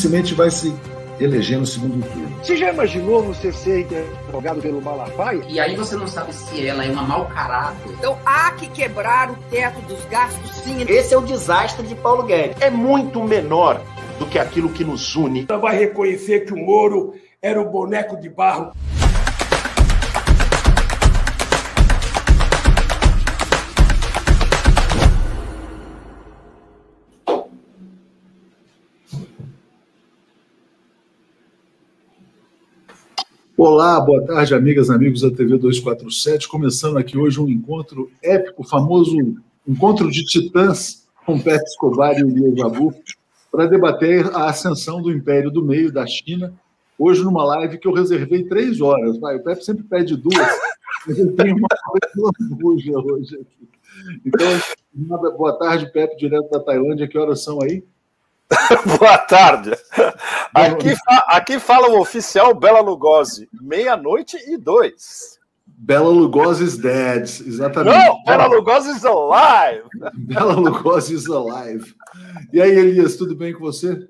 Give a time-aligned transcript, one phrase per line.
[0.00, 0.74] dificilmente vai se
[1.20, 2.34] eleger no segundo turno.
[2.42, 5.42] Você já imaginou você ser interrogado pelo Malafaia?
[5.46, 7.92] E aí você não sabe se ela é uma mau caráter.
[7.98, 10.82] Então há que quebrar o teto dos gastos, sim.
[10.88, 12.56] Esse é o desastre de Paulo Guedes.
[12.62, 13.82] É muito menor
[14.18, 15.44] do que aquilo que nos une.
[15.46, 17.12] Ela vai reconhecer que o Moro
[17.42, 18.72] era um boneco de barro.
[33.62, 36.48] Olá, boa tarde, amigas e amigos da TV 247.
[36.48, 39.14] Começando aqui hoje um encontro épico, famoso
[39.68, 42.94] encontro de titãs com Pepe Escobar e Elias Jabu,
[43.52, 46.54] para debater a ascensão do Império do Meio da China.
[46.98, 49.18] Hoje, numa live que eu reservei três horas.
[49.18, 50.34] Vai, o Pepe sempre pede duas,
[51.06, 53.68] mas eu tenho uma lambuja hoje aqui.
[54.24, 57.06] Então, boa tarde, Pepe, direto da Tailândia.
[57.06, 57.84] Que horas são aí?
[58.98, 59.70] Boa tarde.
[60.52, 65.38] Aqui, fa aqui fala o oficial Bela Lugosi, meia-noite e dois.
[65.66, 67.96] Bela Lugosi is dead, exatamente.
[67.96, 69.84] Não, Bela Lugosi is alive.
[70.14, 71.94] Bela Lugosi is alive.
[72.52, 74.06] E aí, Elias, tudo bem com você?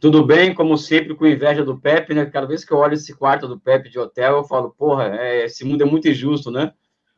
[0.00, 2.26] Tudo bem, como sempre, com inveja do Pepe, né?
[2.26, 5.46] Cada vez que eu olho esse quarto do Pepe de hotel, eu falo, porra, é,
[5.46, 6.72] esse mundo é muito injusto, né?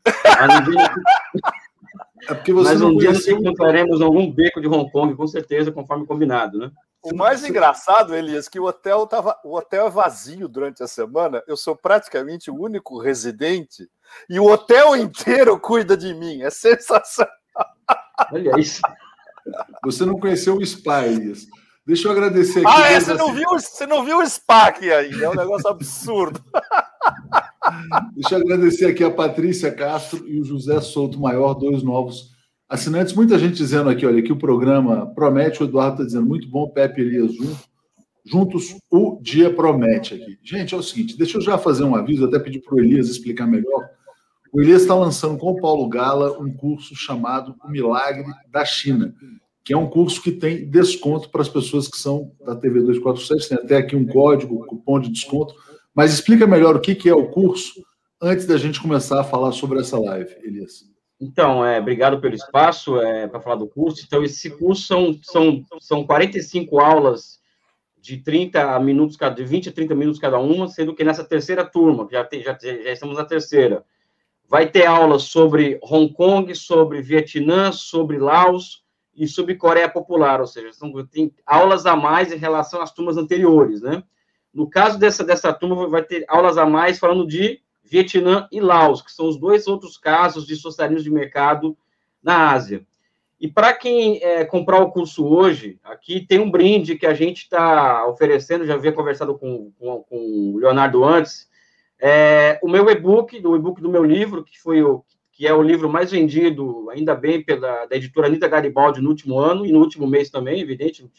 [2.28, 3.38] É porque você Mas não um dia nos conheceu...
[3.38, 6.70] encontraremos em algum beco de Hong Kong, com certeza, conforme combinado, né?
[7.02, 11.42] O mais engraçado, Elias, que o hotel tava, o hotel é vazio durante a semana.
[11.46, 13.88] Eu sou praticamente o único residente
[14.28, 16.42] e o hotel inteiro cuida de mim.
[16.42, 17.32] É sensacional.
[18.32, 18.82] Olha isso.
[19.82, 21.46] Você não conheceu o Spa, Elias.
[21.86, 22.68] Deixa eu agradecer aqui.
[22.68, 25.24] Ah, é, você não assin- viu, você não viu o SPA aqui ainda.
[25.24, 26.44] É um negócio absurdo.
[28.14, 32.30] Deixa eu agradecer aqui a Patrícia Castro e o José Souto Maior, dois novos
[32.68, 33.12] assinantes.
[33.14, 36.70] Muita gente dizendo aqui, olha, que o programa promete, o Eduardo está dizendo, muito bom,
[36.70, 37.70] Pepe e Elias juntos.
[38.24, 40.38] Juntos, o dia promete aqui.
[40.42, 43.08] Gente, é o seguinte, deixa eu já fazer um aviso, até pedir para o Elias
[43.08, 43.88] explicar melhor.
[44.52, 49.14] O Elias está lançando com o Paulo Gala um curso chamado O Milagre da China,
[49.64, 53.48] que é um curso que tem desconto para as pessoas que são da TV 247,
[53.48, 55.54] tem até aqui um código, cupom de desconto.
[55.94, 57.82] Mas explica melhor o que que é o curso
[58.20, 60.84] antes da gente começar a falar sobre essa live, Elias.
[61.20, 64.02] Então, é, obrigado pelo espaço é, para falar do curso.
[64.06, 67.40] Então, esse curso são, são, são 45 aulas
[68.00, 71.64] de 30 minutos, cada, de 20 a 30 minutos cada uma, sendo que nessa terceira
[71.64, 73.84] turma, já, tem, já, já estamos na terceira,
[74.48, 78.82] vai ter aulas sobre Hong Kong, sobre Vietnã, sobre Laos
[79.14, 83.18] e sobre Coreia Popular, ou seja, são, tem aulas a mais em relação às turmas
[83.18, 84.02] anteriores, né?
[84.52, 89.02] No caso dessa, dessa turma, vai ter aulas a mais falando de Vietnã e Laos,
[89.02, 91.76] que são os dois outros casos de socialismo de mercado
[92.22, 92.86] na Ásia.
[93.40, 97.38] E para quem é, comprar o curso hoje, aqui tem um brinde que a gente
[97.38, 101.48] está oferecendo, já havia conversado com, com, com o Leonardo antes,
[101.98, 105.62] é, o meu e-book, do e-book do meu livro, que foi o que é o
[105.62, 109.78] livro mais vendido, ainda bem, pela da editora Anitta Garibaldi no último ano e no
[109.78, 111.10] último mês também, evidente,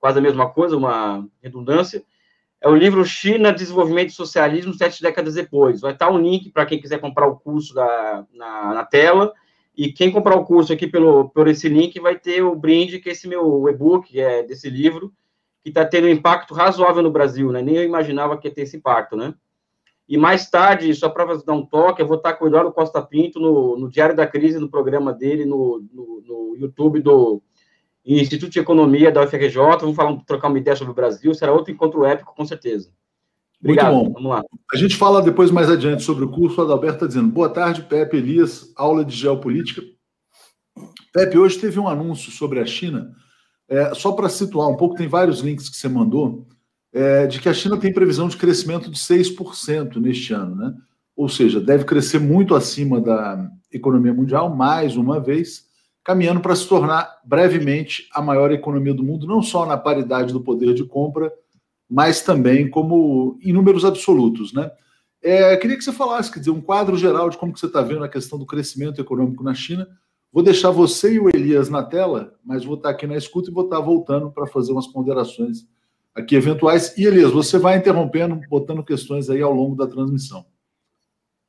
[0.00, 2.02] quase a mesma coisa, uma redundância.
[2.64, 5.80] É o livro China, Desenvolvimento e Socialismo, sete décadas depois.
[5.80, 9.32] Vai estar um link para quem quiser comprar o curso da, na, na tela.
[9.76, 13.08] E quem comprar o curso aqui pelo, por esse link vai ter o brinde, que
[13.08, 15.12] é esse meu e-book, é desse livro,
[15.60, 17.60] que está tendo um impacto razoável no Brasil, né?
[17.60, 19.34] Nem eu imaginava que ia ter esse impacto, né?
[20.08, 23.02] E mais tarde, só para dar um toque, eu vou estar com o Eduardo Costa
[23.02, 27.42] Pinto no, no Diário da Crise, no programa dele, no, no, no YouTube do
[28.04, 29.54] Instituto de Economia da UFRJ.
[29.80, 31.32] Vamos falar, trocar uma ideia sobre o Brasil.
[31.34, 32.90] Será outro encontro épico, com certeza.
[33.60, 33.94] Obrigado.
[33.94, 34.12] Muito bom.
[34.14, 34.42] Vamos lá.
[34.72, 36.60] A gente fala depois mais adiante sobre o curso.
[36.60, 39.82] O Adalberto está dizendo, boa tarde, Pepe, Elias, aula de geopolítica.
[41.12, 43.14] Pepe, hoje teve um anúncio sobre a China,
[43.68, 46.46] é, só para situar um pouco, tem vários links que você mandou,
[46.92, 50.74] é, de que a China tem previsão de crescimento de 6% neste ano, né?
[51.14, 55.66] Ou seja, deve crescer muito acima da economia mundial, mais uma vez,
[56.04, 60.40] caminhando para se tornar brevemente a maior economia do mundo, não só na paridade do
[60.40, 61.32] poder de compra,
[61.88, 64.70] mas também como em números absolutos, né?
[65.22, 67.80] É, queria que você falasse, quer dizer, um quadro geral de como que você está
[67.80, 69.86] vendo a questão do crescimento econômico na China.
[70.32, 73.52] Vou deixar você e o Elias na tela, mas vou estar aqui na escuta e
[73.52, 75.58] vou estar voltando para fazer umas ponderações
[76.12, 76.96] aqui eventuais.
[76.98, 80.44] E Elias, você vai interrompendo, botando questões aí ao longo da transmissão.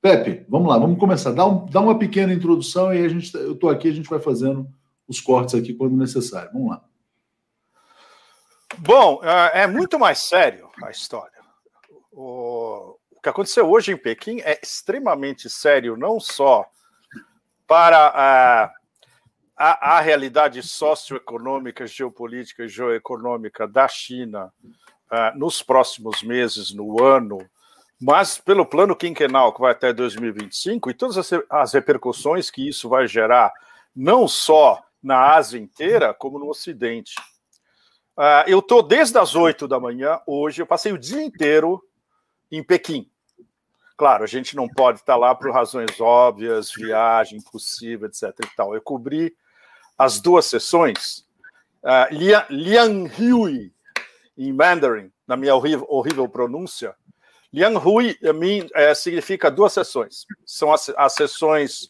[0.04, 1.32] Pepe, vamos lá, vamos começar.
[1.32, 4.20] Dá, um, dá uma pequena introdução e a gente, eu estou aqui, a gente vai
[4.20, 4.68] fazendo
[5.08, 6.52] os cortes aqui quando necessário.
[6.52, 6.84] Vamos lá.
[8.80, 11.32] Bom, é muito mais sério a história.
[12.12, 16.66] O, que aconteceu hoje em Pequim é extremamente sério, não só
[17.66, 18.74] para
[19.58, 24.52] a, a realidade socioeconômica, geopolítica e geoeconômica da China
[25.10, 27.38] uh, nos próximos meses, no ano,
[28.02, 32.90] mas pelo plano quinquenal que vai até 2025 e todas as, as repercussões que isso
[32.90, 33.54] vai gerar,
[33.96, 37.16] não só na Ásia inteira, como no Ocidente.
[38.18, 41.84] Uh, eu estou desde as 8 da manhã, hoje, eu passei o dia inteiro
[42.52, 43.10] em Pequim.
[43.98, 48.34] Claro, a gente não pode estar lá por razões óbvias, viagem impossível, etc.
[48.44, 48.74] E tal.
[48.74, 49.36] Eu cobri
[49.98, 51.28] as duas sessões,
[51.84, 53.74] uh, Lian, Lian Hui,
[54.38, 56.96] em Mandarin, na minha horrível, horrível pronúncia.
[57.54, 60.26] Lian Hui mim, é, significa duas sessões.
[60.44, 61.84] São as, as sessões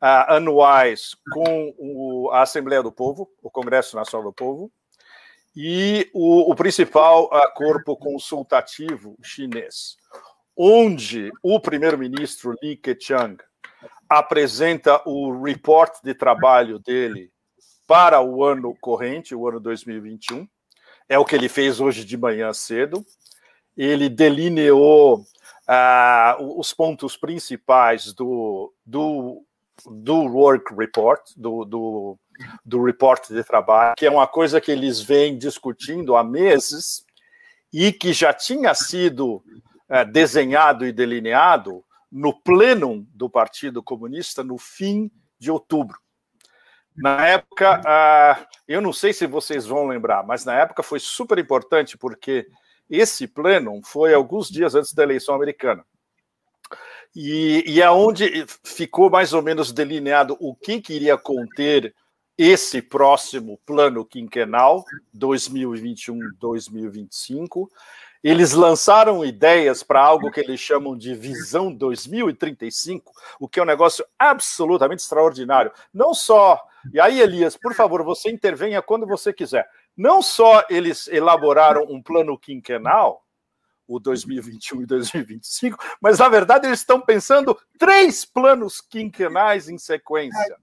[0.00, 4.72] uh, anuais com o, a Assembleia do Povo, o Congresso Nacional do Povo,
[5.54, 9.96] e o, o principal uh, corpo consultativo chinês,
[10.56, 13.36] onde o primeiro-ministro Li Keqiang
[14.08, 17.30] apresenta o report de trabalho dele
[17.86, 20.48] para o ano corrente, o ano 2021.
[21.08, 23.04] É o que ele fez hoje de manhã cedo.
[23.76, 25.24] Ele delineou
[25.68, 29.44] uh, os pontos principais do, do,
[29.86, 32.18] do work report, do, do,
[32.64, 37.04] do report de trabalho, que é uma coisa que eles vêm discutindo há meses
[37.72, 39.36] e que já tinha sido
[39.88, 45.98] uh, desenhado e delineado no plenum do Partido Comunista no fim de outubro.
[46.96, 51.38] Na época, uh, eu não sei se vocês vão lembrar, mas na época foi super
[51.38, 52.46] importante porque
[52.88, 55.84] esse plenum foi alguns dias antes da eleição americana.
[57.14, 61.94] E, e é onde ficou mais ou menos delineado o que, que iria conter
[62.36, 64.84] esse próximo plano quinquenal
[65.16, 67.68] 2021-2025
[68.24, 73.66] eles lançaram ideias para algo que eles chamam de Visão 2035, o que é um
[73.66, 75.70] negócio absolutamente extraordinário.
[75.92, 76.58] Não só.
[76.90, 79.68] E aí, Elias, por favor, você intervenha quando você quiser.
[79.96, 83.24] Não só eles elaboraram um plano quinquenal,
[83.86, 90.56] o 2021 e 2025, mas na verdade eles estão pensando três planos quinquenais em sequência.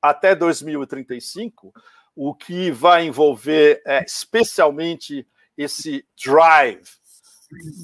[0.00, 1.72] Até 2035,
[2.16, 5.26] o que vai envolver é, especialmente
[5.56, 7.01] esse drive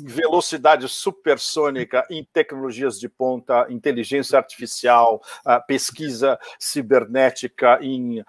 [0.04, 8.24] velocidade supersônica em tecnologias de ponta, inteligência artificial, uh, pesquisa cibernética em uh,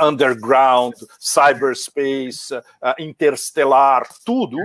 [0.00, 4.58] underground, cyberspace, uh, interestelar, tudo.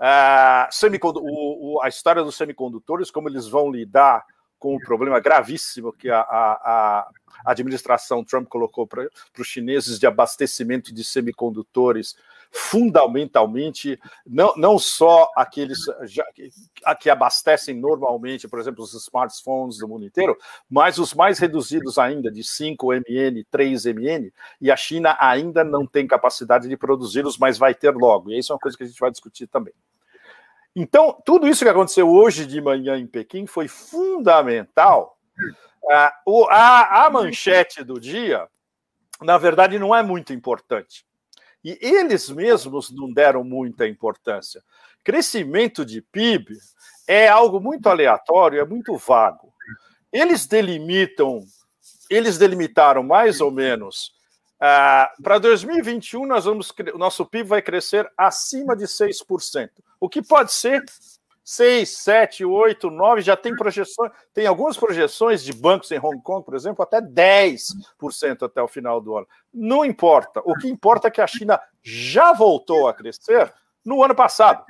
[0.00, 0.68] A
[1.88, 4.24] história dos semicondutores, como eles vão lidar
[4.58, 7.08] com o problema gravíssimo que a, a,
[7.44, 9.08] a administração Trump colocou para
[9.38, 12.16] os chineses de abastecimento de semicondutores
[12.50, 16.24] fundamentalmente, não, não só aqueles já,
[16.98, 20.36] que abastecem normalmente, por exemplo, os smartphones do mundo inteiro,
[20.68, 25.86] mas os mais reduzidos ainda, de 5 MN, 3 MN, e a China ainda não
[25.86, 28.30] tem capacidade de produzi-los, mas vai ter logo.
[28.30, 29.74] E isso é uma coisa que a gente vai discutir também.
[30.74, 35.18] Então, tudo isso que aconteceu hoje de manhã em Pequim foi fundamental.
[35.90, 38.46] A, a manchete do dia,
[39.20, 41.07] na verdade, não é muito importante.
[41.68, 44.62] E eles mesmos não deram muita importância.
[45.04, 46.56] Crescimento de PIB
[47.06, 49.52] é algo muito aleatório, é muito vago.
[50.10, 51.40] Eles delimitam,
[52.08, 54.16] eles delimitaram mais ou menos.
[54.56, 59.70] Uh, para 2021, nós vamos, o nosso PIB vai crescer acima de 6%,
[60.00, 60.82] o que pode ser
[61.50, 66.44] 6, 7, 8, 9, já tem projeções, tem algumas projeções de bancos em Hong Kong,
[66.44, 69.26] por exemplo, até 10% até o final do ano.
[69.50, 70.42] Não importa.
[70.44, 73.50] O que importa é que a China já voltou a crescer
[73.82, 74.62] no ano passado.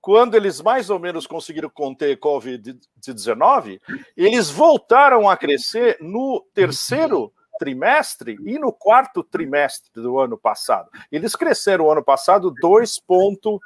[0.00, 3.80] Quando eles mais ou menos conseguiram conter Covid-19,
[4.16, 10.88] eles voltaram a crescer no terceiro trimestre e no quarto trimestre do ano passado.
[11.10, 13.58] Eles cresceram o ano passado 2,5%.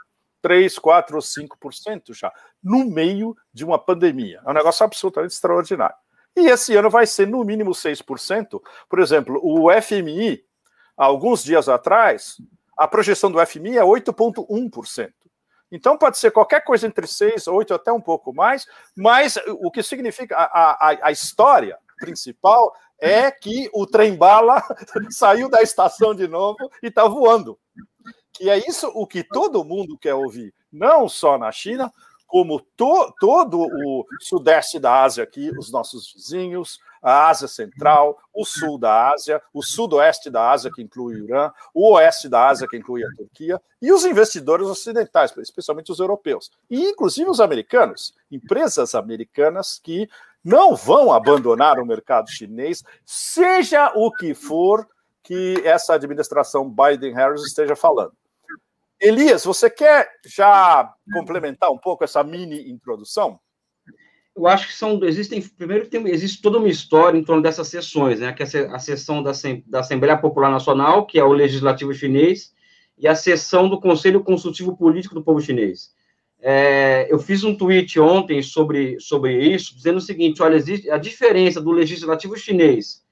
[0.42, 2.32] 3, 4 ou 5% já,
[2.62, 4.40] no meio de uma pandemia.
[4.44, 5.96] É um negócio absolutamente extraordinário.
[6.36, 8.60] E esse ano vai ser no mínimo 6%.
[8.88, 10.44] Por exemplo, o FMI,
[10.96, 12.36] alguns dias atrás,
[12.76, 15.12] a projeção do FMI é 8,1%.
[15.72, 18.66] Então pode ser qualquer coisa entre 6, 8, até um pouco mais,
[18.96, 24.62] mas o que significa a, a, a história principal é que o trem-bala
[25.10, 27.58] saiu da estação de novo e está voando.
[28.40, 31.92] E é isso o que todo mundo quer ouvir, não só na China,
[32.26, 38.44] como to, todo o sudeste da Ásia aqui, os nossos vizinhos, a Ásia Central, o
[38.44, 42.68] sul da Ásia, o sudoeste da Ásia, que inclui o Irã, o oeste da Ásia,
[42.68, 48.14] que inclui a Turquia, e os investidores ocidentais, especialmente os europeus, e inclusive os americanos,
[48.30, 50.08] empresas americanas que
[50.42, 54.88] não vão abandonar o mercado chinês, seja o que for
[55.22, 58.12] que essa administração Biden-Harris esteja falando.
[59.00, 63.40] Elias, você quer já complementar um pouco essa mini introdução?
[64.36, 68.20] Eu acho que são existem primeiro tem, existe toda uma história em torno dessas sessões,
[68.20, 68.32] né?
[68.32, 69.32] Que é a sessão da,
[69.66, 72.52] da Assembleia Popular Nacional, que é o legislativo chinês,
[72.98, 75.94] e a sessão do Conselho Consultivo Político do Povo Chinês.
[76.38, 80.98] É, eu fiz um tweet ontem sobre, sobre isso, dizendo o seguinte: olha, existe a
[80.98, 83.02] diferença do legislativo chinês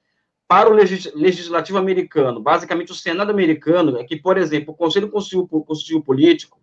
[0.49, 6.01] para o legislativo americano, basicamente o Senado americano, é que, por exemplo, o Conselho Constitutivo,
[6.01, 6.59] Político,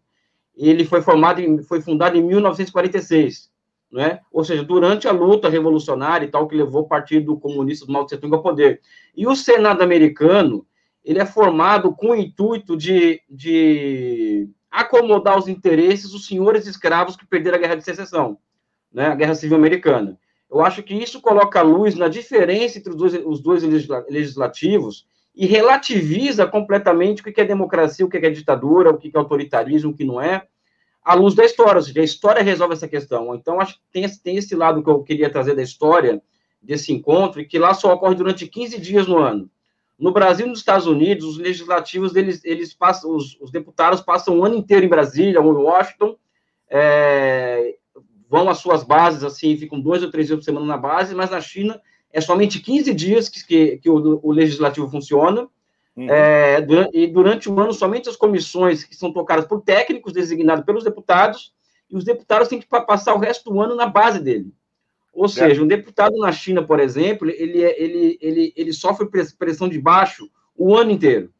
[0.56, 3.48] ele foi formado, em, foi fundado em 1946,
[3.92, 4.18] né?
[4.32, 8.04] Ou seja, durante a luta revolucionária e tal que levou o Partido Comunista do Mao
[8.04, 8.80] Tse Tung ao poder.
[9.16, 10.66] E o Senado americano,
[11.04, 17.24] ele é formado com o intuito de, de acomodar os interesses dos senhores escravos que
[17.24, 18.36] perderam a Guerra de Secessão,
[18.92, 19.06] né?
[19.06, 20.18] A Guerra Civil Americana.
[20.50, 23.62] Eu acho que isso coloca a luz na diferença entre os dois, os dois
[24.08, 29.18] legislativos e relativiza completamente o que é democracia, o que é ditadura, o que é
[29.18, 30.46] autoritarismo, o que não é,
[31.04, 31.76] à luz da história.
[31.76, 33.34] Ou seja, a história resolve essa questão.
[33.34, 36.22] Então, acho que tem, tem esse lado que eu queria trazer da história,
[36.62, 39.50] desse encontro, e que lá só ocorre durante 15 dias no ano.
[39.98, 44.38] No Brasil e nos Estados Unidos, os legislativos, eles, eles passam, os, os deputados passam
[44.38, 46.16] o ano inteiro em Brasília ou em Washington,
[46.68, 47.76] é,
[48.28, 51.30] vão às suas bases, assim, ficam dois ou três dias por semana na base, mas
[51.30, 51.80] na China
[52.12, 55.48] é somente 15 dias que, que, que o, o, legislativo funciona,
[55.96, 56.10] uhum.
[56.10, 60.64] é, durante, e durante o ano somente as comissões que são tocadas por técnicos designados
[60.64, 61.54] pelos deputados,
[61.90, 64.52] e os deputados têm que passar o resto do ano na base dele.
[65.12, 69.66] Ou seja, um deputado na China, por exemplo, ele, é, ele, ele, ele sofre pressão
[69.68, 71.30] de baixo o ano inteiro.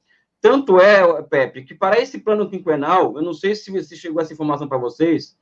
[0.40, 4.32] Tanto é, Pepe, que para esse plano quinquenal, eu não sei se, se chegou essa
[4.32, 5.36] informação para vocês,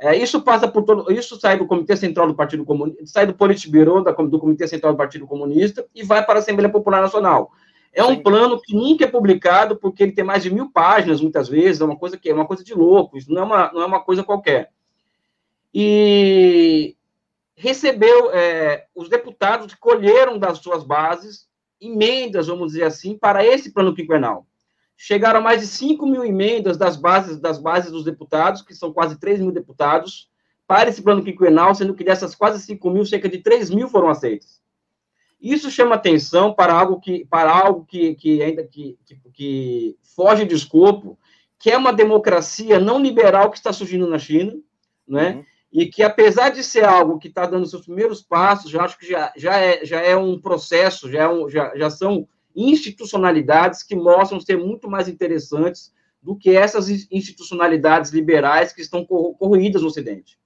[0.00, 3.34] é, isso passa por todo, isso sai do Comitê Central do Partido Comunista, sai do
[3.34, 7.50] Politburo, da, do Comitê Central do Partido Comunista e vai para a Assembleia Popular Nacional.
[7.92, 8.22] É um Sim.
[8.22, 11.84] plano que nunca é publicado porque ele tem mais de mil páginas muitas vezes, é
[11.84, 14.00] uma coisa que é uma coisa de louco, isso não é uma, não é uma
[14.00, 14.70] coisa qualquer.
[15.74, 16.96] E
[17.56, 21.48] recebeu, é, os deputados colheram das suas bases
[21.80, 24.46] emendas, vamos dizer assim, para esse plano quinquenal
[25.00, 29.16] chegaram mais de 5 mil emendas das bases, das bases dos deputados, que são quase
[29.16, 30.28] 3 mil deputados,
[30.66, 34.08] para esse plano quinquenal, sendo que dessas quase 5 mil, cerca de 3 mil foram
[34.10, 34.60] aceitas.
[35.40, 40.44] Isso chama atenção para algo que, para algo que, que ainda que, que, que foge
[40.44, 41.16] de escopo,
[41.60, 44.52] que é uma democracia não liberal que está surgindo na China,
[45.06, 45.36] né?
[45.36, 45.44] Uhum.
[45.70, 49.06] E que, apesar de ser algo que está dando seus primeiros passos, já acho que
[49.06, 53.94] já, já, é, já é um processo, já, é um, já, já são institucionalidades que
[53.94, 60.38] mostram ser muito mais interessantes do que essas institucionalidades liberais que estão corroídas no Ocidente.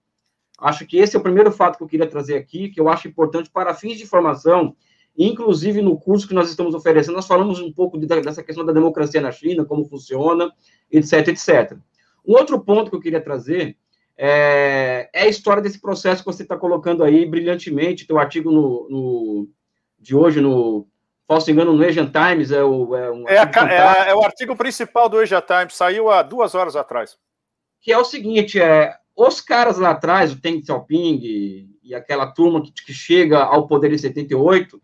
[0.58, 3.08] Acho que esse é o primeiro fato que eu queria trazer aqui, que eu acho
[3.08, 4.76] importante para fins de formação,
[5.16, 8.72] inclusive no curso que nós estamos oferecendo, nós falamos um pouco de, dessa questão da
[8.72, 10.52] democracia na China, como funciona,
[10.90, 11.76] etc, etc.
[12.24, 13.76] Um outro ponto que eu queria trazer
[14.16, 18.88] é, é a história desse processo que você está colocando aí brilhantemente, teu artigo no,
[18.88, 19.48] no,
[19.98, 20.86] de hoje no
[21.32, 22.94] posso engano, no Asian Times é o.
[22.94, 26.54] É, um é, a, é, é, o artigo principal do Asian Times, saiu há duas
[26.54, 27.16] horas atrás.
[27.80, 32.26] Que é o seguinte: é, os caras lá atrás, o Deng Xiaoping e, e aquela
[32.26, 34.80] turma que, que chega ao poder em 78,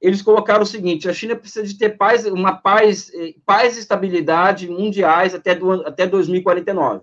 [0.00, 3.80] eles colocaram o seguinte: a China precisa de ter paz, uma paz, eh, paz e
[3.80, 7.02] estabilidade mundiais até, do, até 2049.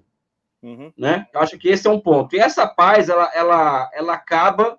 [0.62, 0.92] Uhum.
[0.98, 1.26] Né?
[1.34, 2.36] Eu acho que esse é um ponto.
[2.36, 4.78] E essa paz, ela, ela, ela acaba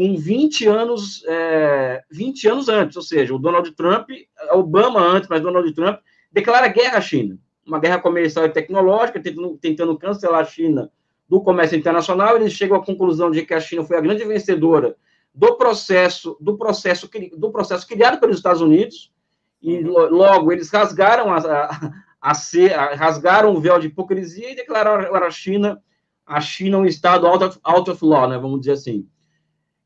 [0.00, 4.08] com 20 anos, é, 20 anos antes, ou seja, o Donald Trump,
[4.52, 5.98] Obama antes, mas Donald Trump,
[6.32, 10.90] declara guerra à China, uma guerra comercial e tecnológica, tentando, tentando cancelar a China
[11.28, 14.96] do comércio internacional, eles chegam à conclusão de que a China foi a grande vencedora
[15.34, 19.12] do processo, do processo, do processo criado pelos Estados Unidos,
[19.60, 20.08] e uhum.
[20.08, 21.92] logo eles rasgaram a, a,
[22.22, 25.78] a, a, rasgaram o véu de hipocrisia e declararam a China
[26.24, 29.06] a China um estado out of, out of law, né, vamos dizer assim.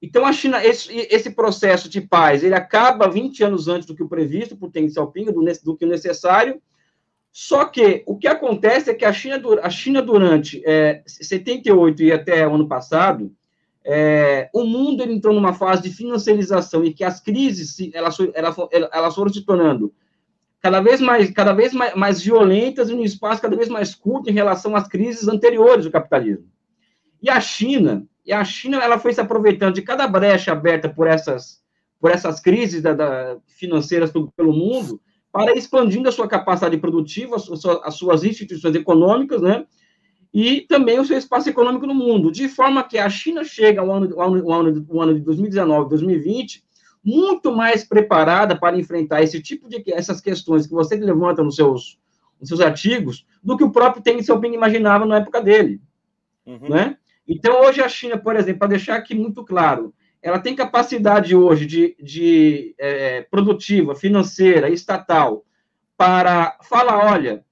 [0.04, 4.02] Então, a China, esse, esse, processo de paz, ele acaba 20 anos antes do que
[4.02, 6.60] o previsto por Deng Xiaoping, do, do que o necessário,
[7.32, 12.12] só que o que acontece é que a China, a China durante é, 78 e
[12.12, 13.34] até o ano passado,
[13.82, 18.56] é, o mundo entrou numa fase de financiarização e que as crises elas, elas,
[18.92, 19.92] elas foram se tornando
[20.60, 24.28] cada vez mais cada vez mais, mais violentas em um espaço cada vez mais curto
[24.28, 26.46] em relação às crises anteriores do capitalismo.
[27.22, 31.06] E a China, e a China ela foi se aproveitando de cada brecha aberta por
[31.06, 31.62] essas,
[32.00, 35.00] por essas crises da, da financeiras pelo, mundo
[35.30, 39.66] para expandindo a sua capacidade produtiva, as suas, as suas instituições econômicas, né?
[40.34, 43.88] e também o seu espaço econômico no mundo, de forma que a China chega ao
[43.88, 46.64] ano, ao ano, ao ano, de 2019, 2020,
[47.04, 52.00] muito mais preparada para enfrentar esse tipo de essas questões que você levanta nos seus,
[52.40, 55.80] nos seus artigos, do que o próprio Deng Xiaoping imaginava na época dele,
[56.44, 56.68] uhum.
[56.68, 56.96] né?
[57.26, 61.66] Então, hoje a China, por exemplo, para deixar aqui muito claro, ela tem capacidade hoje
[61.66, 65.44] de, de é, produtiva, financeira, estatal,
[65.96, 67.44] para falar, olha,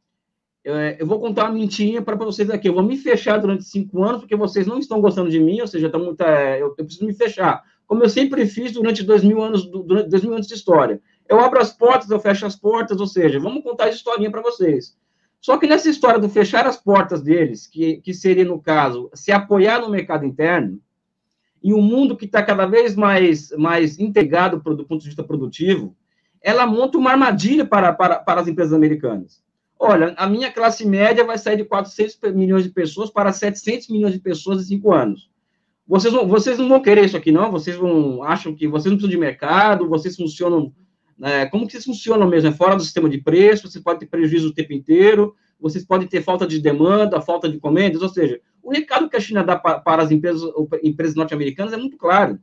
[0.64, 2.68] é, eu vou contar uma mentirinha para vocês aqui.
[2.68, 5.66] Eu vou me fechar durante cinco anos porque vocês não estão gostando de mim, ou
[5.66, 7.62] seja, tá muito, é, eu, eu, preciso me fechar.
[7.86, 11.00] Como eu sempre fiz durante dois mil anos, durante dois mil anos de história.
[11.28, 14.42] Eu abro as portas, eu fecho as portas, ou seja, vamos contar a historinha para
[14.42, 14.96] vocês.
[15.42, 19.32] Só que nessa história do fechar as portas deles, que, que seria, no caso, se
[19.32, 20.80] apoiar no mercado interno,
[21.60, 25.96] e um mundo que está cada vez mais, mais integrado do ponto de vista produtivo,
[26.40, 29.42] ela monta uma armadilha para, para, para as empresas americanas.
[29.78, 34.14] Olha, a minha classe média vai sair de 400 milhões de pessoas para 700 milhões
[34.14, 35.28] de pessoas em cinco anos.
[35.86, 37.50] Vocês, vocês não vão querer isso aqui, não?
[37.50, 40.72] Vocês vão, acham que vocês não precisam de mercado, vocês funcionam.
[41.18, 42.48] Né, como que vocês funcionam mesmo?
[42.48, 46.08] É fora do sistema de preço, você pode ter prejuízo o tempo inteiro, vocês podem
[46.08, 49.56] ter falta de demanda, falta de encomendas, ou seja, o recado que a China dá
[49.56, 50.42] para, para as empresas,
[50.82, 52.38] empresas norte-americanas é muito claro,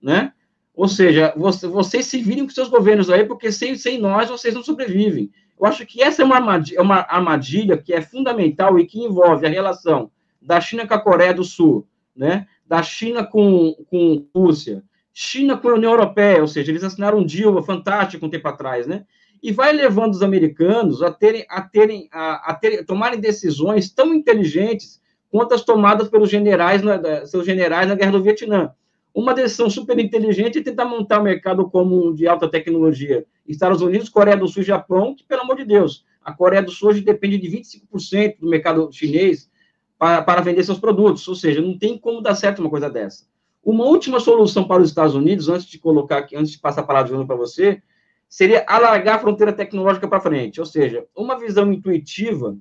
[0.00, 0.32] né?
[0.74, 4.54] Ou seja, você, vocês se virem com seus governos aí, porque sem, sem nós vocês
[4.54, 5.30] não sobrevivem.
[5.58, 8.98] Eu acho que essa é uma armadilha, é uma armadilha que é fundamental e que
[8.98, 10.10] envolve a relação
[10.42, 12.46] da China com a Coreia do Sul, né?
[12.66, 14.82] da China com, com Rússia,
[15.14, 18.86] China com a União Europeia, ou seja, eles assinaram um deal fantástico um tempo atrás,
[18.86, 19.06] né?
[19.42, 24.12] E vai levando os americanos a terem, a terem, a, a terem, tomarem decisões tão
[24.12, 28.74] inteligentes quanto as tomadas pelos generais, na, seus generais na guerra do Vietnã
[29.14, 33.24] uma decisão super inteligente é tentar montar um mercado comum de alta tecnologia.
[33.46, 36.72] Estados Unidos, Coreia do Sul e Japão, que, pelo amor de Deus, a Coreia do
[36.72, 39.48] Sul hoje depende de 25% do mercado chinês
[39.96, 43.24] para, para vender seus produtos, ou seja, não tem como dar certo uma coisa dessa.
[43.64, 46.84] Uma última solução para os Estados Unidos, antes de colocar aqui, antes de passar a
[46.84, 47.82] palavra para você,
[48.28, 50.60] seria alargar a fronteira tecnológica para frente.
[50.60, 52.56] Ou seja, uma visão intuitiva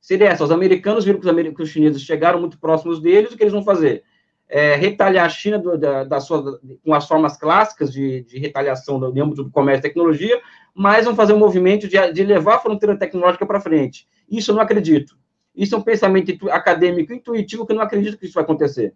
[0.00, 3.36] seria essa: os americanos viram que os, que os chineses chegaram muito próximos deles, o
[3.36, 4.04] que eles vão fazer?
[4.48, 8.98] é, retalhar a China do, da, da sua, com as formas clássicas de, de retaliação
[8.98, 10.40] no âmbito do comércio e tecnologia,
[10.74, 14.06] mas vão fazer um movimento de, de levar a fronteira tecnológica para frente.
[14.30, 15.16] Isso eu não acredito.
[15.54, 18.94] Isso é um pensamento acadêmico intuitivo que eu não acredito que isso vai acontecer.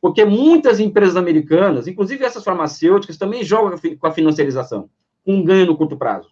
[0.00, 4.88] Porque muitas empresas americanas, inclusive essas farmacêuticas, também jogam com a financiarização,
[5.24, 6.30] com um ganho no curto prazo.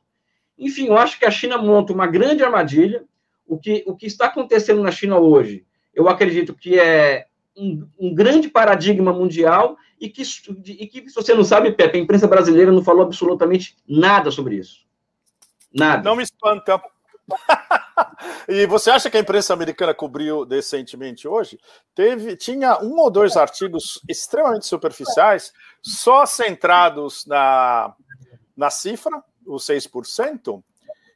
[0.59, 3.05] Enfim, eu acho que a China monta uma grande armadilha.
[3.47, 7.27] O que, o que está acontecendo na China hoje, eu acredito que é
[7.57, 10.23] um, um, grande paradigma mundial e que,
[10.67, 14.57] e que, se você não sabe, Pepe, a imprensa brasileira não falou absolutamente nada sobre
[14.57, 14.87] isso.
[15.73, 16.03] Nada.
[16.03, 16.81] Não me espanta.
[18.49, 21.59] e você acha que a imprensa americana cobriu decentemente hoje?
[21.95, 27.95] Teve, tinha um ou dois artigos extremamente superficiais, só centrados na,
[28.57, 30.63] na cifra, os 6%,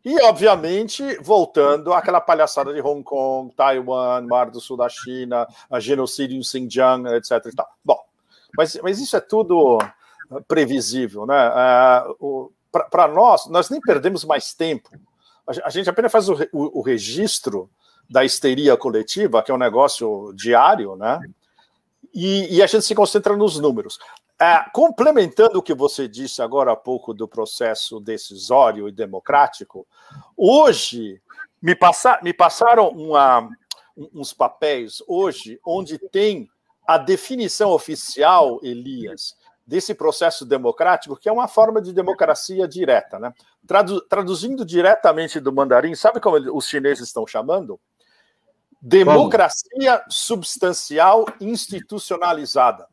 [0.04, 5.78] e, obviamente, voltando àquela palhaçada de Hong Kong, Taiwan, Mar do Sul da China, a
[5.78, 7.46] genocídio em Xinjiang, etc.
[7.46, 7.68] E tal.
[7.84, 8.00] Bom,
[8.56, 9.78] mas, mas isso é tudo
[10.48, 11.48] previsível, né?
[12.20, 12.52] Uh,
[12.90, 14.90] Para nós, nós nem perdemos mais tempo.
[15.46, 17.70] A gente apenas faz o, o, o registro
[18.08, 21.20] da histeria coletiva, que é um negócio diário, né?
[22.14, 23.98] E, e, a gente se concentra nos números.
[24.38, 29.86] É, complementando o que você disse agora há pouco do processo decisório e democrático,
[30.36, 31.22] hoje
[31.60, 33.48] me, passa, me passaram uma,
[34.12, 36.50] uns papéis hoje onde tem
[36.86, 43.18] a definição oficial, Elias, desse processo democrático, que é uma forma de democracia direta.
[43.18, 43.32] Né?
[43.66, 47.80] Tradu, traduzindo diretamente do mandarim, sabe como os chineses estão chamando?
[48.80, 52.88] Democracia substancial institucionalizada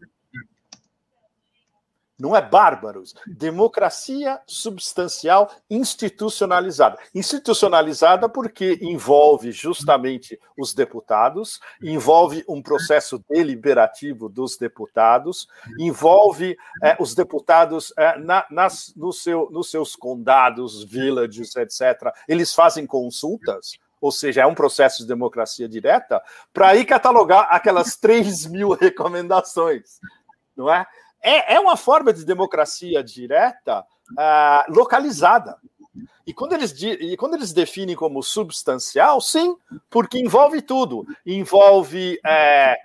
[2.20, 3.16] não é bárbaros.
[3.26, 6.98] Democracia substancial institucionalizada.
[7.16, 15.48] Institucionalizada porque envolve justamente os deputados, envolve um processo deliberativo dos deputados,
[15.80, 22.12] envolve é, os deputados é, na, nas, no seu, nos seus condados, villages, etc.
[22.28, 26.22] Eles fazem consultas ou seja, é um processo de democracia direta,
[26.54, 30.00] para aí catalogar aquelas 3 mil recomendações,
[30.56, 30.86] não é?
[31.22, 33.86] É, é uma forma de democracia direta
[34.18, 35.58] ah, localizada.
[36.30, 39.58] E quando, eles, e quando eles definem como substancial, sim,
[39.90, 41.04] porque envolve tudo.
[41.26, 42.78] Envolve é,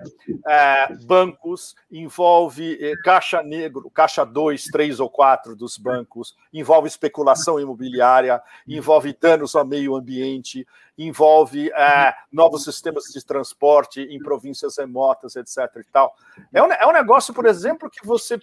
[0.48, 7.60] é, bancos, envolve é, caixa negro, caixa 2, 3 ou 4 dos bancos, envolve especulação
[7.60, 15.36] imobiliária, envolve danos ao meio ambiente, envolve é, novos sistemas de transporte em províncias remotas,
[15.36, 15.70] etc.
[15.76, 16.14] E tal.
[16.50, 18.38] É, um, é um negócio, por exemplo, que você.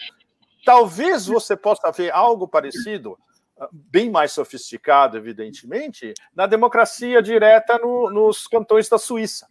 [0.66, 3.18] Talvez você possa ver algo parecido
[3.72, 9.48] bem mais sofisticado, evidentemente, na democracia direta no, nos cantões da Suíça.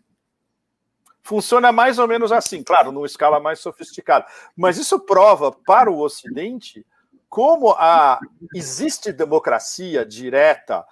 [1.22, 4.26] Funciona mais ou menos assim, claro, numa escala mais sofisticada.
[4.56, 6.84] Mas isso prova para o Ocidente
[7.28, 8.18] como a,
[8.54, 10.84] existe democracia direta,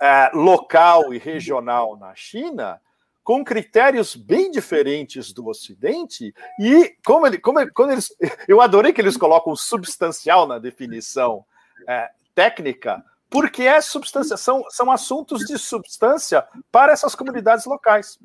[0.00, 2.80] é, local e regional na China,
[3.26, 8.14] com critérios bem diferentes do Ocidente, e como, ele, como, quando eles.
[8.46, 11.44] Eu adorei que eles colocam substancial na definição
[11.88, 18.16] é, técnica, porque é substância, são, são assuntos de substância para essas comunidades locais.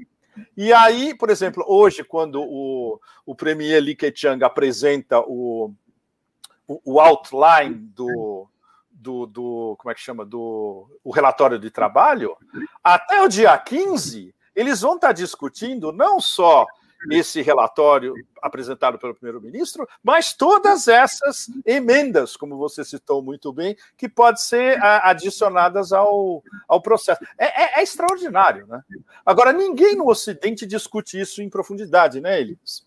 [0.56, 5.74] E aí, por exemplo, hoje, quando o, o premier Li Keqiang apresenta o,
[6.68, 8.48] o, o outline do,
[8.92, 12.38] do, do, como é que chama, do o relatório de trabalho,
[12.84, 16.66] até o dia 15, eles vão estar discutindo não só
[17.10, 24.08] esse relatório apresentado pelo primeiro-ministro, mas todas essas emendas, como você citou muito bem, que
[24.08, 27.24] podem ser adicionadas ao, ao processo.
[27.38, 28.82] É, é, é, extraordinário, né?
[29.26, 32.86] Agora, ninguém no Ocidente discute isso em profundidade, né, Elias?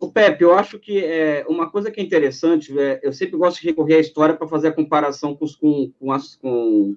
[0.00, 3.60] O Pepe, eu acho que é, uma coisa que é interessante, é, eu sempre gosto
[3.60, 6.96] de recorrer à história para fazer a comparação com, com, com, as, com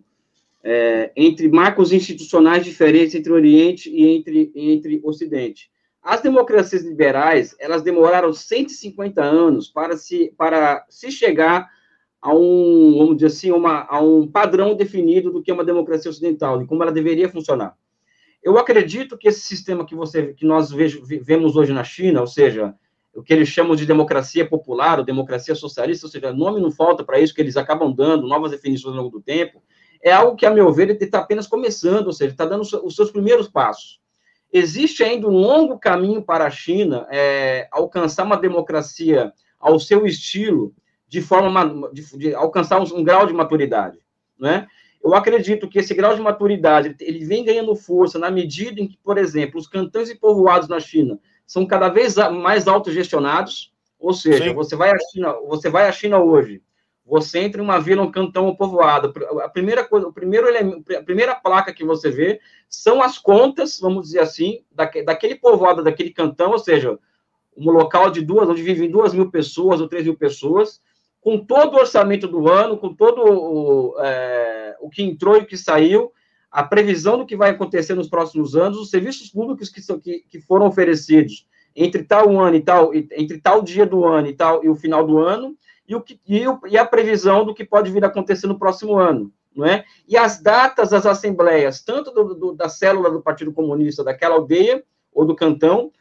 [0.69, 5.71] é, entre marcos institucionais diferentes entre Oriente e entre, entre Ocidente.
[6.03, 11.69] As democracias liberais, elas demoraram 150 anos para se, para se chegar
[12.21, 16.11] a um, vamos dizer assim, uma, a um padrão definido do que é uma democracia
[16.11, 17.73] ocidental, de como ela deveria funcionar.
[18.43, 22.27] Eu acredito que esse sistema que você, que nós vejo, vemos hoje na China, ou
[22.27, 22.75] seja,
[23.15, 27.05] o que eles chamam de democracia popular, ou democracia socialista, ou seja, nome não falta
[27.05, 29.63] para isso, que eles acabam dando novas definições ao longo do tempo,
[30.01, 32.95] é algo que, a meu ver, ele está apenas começando, ou seja, está dando os
[32.95, 33.99] seus primeiros passos.
[34.51, 40.73] Existe ainda um longo caminho para a China é, alcançar uma democracia ao seu estilo,
[41.07, 43.97] de forma de, de alcançar um, um, grau de maturidade,
[44.39, 44.67] né?
[45.03, 48.97] Eu acredito que esse grau de maturidade ele vem ganhando força na medida em que,
[48.97, 54.45] por exemplo, os cantões e povoados na China são cada vez mais autogestionados, ou seja,
[54.45, 54.53] Sim.
[54.53, 56.61] você vai à China, você vai à China hoje,
[57.07, 59.13] você entra em uma vila, um cantão, um povoado.
[59.41, 63.79] A primeira coisa, o primeiro elemento, a primeira placa que você vê são as contas,
[63.79, 64.59] vamos dizer assim,
[65.05, 66.99] daquele povoado, daquele cantão, ou seja,
[67.55, 70.81] um local de duas, onde vivem duas mil pessoas ou três mil pessoas,
[71.21, 75.45] com todo o orçamento do ano, com todo o, é, o que entrou e o
[75.45, 76.11] que saiu,
[76.51, 80.25] a previsão do que vai acontecer nos próximos anos, os serviços públicos que, são, que,
[80.29, 84.63] que foram oferecidos entre tal ano e tal, entre tal dia do ano e tal
[84.63, 85.55] e o final do ano,
[85.87, 88.59] e, o que, e, o, e a previsão do que pode vir a acontecer no
[88.59, 89.31] próximo ano.
[89.55, 89.85] Não é?
[90.07, 94.83] E as datas das assembleias, tanto do, do, da célula do Partido Comunista daquela aldeia
[95.11, 95.91] ou do cantão,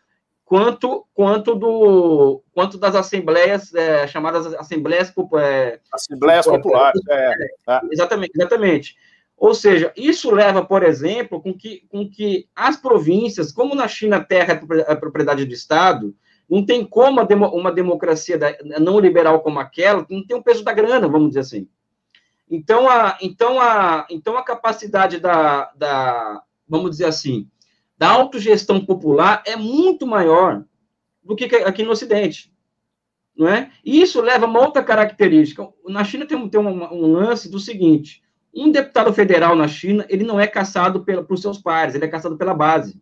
[0.46, 7.34] quanto quanto do quanto das assembleias é, chamadas assembleias é, assembleias populares é,
[7.68, 8.96] é, exatamente exatamente
[9.36, 14.18] ou seja isso leva por exemplo com que com que as províncias como na China
[14.18, 16.14] a terra é propriedade do Estado
[16.48, 17.20] não tem como
[17.52, 18.38] uma democracia
[18.80, 21.68] não liberal como aquela, não tem o peso da grana, vamos dizer assim.
[22.48, 27.48] Então, a, então, a, então a capacidade da, da, vamos dizer assim,
[27.98, 30.64] da autogestão popular é muito maior
[31.22, 32.54] do que aqui no Ocidente.
[33.36, 33.70] Não é?
[33.84, 35.68] E isso leva a uma outra característica.
[35.86, 38.22] Na China tem, tem um, um lance do seguinte:
[38.54, 42.08] um deputado federal na China, ele não é caçado pela, por seus pares, ele é
[42.08, 42.98] caçado pela base.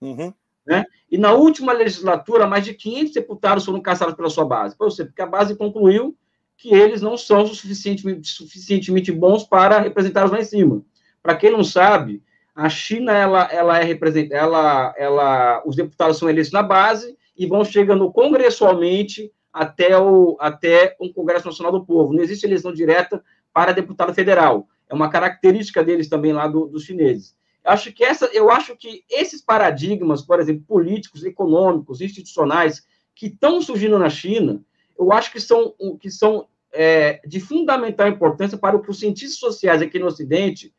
[0.00, 0.32] Uhum.
[0.68, 0.84] Né?
[1.10, 4.76] E na última legislatura, mais de 500 deputados foram caçados pela sua base.
[4.76, 5.02] Por quê?
[5.02, 6.14] Porque a base concluiu
[6.58, 10.82] que eles não são suficientemente, suficientemente bons para representá-los lá em cima.
[11.22, 12.22] Para quem não sabe,
[12.54, 17.46] a China ela, ela é representada, ela, ela, os deputados são eleitos na base e
[17.46, 22.12] vão chegando congressualmente até o, até um Congresso Nacional do Povo.
[22.12, 24.68] Não existe eleição direta para deputado federal.
[24.86, 27.37] É uma característica deles também lá do, dos chineses.
[27.68, 32.82] Acho que essa, eu acho que esses paradigmas, por exemplo, políticos, econômicos, institucionais,
[33.14, 34.62] que estão surgindo na China,
[34.98, 39.82] eu acho que são, que são é, de fundamental importância para que os cientistas sociais
[39.82, 40.72] aqui no Ocidente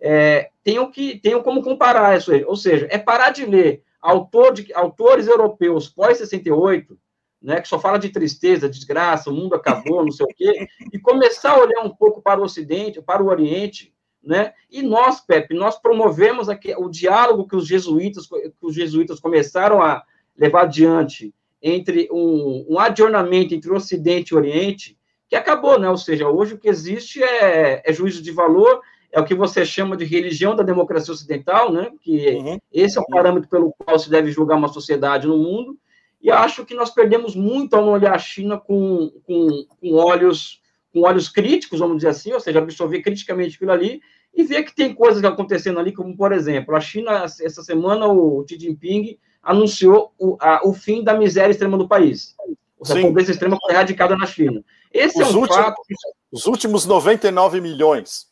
[0.00, 2.32] é, tenham, que, tenham como comparar isso.
[2.46, 6.96] Ou seja, é parar de ler autor de, autores europeus pós-68,
[7.42, 10.98] né, que só fala de tristeza, desgraça, o mundo acabou, não sei o quê, e
[10.98, 13.92] começar a olhar um pouco para o Ocidente, para o Oriente,
[14.26, 14.52] né?
[14.70, 19.80] E nós, Pepe, nós promovemos aqui o diálogo que os jesuítas, que os jesuítas começaram
[19.80, 20.02] a
[20.36, 25.88] levar adiante entre um, um adornamento entre o Ocidente e o Oriente, que acabou, né?
[25.88, 28.80] Ou seja, hoje o que existe é, é juízo de valor,
[29.12, 31.92] é o que você chama de religião da democracia ocidental, né?
[32.00, 32.58] Que uhum.
[32.72, 35.78] esse é o parâmetro pelo qual se deve julgar uma sociedade no mundo.
[36.20, 40.60] E acho que nós perdemos muito ao não olhar a China com, com, com olhos
[40.96, 44.00] com olhos críticos, vamos dizer assim, ou seja, absorver criticamente aquilo ali
[44.36, 48.44] e ver que tem coisas acontecendo ali, como, por exemplo, a China, essa semana, o
[48.46, 52.36] Xi Jinping anunciou o, a, o fim da miséria extrema do país.
[52.78, 54.62] Ou seja, a pobreza extrema foi erradicada na China.
[54.92, 55.82] Esse os é um últimos, fato...
[56.30, 58.26] Os últimos 99 milhões.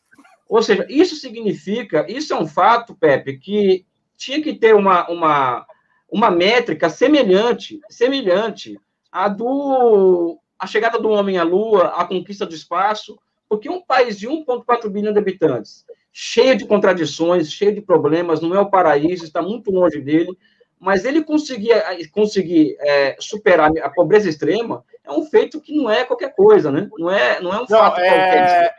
[0.46, 3.86] Ou seja, isso significa, isso é um fato, Pepe, que
[4.16, 5.66] tinha que ter uma, uma,
[6.10, 8.78] uma métrica semelhante, semelhante
[9.10, 13.18] à do a chegada do homem à Lua, a conquista do espaço,
[13.54, 18.52] porque um país de 1,4 bilhão de habitantes, cheio de contradições, cheio de problemas, não
[18.52, 20.36] é o paraíso, está muito longe dele,
[20.78, 21.72] mas ele conseguir,
[22.10, 26.88] conseguir é, superar a pobreza extrema é um feito que não é qualquer coisa, né?
[26.98, 28.08] Não é, não é um não, fato é...
[28.08, 28.76] qualquer.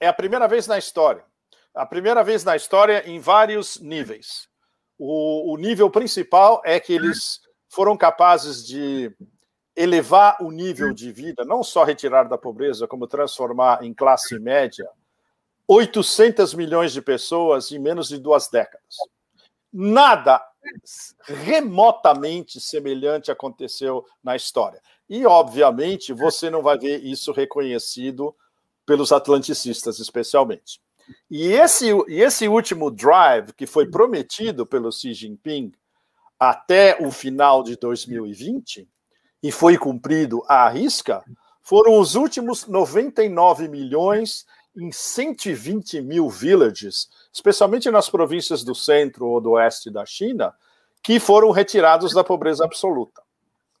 [0.00, 1.24] É a primeira vez na história.
[1.74, 4.46] A primeira vez na história em vários níveis.
[4.96, 9.10] O, o nível principal é que eles foram capazes de
[9.74, 14.88] elevar o nível de vida, não só retirar da pobreza, como transformar em classe média
[15.66, 18.96] 800 milhões de pessoas em menos de duas décadas.
[19.72, 20.42] Nada
[21.24, 24.80] remotamente semelhante aconteceu na história.
[25.08, 28.34] E, obviamente, você não vai ver isso reconhecido
[28.84, 30.80] pelos atlanticistas, especialmente.
[31.30, 35.72] E esse, e esse último drive que foi prometido pelo Xi Jinping
[36.38, 38.88] até o final de 2020
[39.42, 41.24] e foi cumprido à risca,
[41.62, 49.40] foram os últimos 99 milhões em 120 mil villages, especialmente nas províncias do centro ou
[49.40, 50.54] do oeste da China,
[51.02, 53.22] que foram retirados da pobreza absoluta.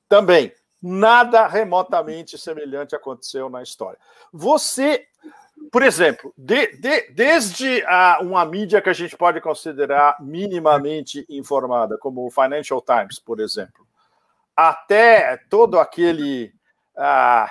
[0.08, 3.98] Também, nada remotamente semelhante aconteceu na história.
[4.32, 5.06] Você,
[5.70, 11.96] por exemplo, de, de, desde a, uma mídia que a gente pode considerar minimamente informada,
[11.96, 13.81] como o Financial Times, por exemplo,
[14.68, 16.52] até todo aquele
[16.96, 17.50] ah,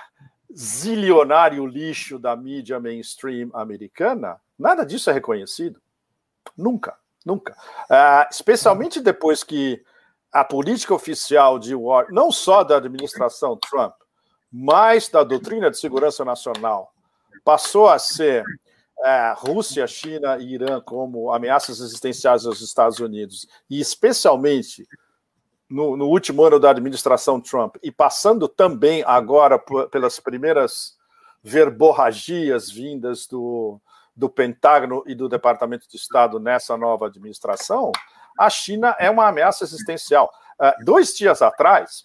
[0.56, 5.82] zilionário lixo da mídia mainstream americana, nada disso é reconhecido.
[6.58, 6.96] Nunca,
[7.26, 7.56] nunca.
[7.90, 9.84] Ah, especialmente depois que
[10.32, 13.94] a política oficial de Washington, não só da administração Trump,
[14.52, 16.94] mas da doutrina de segurança nacional,
[17.44, 18.44] passou a ser
[19.04, 24.88] é, Rússia, China e Irã como ameaças existenciais aos Estados Unidos, e especialmente
[25.72, 29.58] no, no, último ano da administração Trump e passando também agora
[29.90, 30.98] pelas primeiras
[31.42, 33.80] verborragias vindas do,
[34.16, 37.92] do Pentágono e do Departamento de Estado nessa nova administração,
[38.38, 40.32] a China é uma ameaça existencial.
[40.60, 42.04] Uh, dois dias atrás,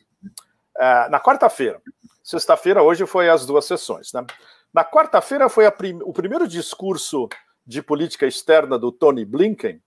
[0.78, 1.82] uh, na quarta-feira,
[2.22, 4.24] sexta-feira, hoje foi as duas sessões, né?
[4.72, 7.28] Na quarta-feira foi prim o primeiro discurso
[7.66, 9.82] de política externa do Tony Blinken,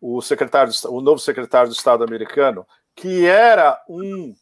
[0.00, 4.34] o secretário, o novo secretário de Estado americano, que era um,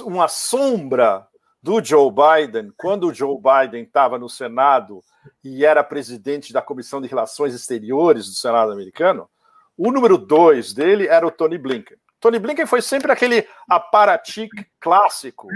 [0.00, 1.26] uma sombra
[1.62, 5.02] do Joe Biden, quando o Joe Biden estava no Senado
[5.42, 9.28] e era presidente da Comissão de Relações Exteriores do Senado americano,
[9.76, 11.96] o número dois dele era o Tony Blinken.
[12.20, 15.46] Tony Blinken foi sempre aquele aparatic clássico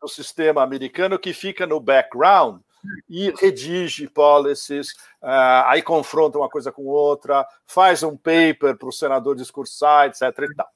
[0.00, 2.60] do sistema americano que fica no background
[3.08, 4.92] e redige policies,
[5.22, 10.22] uh, aí confronta uma coisa com outra, faz um paper para o senador discursar, etc.
[10.22, 10.73] E tal.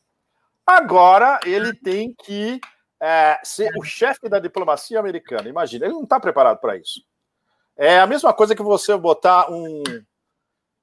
[0.69, 2.61] Agora ele tem que
[3.01, 5.49] é, ser o chefe da diplomacia americana.
[5.49, 7.01] Imagina, ele não está preparado para isso.
[7.75, 9.83] É a mesma coisa que você botar um.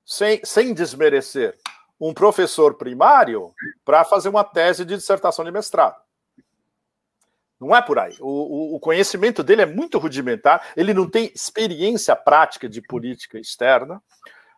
[0.03, 1.55] Sem, sem desmerecer,
[2.01, 6.01] um professor primário para fazer uma tese de dissertação de mestrado.
[7.59, 8.15] Não é por aí.
[8.19, 14.01] O, o, conhecimento dele é muito rudimentar, ele não tem experiência prática de política externa.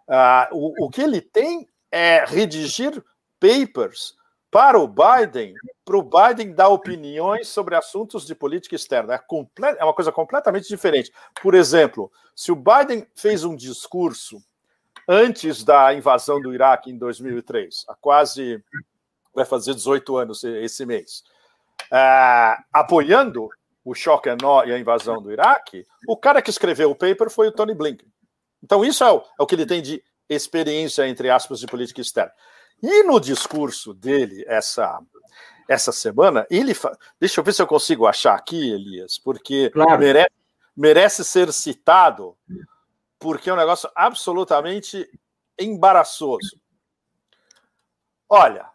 [0.08, 3.02] Uh, o, o que ele tem é redigir
[3.40, 4.17] papers
[4.50, 9.16] para o Biden, para o Biden dar opiniões sobre assuntos de política externa.
[9.16, 9.22] É,
[9.80, 11.12] é uma coisa completamente diferente.
[11.42, 14.42] Por exemplo, se o Biden fez um discurso
[15.08, 18.64] antes da invasão do Iraque em 2003, há quase
[19.34, 21.24] vai fazer 18 anos esse mês,
[21.92, 23.50] uh, apoiando
[23.86, 27.52] o choque e a invasão do Iraque, o cara que escreveu o paper foi o
[27.52, 28.12] Tony Blinken.
[28.62, 32.02] Então, isso é o, é o que ele tem de experiência, entre aspas, de política
[32.02, 32.34] externa.
[32.82, 35.00] E no discurso dele, essa,
[35.68, 36.98] essa semana, ele fa...
[37.20, 40.00] deixa eu ver se eu consigo achar aqui, Elias, porque Claro.
[40.00, 40.32] merece,
[40.76, 42.38] merece ser citado,
[43.20, 45.10] porque é um negócio absolutamente
[45.58, 46.60] embaraçoso.
[48.30, 48.70] Olha,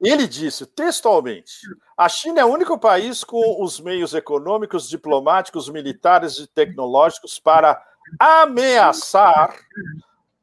[0.00, 1.60] ele disse textualmente:
[1.96, 7.82] a China é o único país com os meios econômicos, diplomáticos, militares e tecnológicos para
[8.18, 9.54] ameaçar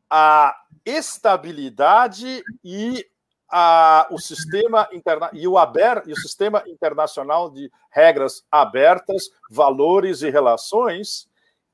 [0.10, 3.06] a estabilidade e
[3.52, 10.22] a, o sistema interna e o aber, e o sistema internacional de regras abertas, valores
[10.22, 11.30] e relações.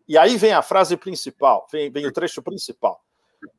[0.07, 3.03] E aí vem a frase principal, vem, vem o trecho principal,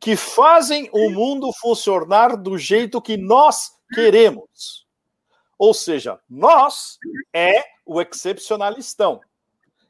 [0.00, 4.87] que fazem o mundo funcionar do jeito que nós queremos.
[5.56, 6.98] Ou seja, nós
[7.32, 9.20] é o excepcionalistão.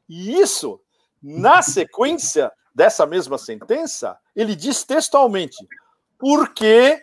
[0.08, 0.80] E isso,
[1.22, 5.56] na sequência dessa mesma sentença, ele diz textualmente:
[6.16, 7.02] porque,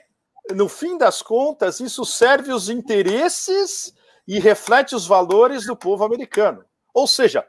[0.51, 3.93] no fim das contas, isso serve os interesses
[4.25, 6.63] e reflete os valores do povo americano.
[6.93, 7.45] Ou seja,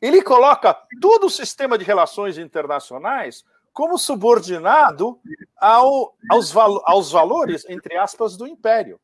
[0.00, 5.18] ele coloca todo o sistema de relações internacionais como subordinado
[5.56, 9.00] ao, aos, val, aos valores, entre aspas, do império.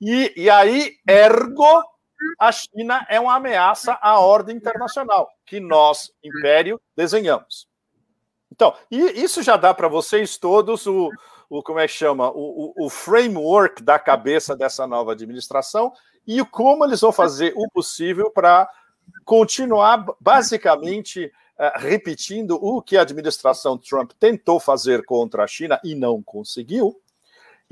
[0.00, 1.82] E, e aí, ergo,
[2.38, 7.70] a China é uma ameaça à ordem internacional, que nós, império, desenhamos.
[8.52, 11.08] Então, isso já dá para vocês todos o,
[11.48, 15.90] o como é que chama, o, o, o, framework da cabeça dessa nova administração
[16.26, 18.68] e como eles vão fazer o possível para
[19.24, 25.94] continuar basicamente uh, repetindo o que a administração Trump tentou fazer contra a China e
[25.94, 27.00] não conseguiu.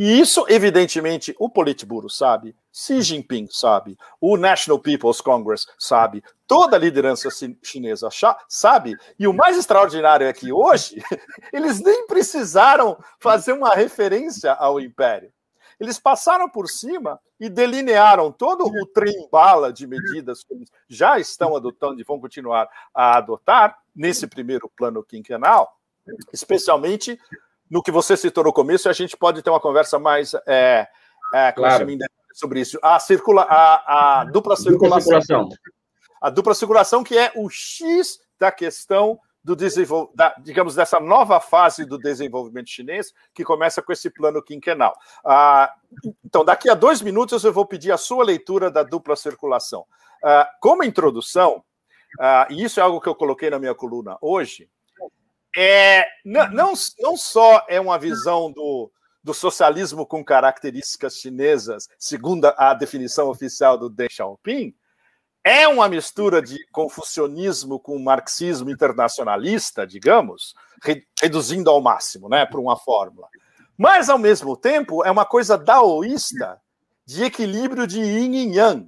[0.02, 6.74] E isso, evidentemente, o Politburo sabe, Xi Jinping sabe, o National People's Congress sabe, toda
[6.74, 7.28] a liderança
[7.62, 8.08] chinesa
[8.48, 11.02] sabe, e o mais extraordinário é que hoje
[11.52, 15.30] eles nem precisaram fazer uma referência ao império.
[15.78, 21.54] Eles passaram por cima e delinearam todo o trem-bala de medidas que eles já estão
[21.54, 25.76] adotando e vão continuar a adotar nesse primeiro plano quinquenal,
[26.32, 27.20] especialmente
[27.70, 30.88] no que você citou no começo, a gente pode ter uma conversa mais é,
[31.32, 31.86] é, Claro.
[32.34, 32.78] sobre isso.
[32.82, 35.20] A, circula, a, a dupla circulação.
[35.20, 35.48] circulação.
[36.20, 40.10] A dupla circulação, que é o X da questão do desenvol...
[40.14, 44.94] da, digamos, dessa nova fase do desenvolvimento chinês, que começa com esse plano quinquenal.
[45.24, 45.72] Ah,
[46.24, 49.86] então, daqui a dois minutos eu vou pedir a sua leitura da dupla circulação.
[50.22, 51.64] Ah, como introdução,
[52.18, 54.68] ah, e isso é algo que eu coloquei na minha coluna hoje,
[55.56, 58.90] é, não, não, não só é uma visão do,
[59.22, 64.74] do socialismo com características chinesas, segundo a definição oficial do Deng Xiaoping,
[65.42, 72.60] é uma mistura de confucionismo com marxismo internacionalista, digamos, re, reduzindo ao máximo, né, por
[72.60, 73.26] uma fórmula.
[73.76, 76.60] Mas, ao mesmo tempo, é uma coisa daoísta
[77.06, 78.86] de equilíbrio de yin e yang.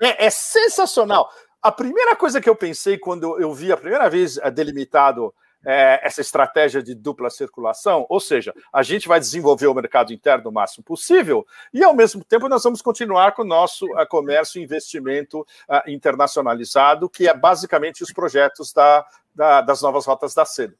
[0.00, 1.30] É, é sensacional.
[1.62, 5.32] A primeira coisa que eu pensei quando eu vi a primeira vez delimitado
[5.64, 10.50] é, essa estratégia de dupla circulação, ou seja, a gente vai desenvolver o mercado interno
[10.50, 14.60] o máximo possível e, ao mesmo tempo, nós vamos continuar com o nosso uh, comércio
[14.60, 20.44] e investimento uh, internacionalizado, que é basicamente os projetos da, da, das novas rotas da
[20.44, 20.74] seda.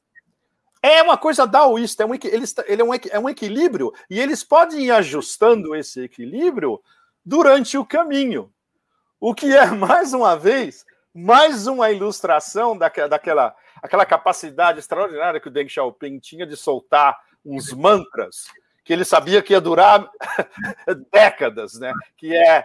[0.82, 4.86] É uma coisa daoísta, é um, ele é, um, é um equilíbrio, e eles podem
[4.86, 6.82] ir ajustando esse equilíbrio
[7.24, 8.52] durante o caminho.
[9.20, 15.48] O que é, mais uma vez, mais uma ilustração daquela, daquela aquela capacidade extraordinária que
[15.48, 18.46] o Deng Xiaoping tinha de soltar uns mantras
[18.84, 20.08] que ele sabia que ia durar
[21.12, 21.92] décadas, né?
[22.16, 22.64] Que é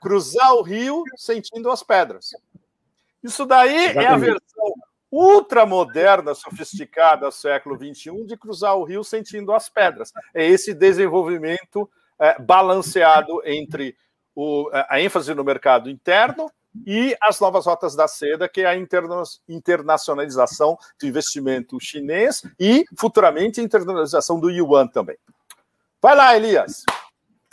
[0.00, 2.30] cruzar o rio sentindo as pedras.
[3.22, 4.04] Isso daí Exatamente.
[4.04, 4.74] é a versão
[5.10, 10.12] ultramoderna, sofisticada do século XXI de cruzar o rio sentindo as pedras.
[10.34, 13.96] É esse desenvolvimento é, balanceado entre
[14.34, 16.50] o, a ênfase no mercado interno
[16.86, 22.84] e as novas rotas da seda, que é a interna internacionalização do investimento chinês e,
[22.98, 25.16] futuramente, a internacionalização do yuan também.
[26.02, 26.84] Vai lá, Elias.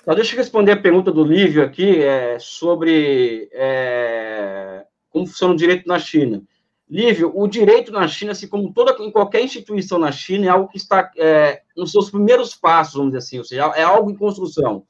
[0.01, 5.57] Então, deixa eu responder a pergunta do Lívio aqui é, sobre é, como funciona o
[5.57, 6.41] direito na China.
[6.89, 10.67] Lívio, o direito na China, assim como toda, em qualquer instituição na China, é algo
[10.67, 14.15] que está é, nos seus primeiros passos, vamos dizer assim, ou seja, é algo em
[14.15, 14.85] construção,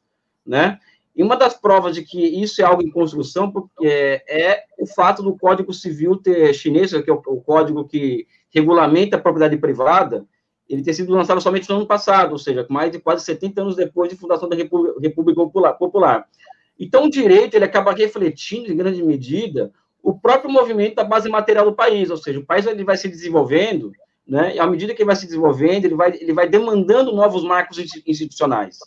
[0.46, 0.80] né?
[1.16, 3.86] E uma das provas de que isso é algo em construção porque
[4.28, 9.20] é o fato do Código Civil ter chinês, que é o, código que regulamenta a
[9.20, 10.26] propriedade privada,
[10.68, 13.76] ele ter sido lançado somente no ano passado, ou seja, mais de quase 70 anos
[13.76, 16.26] depois de fundação da República, República Popular, Popular.
[16.80, 19.72] Então, o direito ele acaba refletindo, em grande medida,
[20.02, 23.08] o próprio movimento da base material do país, ou seja, o país ele vai se
[23.08, 23.92] desenvolvendo,
[24.28, 27.44] né, e à medida que ele vai se desenvolvendo, ele vai, ele vai demandando novos
[27.44, 28.80] marcos institucionais.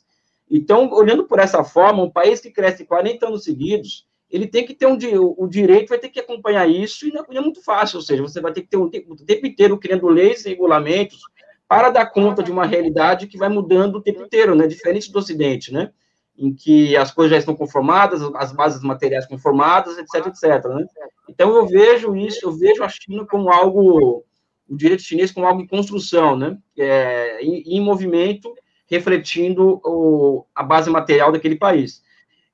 [0.50, 4.74] Então, olhando por essa forma, um país que cresce 40 anos seguidos, ele tem que
[4.74, 4.96] ter um
[5.36, 8.40] o direito vai ter que acompanhar isso e não, é muito fácil, ou seja, você
[8.40, 11.20] vai ter que ter um tempo, o tempo inteiro criando leis e regulamentos
[11.68, 14.66] para dar conta de uma realidade que vai mudando o tempo inteiro, né?
[14.66, 15.90] Diferente do Ocidente, né?
[16.38, 20.86] Em que as coisas já estão conformadas, as bases materiais conformadas, etc, etc, né?
[21.28, 24.24] Então eu vejo isso, eu vejo a China como algo,
[24.68, 26.56] o direito chinês como algo em construção, né?
[26.76, 28.54] É, em, em movimento,
[28.88, 32.02] refletindo o, a base material daquele país.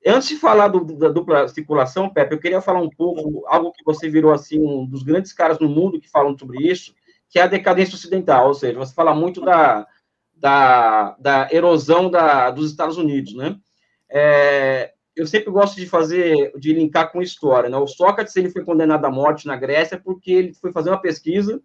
[0.05, 3.85] Antes de falar do, da dupla circulação, Pepe, eu queria falar um pouco, algo que
[3.85, 6.93] você virou, assim, um dos grandes caras no mundo que falam sobre isso,
[7.29, 9.87] que é a decadência ocidental, ou seja, você fala muito da,
[10.35, 13.55] da, da erosão da, dos Estados Unidos, né?
[14.09, 17.77] É, eu sempre gosto de fazer, de linkar com história, né?
[17.77, 21.61] O Sócrates, ele foi condenado à morte na Grécia porque ele foi fazer uma pesquisa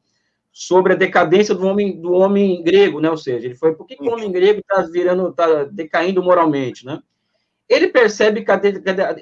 [0.61, 3.09] sobre a decadência do homem, do homem grego, né?
[3.09, 6.85] Ou seja, ele foi, por que, que o homem grego está virando, está decaindo moralmente,
[6.85, 7.01] né?
[7.69, 8.61] Ele percebe que a,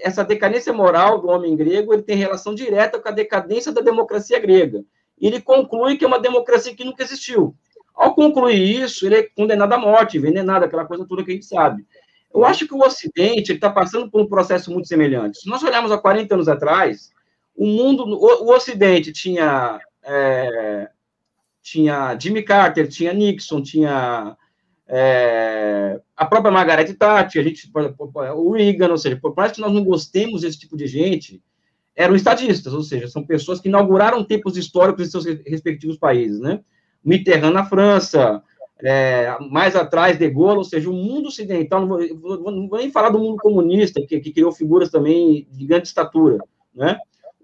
[0.01, 4.39] essa decadência moral do homem grego ele tem relação direta com a decadência da democracia
[4.39, 4.83] grega.
[5.21, 7.55] E ele conclui que é uma democracia que nunca existiu.
[7.95, 11.45] Ao concluir isso, ele é condenado à morte, envenenado, aquela coisa toda que a gente
[11.45, 11.85] sabe.
[12.33, 15.41] Eu acho que o Ocidente está passando por um processo muito semelhante.
[15.41, 17.11] Se nós olharmos há 40 anos atrás,
[17.55, 20.89] o mundo, o, o Ocidente tinha, é,
[21.67, 24.37] tinha Jimmy Carter, tinha Nixon, tinha
[24.87, 27.69] é, a própria Margaret Thatcher, a gente,
[28.37, 31.43] o Reagan, ou seja, por mais que nós não gostemos desse tipo de gente,
[31.97, 36.61] eram estadistas, ou seja, são pessoas que inauguraram tempos históricos em seus respectivos países, né?
[37.05, 38.41] Mitterrand na França,
[38.81, 42.93] é, mais atrás de Gaulle, ou seja, o mundo ocidental, não vou, não vou nem
[42.93, 46.39] falar do mundo comunista, que, que, criou figuras também de grande estatura,
[46.73, 46.97] né?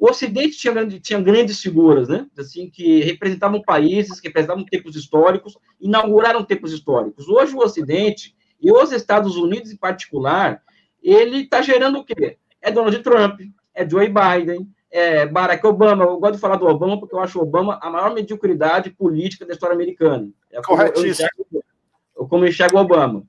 [0.02, 2.26] O Ocidente tinha, tinha grandes figuras, né?
[2.36, 7.28] Assim, que representavam países, que representavam tempos históricos, inauguraram tempos históricos.
[7.28, 10.60] Hoje, o Ocidente, e os Estados Unidos em particular,
[11.00, 12.36] ele está gerando o quê?
[12.60, 13.42] É Donald Trump,
[13.72, 16.02] é Joe Biden, é Barack Obama.
[16.02, 19.46] Eu gosto de falar do Obama porque eu acho o Obama a maior mediocridade política
[19.46, 20.28] da história americana.
[20.50, 21.28] É Corretíssimo.
[22.16, 23.22] Eu, como eu enxergo o Obama.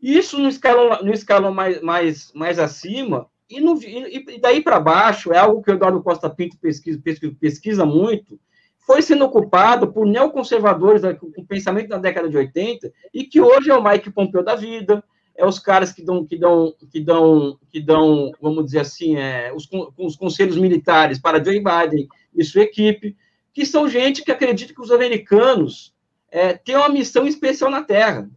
[0.00, 5.32] Isso no escalão, no escalão mais, mais, mais acima, e, no, e daí para baixo,
[5.32, 8.38] é algo que o Eduardo Costa Pinto pesquisa, pesquisa, pesquisa muito,
[8.86, 13.74] foi sendo ocupado por neoconservadores com pensamento da década de 80, e que hoje é
[13.74, 15.04] o Mike Pompeo da vida,
[15.36, 19.52] é os caras que dão, que dão, que dão, que dão, vamos dizer assim, é,
[19.54, 23.16] os, os conselhos militares para Joe Biden e sua equipe,
[23.54, 25.94] que são gente que acredita que os americanos
[26.30, 28.28] é, têm uma missão especial na Terra.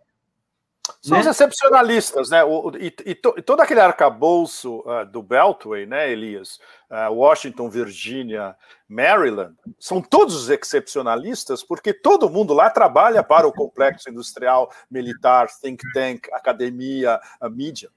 [1.01, 1.21] São né?
[1.21, 2.43] os excepcionalistas, né?
[2.43, 6.59] O, e, e, to, e, todo aquele arcabouço uh, do Beltway, né, Elias?
[6.91, 8.55] Uh, Washington, Virgínia,
[8.87, 15.47] Maryland, são todos os excepcionalistas, porque todo mundo lá trabalha para o complexo industrial, militar,
[15.59, 17.89] think tank, academia, a mídia.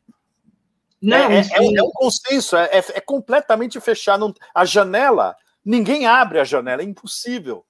[1.02, 4.34] Não, é, é, é, é um consenso, é, é, é completamente fechado.
[4.54, 7.66] A janela, ninguém abre a janela, é impossível.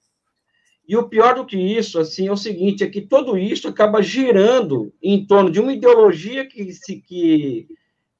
[0.87, 4.03] E o pior do que isso, assim, é o seguinte, é que tudo isso acaba
[4.03, 7.67] girando em torno de uma ideologia que se que,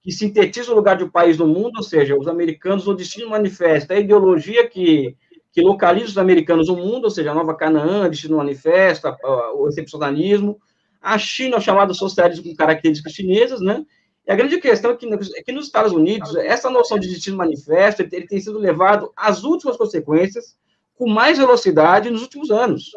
[0.02, 3.30] que sintetiza o lugar de um país no mundo, ou seja, os americanos, o destino
[3.30, 5.16] manifesta, a ideologia que,
[5.54, 9.16] que localiza os americanos no mundo, ou seja, a nova Canaã, destino manifesta,
[9.54, 10.60] o excepcionalismo,
[11.00, 13.86] a China, o chamado socialismo com características chinesas, né?
[14.28, 17.38] E a grande questão é que, é que nos Estados Unidos, essa noção de destino
[17.38, 20.58] manifesto, ele tem sido levado às últimas consequências,
[20.96, 22.92] com mais velocidade nos últimos anos.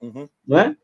[0.00, 0.28] Uhum.
[0.46, 0.76] Né?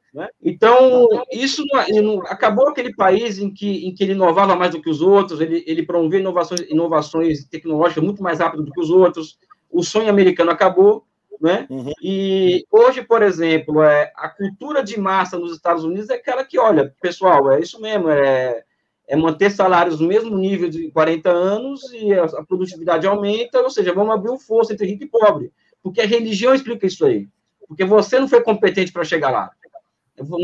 [0.43, 1.63] Então, isso
[2.03, 5.41] não, acabou aquele país em que, em que ele inovava mais do que os outros,
[5.41, 9.39] ele, ele promovia inovações, inovações tecnológicas muito mais rápido do que os outros,
[9.71, 11.05] o sonho americano acabou,
[11.39, 11.67] né?
[11.69, 11.93] Uhum.
[12.03, 16.59] E hoje, por exemplo, é, a cultura de massa nos Estados Unidos é aquela que,
[16.59, 18.65] olha, pessoal, é isso mesmo, é,
[19.07, 23.71] é manter salários no mesmo nível de 40 anos e a, a produtividade aumenta, ou
[23.71, 25.53] seja, vamos abrir um fosso entre rico e pobre.
[25.87, 27.29] Porque a religião explica isso aí.
[27.69, 29.53] Porque você não foi competente para chegar lá.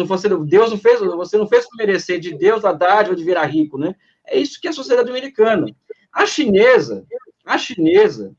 [0.06, 3.76] Você, Deus não fez, você não fez merecer de Deus a dádiva de virar rico,
[3.76, 3.96] né?
[4.24, 5.66] É isso que é a sociedade americana.
[6.12, 7.04] A chinesa,
[7.44, 8.36] a chinesa,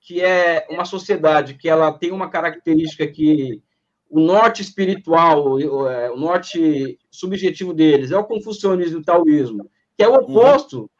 [0.00, 3.60] que é uma sociedade que ela tem uma característica que
[4.08, 10.02] o norte espiritual, é, o norte subjetivo deles é o confucionismo e o taoísmo, que
[10.02, 10.90] é o oposto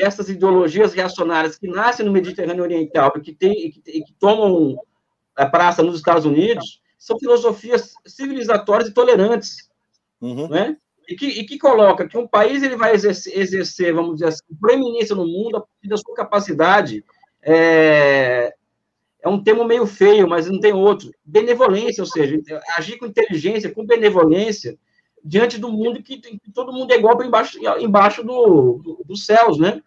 [0.00, 4.12] dessas ideologias reacionárias que nascem no Mediterrâneo Oriental e que, tem, e que, e que
[4.14, 4.76] tomam
[5.36, 9.68] a praça nos Estados Unidos, são filosofias civilizatórias e tolerantes,
[10.20, 10.48] uhum.
[10.48, 10.76] né?
[11.08, 14.44] E que, e que coloca que um país ele vai exercer, exercer, vamos dizer assim,
[14.60, 17.04] proeminência no mundo a partir da sua capacidade,
[17.42, 18.54] é,
[19.22, 22.38] é um termo meio feio, mas não tem outro, benevolência, ou seja,
[22.76, 24.78] agir com inteligência, com benevolência,
[25.24, 29.58] diante do mundo que, que todo mundo é igual embaixo, embaixo do, do, dos céus,
[29.58, 29.82] né?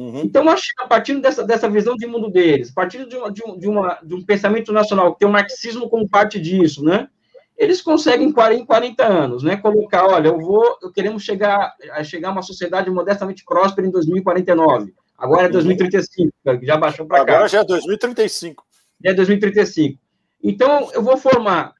[0.00, 0.22] Uhum.
[0.24, 3.42] Então, a China, partir dessa, dessa visão de mundo deles, a partir de, uma, de,
[3.44, 7.06] um, de, uma, de um pensamento nacional, que tem o marxismo como parte disso, né?
[7.54, 12.02] Eles conseguem, em 40, 40 anos, né, colocar, olha, eu vou, eu queremos chegar a
[12.02, 14.94] chegar a uma sociedade modestamente próspera em 2049.
[15.18, 16.60] Agora é 2035, uhum.
[16.62, 17.32] já baixou para cá.
[17.34, 18.64] Agora já é 2035.
[19.04, 20.00] Já é 2035.
[20.42, 21.74] Então, eu vou formar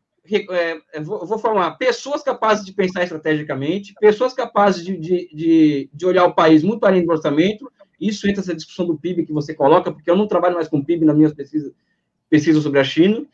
[0.51, 6.07] é, vou, vou formar pessoas capazes de pensar estrategicamente, pessoas capazes de, de, de, de,
[6.07, 7.73] olhar o país muito além do orçamento.
[8.01, 10.83] Isso entra essa discussão do PIB que você coloca, porque eu não trabalho mais com
[10.83, 11.73] PIB nas minhas pesquisas,
[12.29, 13.25] pesquisas sobre a China.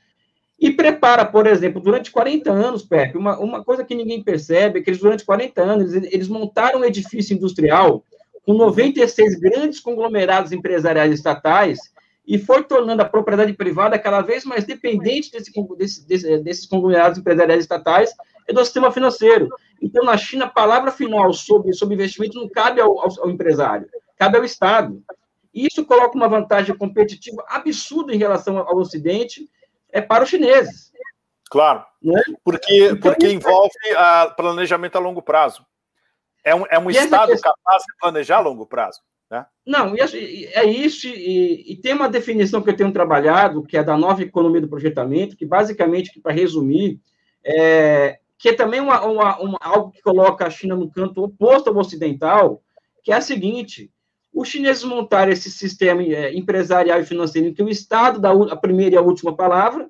[0.59, 4.83] E prepara, por exemplo, durante 40 anos, Pepe, uma, uma coisa que ninguém percebe é
[4.83, 8.03] que eles, durante 40 anos, eles, eles montaram um edifício industrial
[8.45, 11.79] com 96 grandes conglomerados empresariais estatais
[12.27, 17.19] e foi tornando a propriedade privada cada vez mais dependente desse, desse, desse, desses conglomerados
[17.19, 18.13] empresariais estatais
[18.49, 19.49] e do sistema financeiro.
[19.81, 23.89] Então, na China, a palavra final sobre, sobre investimento não cabe ao, ao, ao empresário,
[24.17, 25.03] cabe ao Estado.
[25.53, 29.49] E isso coloca uma vantagem competitiva absurda em relação ao Ocidente
[29.91, 30.93] é para os chineses.
[31.49, 32.21] Claro, né?
[32.45, 35.65] porque, então, porque envolve a planejamento a longo prazo.
[36.45, 37.53] É um, é um Estado questão...
[37.53, 39.01] capaz de planejar a longo prazo.
[39.31, 39.45] Né?
[39.65, 43.97] Não, é isso, e, e, tem uma definição que eu tenho trabalhado, que é da
[43.97, 47.01] nova economia do projetamento, que basicamente, para resumir,
[47.45, 51.71] é, que é também uma, uma, uma, algo que coloca a China no canto oposto
[51.71, 52.63] ao ocidental,
[53.03, 53.91] que é a seguinte:
[54.37, 58.57] os chineses montaram esse sistema é, empresarial e financeiro em que o Estado dá a
[58.57, 59.89] primeira e a última palavra.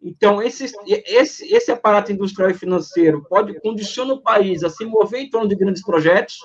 [0.00, 5.22] Então, esse, esse, esse aparato industrial e financeiro pode condicionar o país a se mover
[5.22, 6.38] em torno de grandes projetos,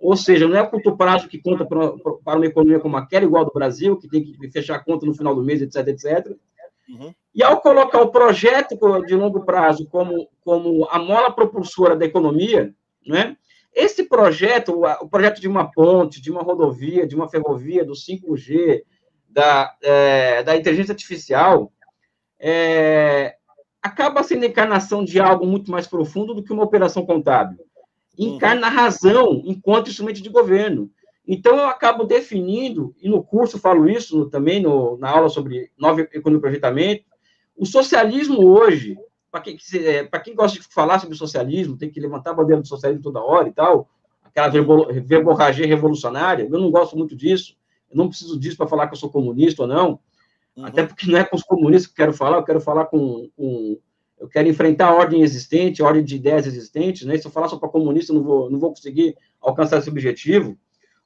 [0.00, 1.92] ou seja, não é o curto prazo que conta para,
[2.24, 5.14] para uma economia como aquela, igual do Brasil, que tem que fechar a conta no
[5.14, 6.36] final do mês, etc, etc.
[6.88, 7.14] Uhum.
[7.32, 8.76] E ao colocar o projeto
[9.06, 12.74] de longo prazo como, como a mola propulsora da economia,
[13.06, 13.36] né,
[13.74, 18.82] esse projeto, o projeto de uma ponte, de uma rodovia, de uma ferrovia, do 5G,
[19.28, 21.72] da, é, da inteligência artificial,
[22.38, 23.36] é,
[23.80, 27.58] acaba sendo encarnação de algo muito mais profundo do que uma operação contábil
[28.18, 30.90] encarna a razão enquanto instrumento de governo.
[31.26, 36.00] Então, eu acabo definindo, e no curso falo isso também, no, na aula sobre nova
[36.00, 37.04] economia e projetamento,
[37.56, 38.98] o socialismo hoje,
[39.30, 42.68] para quem, é, quem gosta de falar sobre socialismo, tem que levantar a bandeira do
[42.68, 43.88] socialismo toda hora e tal,
[44.24, 47.56] aquela verborragia revolucionária, eu não gosto muito disso,
[47.90, 50.00] eu não preciso disso para falar que eu sou comunista ou não,
[50.56, 50.64] uhum.
[50.64, 53.30] até porque não é com os comunistas que eu quero falar, eu quero falar com,
[53.36, 53.78] com
[54.18, 57.16] eu quero enfrentar a ordem existente, a ordem de ideias existentes, né?
[57.16, 60.58] Se eu falar só para comunista, eu não vou, não vou conseguir alcançar esse objetivo.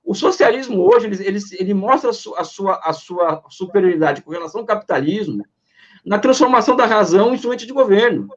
[0.02, 4.32] O socialismo hoje, ele, ele, ele mostra a sua, a, sua, a sua superioridade com
[4.32, 5.46] relação ao capitalismo
[6.04, 8.28] na transformação da razão em instrumento de governo.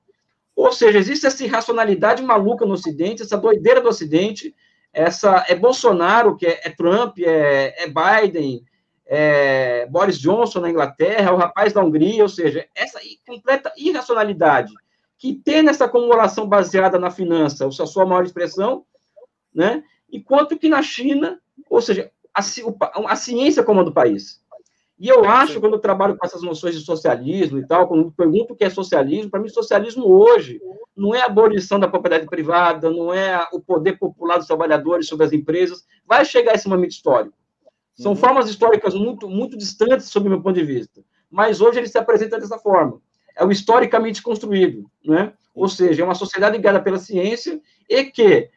[0.55, 4.55] Ou seja, existe essa irracionalidade maluca no Ocidente, essa doideira do Ocidente,
[4.91, 8.63] essa é Bolsonaro, que é, é Trump, é, é Biden,
[9.05, 14.73] é, Boris Johnson na Inglaterra, o rapaz da Hungria, ou seja, essa completa irracionalidade
[15.17, 18.85] que tem nessa acumulação baseada na finança, a sua maior expressão,
[19.53, 19.83] né?
[20.11, 21.39] enquanto que na China,
[21.69, 22.41] ou seja, a,
[23.07, 24.41] a ciência comanda o país.
[24.99, 28.53] E eu acho, quando eu trabalho com essas noções de socialismo e tal, quando pergunto
[28.53, 30.59] o que é socialismo, para mim, socialismo hoje
[30.95, 35.25] não é a abolição da propriedade privada, não é o poder popular dos trabalhadores sobre
[35.25, 37.37] as empresas, vai chegar esse momento histórico.
[37.93, 38.17] São uhum.
[38.17, 41.03] formas históricas muito, muito distantes, sob o meu ponto de vista.
[41.29, 42.99] Mas hoje ele se apresenta dessa forma.
[43.35, 45.33] É o historicamente construído, né?
[45.53, 48.49] Ou seja, é uma sociedade ligada pela ciência e que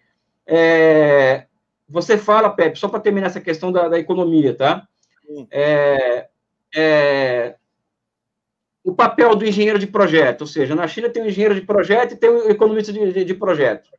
[0.46, 1.46] é,
[1.88, 4.86] você fala, Pepe, só para terminar essa questão da, da economia, tá?
[5.50, 6.28] É,
[6.74, 7.56] é,
[8.82, 12.12] o papel do engenheiro de projeto, ou seja, na China tem o engenheiro de projeto
[12.12, 13.90] e tem o economista de, de, de projeto.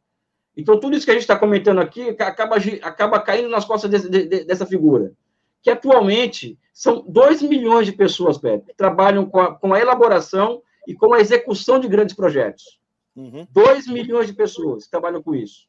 [0.56, 4.10] Então, tudo isso que a gente está comentando aqui acaba, acaba caindo nas costas de,
[4.10, 5.14] de, dessa figura
[5.62, 10.62] que atualmente são 2 milhões de pessoas, Pepe, que trabalham com a, com a elaboração
[10.88, 12.80] e com a execução de grandes projetos.
[13.16, 13.48] Uhum.
[13.52, 15.68] 2 milhões de pessoas que trabalham com isso.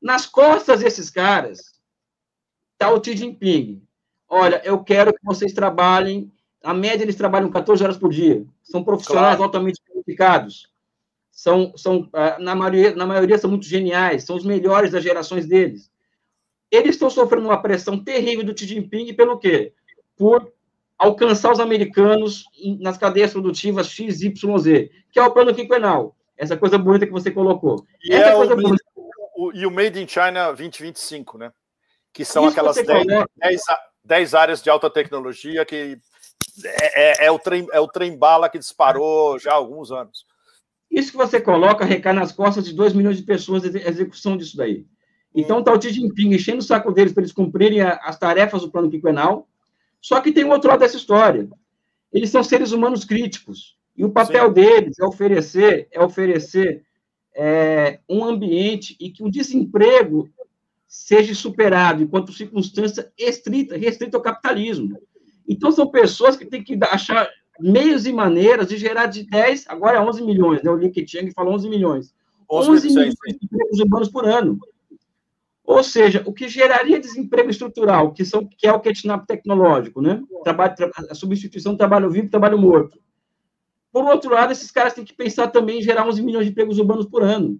[0.00, 1.80] Nas costas desses caras
[2.72, 3.82] está o Xi Jinping.
[4.34, 6.32] Olha, eu quero que vocês trabalhem,
[6.64, 8.42] a média eles trabalham 14 horas por dia.
[8.62, 9.42] São profissionais claro.
[9.42, 10.72] altamente qualificados.
[11.30, 15.46] São, são ah, na, maioria, na maioria são muito geniais, são os melhores das gerações
[15.46, 15.90] deles.
[16.70, 19.74] Eles estão sofrendo uma pressão terrível do Xi Jinping pelo quê?
[20.16, 20.50] Por
[20.96, 22.46] alcançar os americanos
[22.80, 26.16] nas cadeias produtivas XYZ, que é o plano quinquenal.
[26.38, 27.84] Essa coisa bonita que você colocou.
[28.02, 28.84] E, Essa é coisa o, bonita...
[29.36, 31.52] o, e o Made in China 2025, né?
[32.14, 33.06] Que são Isso aquelas 10,
[33.36, 33.60] 10,
[34.04, 35.98] 10, áreas de alta tecnologia que
[36.64, 40.26] é, é, é, o trem, é o trem bala que disparou já há alguns anos.
[40.90, 44.56] Isso que você coloca recai nas costas de 2 milhões de pessoas a execução disso
[44.56, 44.84] daí.
[45.34, 48.60] Então, está o Xi Jinping enchendo o saco deles para eles cumprirem a, as tarefas
[48.60, 49.48] do plano quinquenal.
[50.00, 51.48] Só que tem um outro lado dessa história.
[52.12, 53.78] Eles são seres humanos críticos.
[53.96, 54.52] E o papel Sim.
[54.52, 56.84] deles é oferecer, é oferecer
[57.34, 60.28] é, um ambiente em que o desemprego
[60.92, 65.00] seja superado enquanto circunstância estrita, restrita ao capitalismo.
[65.48, 67.26] Então, são pessoas que têm que achar
[67.58, 70.70] meios e maneiras de gerar de 10, agora é 11 milhões, né?
[70.70, 72.14] O Link Chang falou 11 milhões.
[72.50, 74.58] 11, 11 milhões de empregos urbanos por ano.
[75.64, 80.22] Ou seja, o que geraria desemprego estrutural, que, são, que é o catnap tecnológico, né?
[80.44, 80.74] Trabalho,
[81.08, 83.00] a substituição do trabalho vivo trabalho morto.
[83.90, 86.78] Por outro lado, esses caras têm que pensar também em gerar 11 milhões de empregos
[86.78, 87.58] urbanos por ano.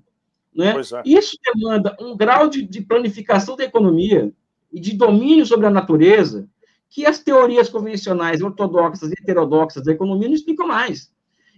[0.55, 0.74] Né?
[0.74, 1.03] É.
[1.05, 4.32] Isso demanda um grau de, de planificação da economia
[4.72, 6.48] e de domínio sobre a natureza
[6.92, 11.11] que as teorias convencionais, ortodoxas e heterodoxas da economia não explicam mais.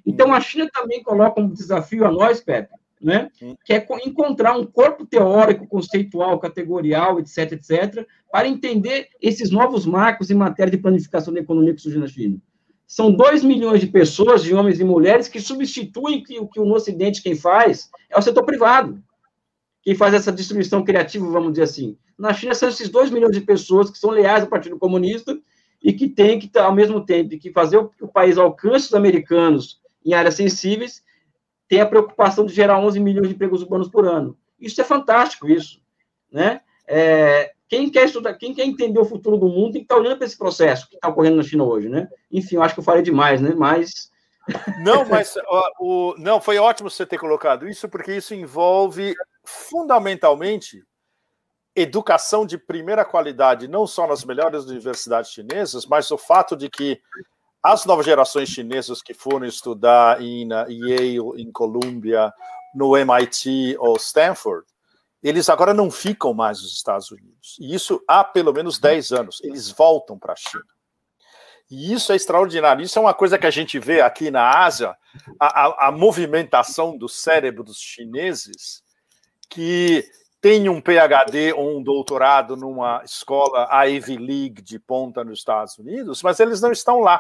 [0.06, 3.30] Então, a China também coloca um desafio a nós, Pepe, né?
[3.64, 10.30] que é encontrar um corpo teórico, conceitual, categorial, etc., etc., para entender esses novos marcos
[10.30, 12.38] em matéria de planificação da economia que surge na China.
[12.94, 16.72] São 2 milhões de pessoas, de homens e mulheres, que substituem que, o que no
[16.72, 19.02] Ocidente quem faz é o setor privado.
[19.82, 21.98] Quem faz essa destruição criativa, vamos dizer assim.
[22.16, 25.36] Na China são esses 2 milhões de pessoas que são leais ao Partido Comunista
[25.82, 29.80] e que têm que, ao mesmo tempo, que fazer o o país alcance os americanos
[30.06, 31.02] em áreas sensíveis,
[31.68, 34.38] tem a preocupação de gerar 11 milhões de empregos urbanos por ano.
[34.56, 35.80] Isso é fantástico, isso.
[36.30, 36.60] Né?
[36.86, 40.16] É, quem quer estudar, quem quer entender o futuro do mundo tem que estar olhando
[40.16, 42.08] para esse processo que está ocorrendo na China hoje, né?
[42.30, 43.52] Enfim, eu acho que eu falei demais, né?
[43.56, 44.10] Mas
[44.84, 45.34] não, mas
[45.80, 49.12] o, não foi ótimo você ter colocado isso porque isso envolve
[49.42, 50.84] fundamentalmente
[51.74, 57.00] educação de primeira qualidade, não só nas melhores universidades chinesas, mas o fato de que
[57.60, 62.32] as novas gerações chinesas que foram estudar em Yale, em Columbia,
[62.72, 64.64] no MIT ou Stanford,
[65.24, 67.56] eles agora não ficam mais nos Estados Unidos.
[67.58, 69.40] E isso há pelo menos 10 anos.
[69.42, 70.64] Eles voltam para a China.
[71.70, 72.84] E isso é extraordinário.
[72.84, 74.94] Isso é uma coisa que a gente vê aqui na Ásia,
[75.40, 78.82] a, a, a movimentação do cérebro dos chineses,
[79.48, 80.04] que
[80.42, 86.22] tem um PhD ou um doutorado numa escola Ivy League de ponta nos Estados Unidos,
[86.22, 87.18] mas eles não estão lá.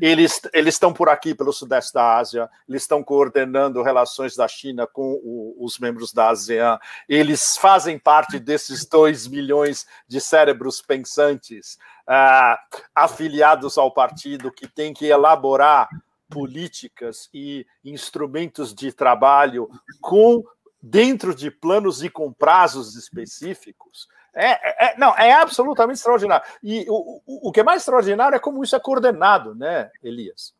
[0.00, 4.86] Eles, eles estão por aqui, pelo sudeste da Ásia, eles estão coordenando relações da China
[4.86, 11.78] com o, os membros da ASEAN, eles fazem parte desses 2 milhões de cérebros pensantes
[12.08, 15.88] uh, afiliados ao partido que tem que elaborar
[16.28, 19.68] políticas e instrumentos de trabalho
[20.00, 20.44] com
[20.82, 26.46] dentro de planos e com prazos específicos é, é, é, não, é absolutamente extraordinário.
[26.62, 30.54] E o, o, o que é mais extraordinário é como isso é coordenado, né, Elias?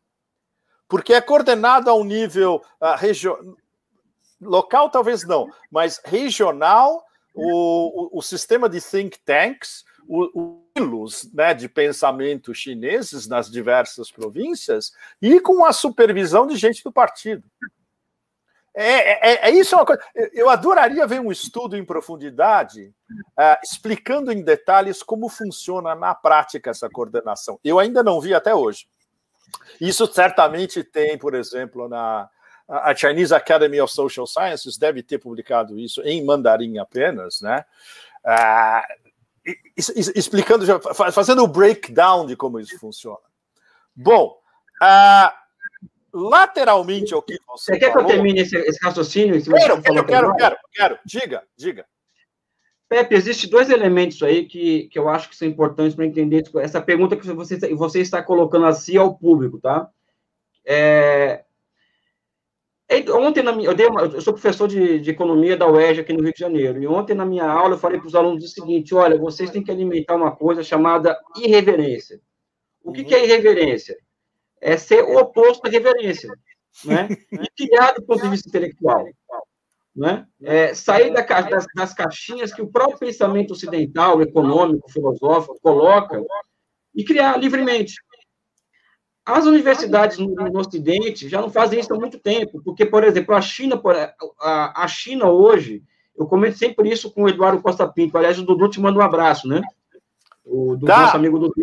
[0.87, 3.55] Porque é coordenado ao nível uh, regio...
[4.41, 7.05] local, talvez não, mas regional,
[7.35, 14.93] o, o, o sistema de think tanks, os né, de pensamento chineses nas diversas províncias
[15.21, 17.43] e com a supervisão de gente do partido.
[18.79, 19.99] É, é, é, isso é uma coisa.
[20.33, 26.69] Eu adoraria ver um estudo em profundidade uh, explicando em detalhes como funciona na prática
[26.69, 27.59] essa coordenação.
[27.63, 28.87] Eu ainda não vi até hoje.
[29.81, 32.29] Isso certamente tem, por exemplo, na
[32.67, 37.65] a Chinese Academy of Social Sciences deve ter publicado isso em mandarim apenas, né?
[38.23, 39.53] Uh,
[40.13, 40.65] explicando,
[41.13, 43.25] fazendo o breakdown de como isso funciona.
[43.95, 44.37] Bom,
[44.83, 45.46] uh,
[46.13, 49.41] lateralmente ao que você, você quer falou, que eu termine esse, esse raciocínio?
[49.41, 50.99] Que quero, quero, quero, quero, quero.
[51.05, 51.85] Diga, diga.
[52.89, 56.81] Pepe, existem dois elementos aí que, que eu acho que são importantes para entender essa
[56.81, 59.89] pergunta que você, você está colocando assim ao público, tá?
[60.65, 61.43] É,
[63.13, 66.13] ontem, na minha, eu, dei uma, eu sou professor de, de economia da UERJ aqui
[66.13, 68.47] no Rio de Janeiro, e ontem na minha aula eu falei para os alunos o
[68.47, 72.21] seguinte, olha, vocês têm que alimentar uma coisa chamada irreverência.
[72.81, 73.07] O que, uhum.
[73.07, 73.97] que é irreverência?
[74.61, 76.29] É ser o oposto da reverência,
[76.85, 77.07] né?
[77.31, 79.05] E criar do ponto de vista intelectual,
[79.95, 80.27] né?
[80.41, 86.21] É sair da, das, das caixinhas que o próprio pensamento ocidental, econômico, filosófico coloca
[86.95, 87.95] e criar livremente.
[89.25, 93.35] As universidades no, no, Ocidente já não fazem isso há muito tempo, porque, por exemplo,
[93.35, 93.81] a China,
[94.39, 95.83] a, a China hoje,
[96.17, 99.01] eu comento sempre isso com o Eduardo Costa Pinto, aliás, o Dudu te manda um
[99.01, 99.61] abraço, né?
[100.45, 101.01] O do tá.
[101.01, 101.53] nosso amigo Dudu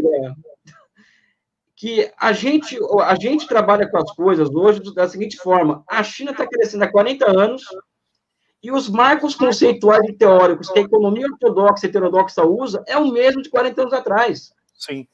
[1.84, 6.30] que a gente, a gente trabalha com as coisas hoje da seguinte forma: a China
[6.30, 7.62] está crescendo há 40 anos
[8.62, 13.12] e os marcos conceituais e teóricos que a economia ortodoxa e heterodoxa usa é o
[13.12, 14.54] mesmo de 40 anos atrás.
[14.74, 15.06] Sim.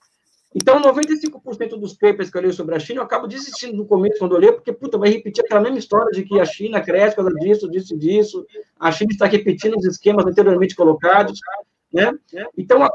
[0.55, 4.21] Então, 95% dos papers que eu leio sobre a China, eu acabo desistindo no começo
[4.21, 7.17] quando eu leio, porque, puta, vai repetir aquela mesma história de que a China cresce
[7.17, 8.47] por causa disso, disso, disso.
[8.79, 11.41] A China está repetindo os esquemas anteriormente colocados.
[11.93, 12.13] Né?
[12.57, 12.91] Então, a,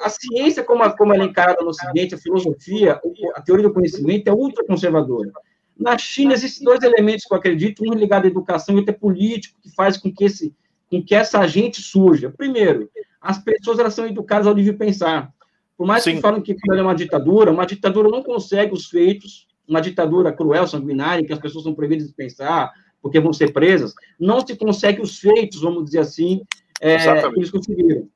[0.00, 3.00] a ciência, como, a, como ela é encarada no Ocidente, a filosofia,
[3.34, 5.32] a teoria do conhecimento é ultraconservadora.
[5.78, 8.96] Na China, existem dois elementos que eu acredito, um ligado à educação e outro é
[8.96, 10.54] político, que faz com que, esse,
[10.90, 12.32] com que essa gente surja.
[12.34, 12.88] Primeiro,
[13.20, 15.30] as pessoas elas são educadas ao livre pensar.
[15.76, 16.14] Por mais Sim.
[16.14, 20.66] que falem que é uma ditadura, uma ditadura não consegue os feitos, uma ditadura cruel,
[20.66, 22.72] sanguinária, em que as pessoas são proibidas de pensar,
[23.02, 26.40] porque vão ser presas, não se consegue os feitos, vamos dizer assim,
[26.80, 28.08] é, que eles conseguiram.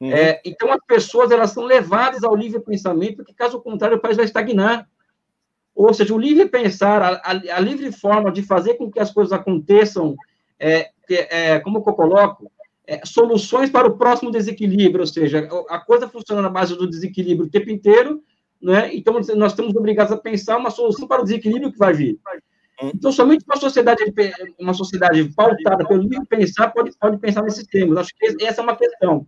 [0.00, 0.12] Uhum.
[0.12, 4.16] É, então, as pessoas elas são levadas ao livre pensamento, porque, caso contrário, o país
[4.16, 4.88] vai estagnar.
[5.74, 9.12] Ou seja, o livre pensar, a, a, a livre forma de fazer com que as
[9.12, 10.16] coisas aconteçam,
[10.58, 12.50] é, é, como eu coloco,
[12.86, 17.46] é, soluções para o próximo desequilíbrio, ou seja, a coisa funciona na base do desequilíbrio
[17.46, 18.22] o tempo inteiro,
[18.60, 18.90] né?
[18.94, 22.18] então nós estamos obrigados a pensar uma solução para o desequilíbrio que vai vir.
[22.80, 24.02] Então, somente uma sociedade,
[24.58, 27.98] uma sociedade pautada pelo livre pensar pode, pode pensar nesses termos.
[27.98, 29.26] Acho que essa é uma questão.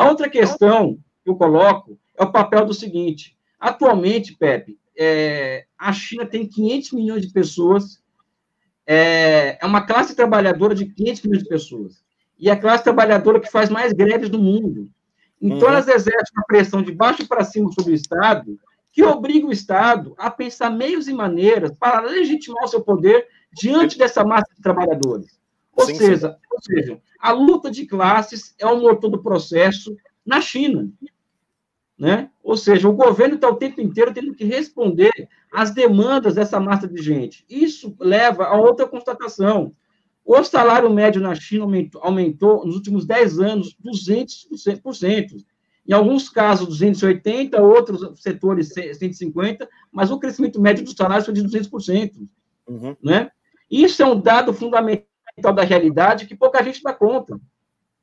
[0.00, 5.92] A outra questão que eu coloco é o papel do seguinte: atualmente, Pepe, é, a
[5.92, 8.02] China tem 500 milhões de pessoas,
[8.86, 12.02] é, é uma classe trabalhadora de 500 milhões de pessoas,
[12.38, 14.88] e é a classe trabalhadora que faz mais greves do mundo.
[15.38, 15.74] Então, uhum.
[15.74, 18.58] elas exercem uma pressão de baixo para cima sobre o Estado,
[18.92, 23.98] que obriga o Estado a pensar meios e maneiras para legitimar o seu poder diante
[23.98, 25.39] dessa massa de trabalhadores.
[25.80, 26.36] Ou, sim, seja, sim.
[26.50, 30.90] ou seja, a luta de classes é o motor do processo na China.
[31.98, 32.30] Né?
[32.42, 35.12] Ou seja, o governo está o tempo inteiro tendo que responder
[35.52, 37.44] às demandas dessa massa de gente.
[37.48, 39.74] Isso leva a outra constatação.
[40.24, 45.44] O salário médio na China aumentou, aumentou nos últimos 10 anos 200%.
[45.86, 51.42] Em alguns casos, 280%, outros setores 150%, mas o crescimento médio dos salários foi de
[51.42, 52.12] 200%.
[52.66, 52.96] Uhum.
[53.02, 53.30] Né?
[53.70, 55.09] Isso é um dado fundamental
[55.40, 57.38] da realidade que pouca gente dá conta.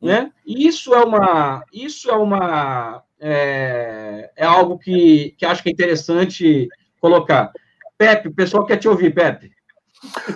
[0.02, 0.32] Né?
[0.46, 5.72] E isso é uma, isso é uma, é, é algo que, que acho que é
[5.72, 6.68] interessante
[7.00, 7.52] colocar.
[7.98, 9.52] Pepe, o pessoal quer te ouvir, Pepe.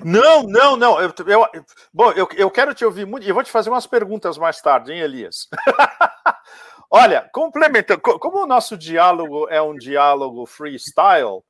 [0.03, 0.99] Não, não, não.
[0.99, 1.45] Eu, eu,
[1.93, 4.91] bom, eu, eu quero te ouvir muito e vou te fazer umas perguntas mais tarde,
[4.91, 5.47] hein, Elias?
[6.89, 11.41] Olha, complementando, como o nosso diálogo é um diálogo freestyle,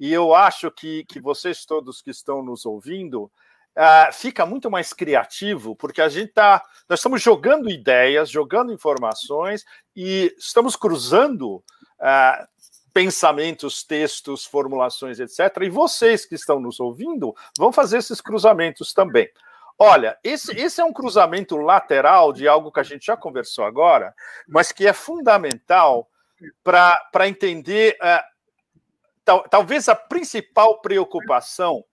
[0.00, 3.30] e eu acho que, que vocês todos que estão nos ouvindo
[3.78, 6.62] uh, fica muito mais criativo, porque a gente está.
[6.88, 9.64] Nós estamos jogando ideias, jogando informações
[9.94, 12.48] e estamos cruzando uh,
[12.92, 15.62] pensamentos, textos, formulações, etc.
[15.62, 19.30] E vocês que estão nos ouvindo vão fazer esses cruzamentos também.
[19.78, 24.12] Olha, esse, esse é um cruzamento lateral de algo que a gente já conversou agora,
[24.48, 26.08] mas que é fundamental
[26.64, 27.96] para entender.
[28.02, 28.38] Uh,
[29.24, 31.84] tal, talvez a principal preocupação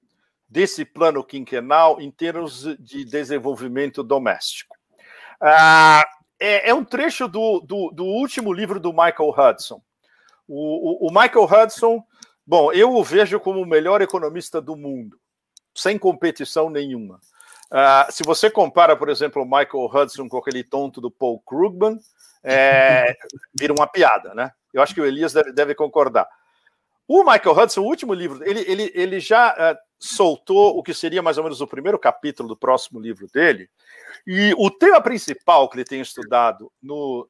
[0.47, 4.75] desse plano quinquenal em termos de desenvolvimento doméstico.
[5.41, 6.05] Ah,
[6.39, 9.81] é, é, um trecho do, do, do, último livro do Michael Hudson.
[10.47, 12.03] O, o, o, Michael Hudson,
[12.45, 15.19] bom, eu o vejo como o melhor economista do mundo,
[15.73, 17.19] sem competição nenhuma.
[17.71, 21.99] Ah, se você compara, por exemplo, o Michael Hudson com aquele tonto do Paul Krugman,
[22.43, 23.15] é,
[23.57, 24.51] vira uma piada, né?
[24.73, 26.27] Eu acho que o Elias deve, deve concordar.
[27.07, 31.21] O Michael Hudson, o último livro, ele, ele, ele já uh, soltou o que seria
[31.21, 33.69] mais ou menos o primeiro capítulo do próximo livro dele.
[34.25, 37.27] E o tema principal que ele tem estudado no,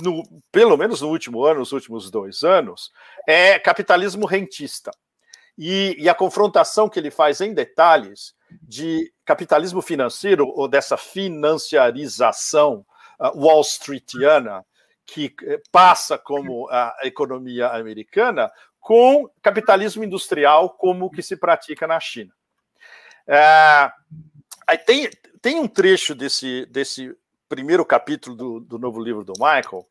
[0.00, 2.90] no, pelo menos no último ano, nos últimos dois anos,
[3.26, 4.90] é capitalismo rentista.
[5.56, 12.86] E, e, a confrontação que ele faz em detalhes de capitalismo financeiro ou dessa financiarização
[13.20, 14.64] uh, wall streetiana
[15.04, 18.50] que eh, passa como a economia americana
[18.82, 22.32] com capitalismo industrial como o que se pratica na China.
[23.28, 23.90] É,
[24.66, 25.08] aí tem,
[25.40, 27.16] tem um trecho desse, desse
[27.48, 29.86] primeiro capítulo do, do novo livro do Michael,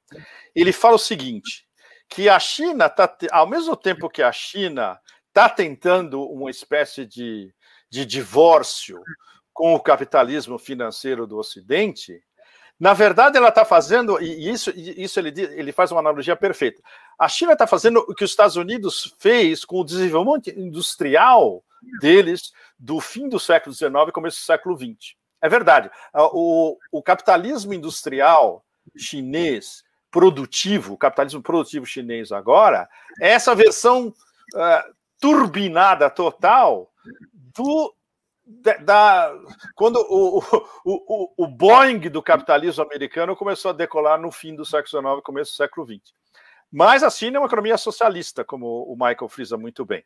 [0.53, 1.65] ele fala o seguinte,
[2.09, 7.53] que a China está, ao mesmo tempo que a China está tentando uma espécie de,
[7.89, 9.01] de divórcio
[9.53, 12.21] com o capitalismo financeiro do Ocidente,
[12.81, 16.81] na verdade, ela está fazendo, e isso, isso ele, ele faz uma analogia perfeita.
[17.17, 21.63] A China está fazendo o que os Estados Unidos fez com o desenvolvimento industrial
[21.99, 25.15] deles do fim do século XIX e começo do século XX.
[25.41, 25.89] É verdade.
[26.13, 28.63] O, o capitalismo industrial
[28.97, 32.87] chinês produtivo, o capitalismo produtivo chinês agora,
[33.19, 36.91] é essa versão uh, turbinada total
[37.33, 37.95] do
[38.83, 39.33] da,
[39.75, 40.43] quando o, o,
[40.83, 45.51] o, o, Boeing do capitalismo americano começou a decolar no fim do século XIX começo
[45.53, 46.13] do século XX.
[46.71, 50.03] Mas a China é uma economia socialista, como o Michael frisa muito bem.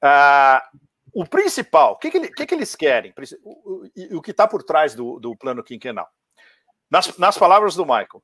[0.00, 0.66] Ah,
[1.12, 3.12] o principal, o que, que, que, que eles querem?
[3.42, 6.08] O, o, o que está por trás do, do plano quinquenal?
[6.90, 8.22] Nas, nas palavras do Michael,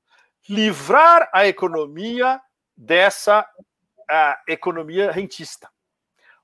[0.49, 2.41] livrar a economia
[2.77, 3.47] dessa
[4.49, 5.71] economia rentista.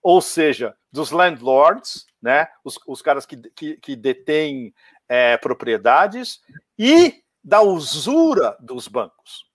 [0.02, 4.72] Ou seja, dos landlords, né, os, os caras que, que, que detêm
[5.08, 6.40] é, propriedades,
[6.78, 9.45] e da usura dos bancos.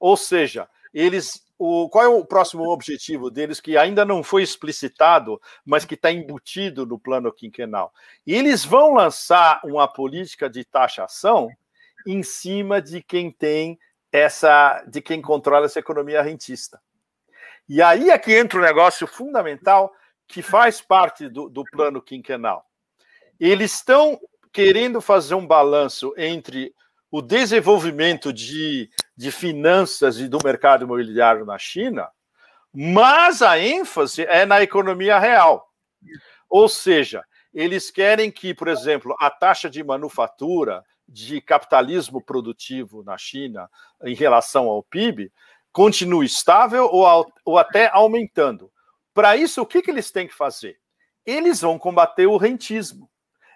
[0.00, 1.48] Ou seja, eles.
[1.62, 6.10] O, qual é o próximo objetivo deles que ainda não foi explicitado, mas que está
[6.10, 7.92] embutido no plano quinquenal?
[8.26, 11.50] Eles vão lançar uma política de taxação
[12.06, 13.78] em cima de quem tem
[14.10, 16.80] essa, de quem controla essa economia rentista.
[17.68, 19.92] E aí é que entra o um negócio fundamental
[20.26, 22.64] que faz parte do, do plano quinquenal.
[23.38, 24.18] Eles estão
[24.52, 26.74] querendo fazer um balanço entre
[27.10, 28.88] o desenvolvimento de,
[29.20, 32.08] de finanças e do mercado imobiliário na China,
[32.72, 35.70] mas a ênfase é na economia real.
[36.48, 43.18] Ou seja, eles querem que, por exemplo, a taxa de manufatura, de capitalismo produtivo na
[43.18, 43.68] China
[44.04, 45.30] em relação ao PIB,
[45.70, 48.72] continue estável ou, ou até aumentando.
[49.12, 50.78] Para isso, o que, que eles têm que fazer?
[51.26, 53.10] Eles vão combater o rentismo.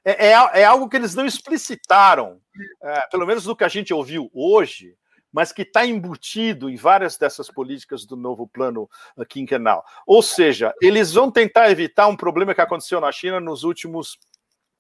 [0.05, 2.39] É, é, é algo que eles não explicitaram,
[2.83, 4.95] é, pelo menos do que a gente ouviu hoje,
[5.35, 8.89] mas que está embutido em várias dessas políticas do novo plano
[9.29, 9.85] quinquenal.
[10.07, 14.17] Ou seja, eles vão tentar evitar um problema que aconteceu na China nos últimos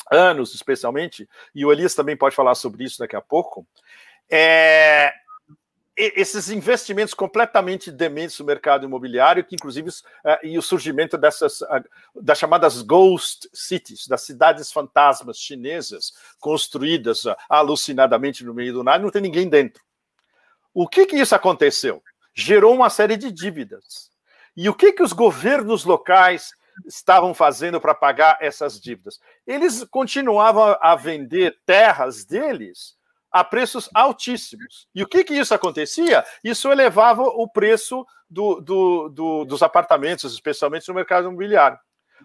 [0.09, 3.66] anos, especialmente, e o Elias também pode falar sobre isso daqui a pouco.
[4.30, 5.12] É,
[5.96, 11.82] esses investimentos completamente dementes no mercado imobiliário, que inclusive uh, e o surgimento dessas uh,
[12.14, 19.11] das chamadas ghost cities, das cidades fantasmas chinesas construídas alucinadamente no meio do nada, não
[19.11, 19.82] tem ninguém dentro.
[20.74, 22.02] O que que isso aconteceu?
[22.34, 24.10] Gerou uma série de dívidas.
[24.56, 26.50] E o que que os governos locais
[26.84, 29.20] estavam fazendo para pagar essas dívidas?
[29.46, 32.96] Eles continuavam a vender terras deles
[33.30, 34.88] a preços altíssimos.
[34.94, 36.24] E o que, que isso acontecia?
[36.42, 41.78] Isso elevava o preço do, do, do, dos apartamentos, especialmente no mercado imobiliário.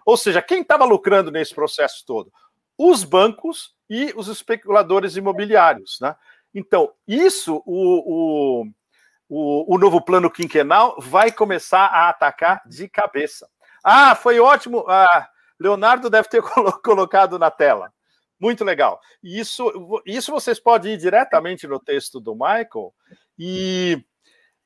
[0.06, 2.32] Ou seja, quem estava lucrando nesse processo todo?
[2.78, 5.98] Os bancos e os especuladores imobiliários.
[6.00, 6.16] Né?
[6.54, 8.66] Então, isso o, o,
[9.30, 13.48] o, o novo plano quinquenal vai começar a atacar de cabeça.
[13.84, 14.86] Ah, foi ótimo.
[14.88, 15.30] Ah,
[15.60, 16.42] Leonardo deve ter
[16.84, 17.94] colocado na tela.
[18.40, 19.00] Muito legal.
[19.22, 22.94] Isso, isso vocês podem ir diretamente no texto do Michael.
[23.38, 24.02] E,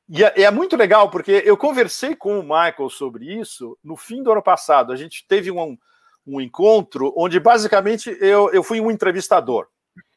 [0.08, 4.22] e é, é, muito legal, porque eu conversei com o Michael sobre isso no fim
[4.22, 4.92] do ano passado.
[4.92, 5.76] A gente teve um,
[6.24, 9.66] um encontro onde, basicamente, eu, eu fui um entrevistador.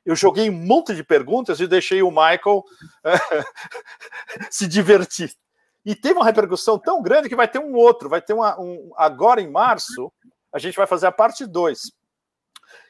[0.07, 2.63] Eu joguei um monte de perguntas e deixei o Michael
[4.49, 5.31] se divertir.
[5.85, 8.91] E teve uma repercussão tão grande que vai ter um outro, vai ter uma, um.
[8.95, 10.11] Agora em março,
[10.53, 11.91] a gente vai fazer a parte 2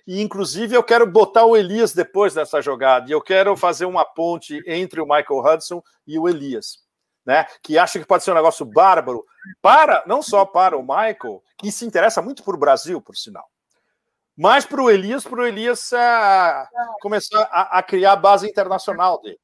[0.07, 3.09] e, inclusive, eu quero botar o Elias depois dessa jogada.
[3.09, 6.85] E eu quero fazer uma ponte entre o Michael Hudson e o Elias.
[7.25, 9.21] Né, que acha que pode ser um negócio bárbaro,
[9.61, 13.45] para não só para o Michael, que se interessa muito por Brasil, por sinal,
[14.37, 16.67] mas para o Elias, para o Elias uh,
[17.01, 19.39] começar a, a, criar a base internacional dele.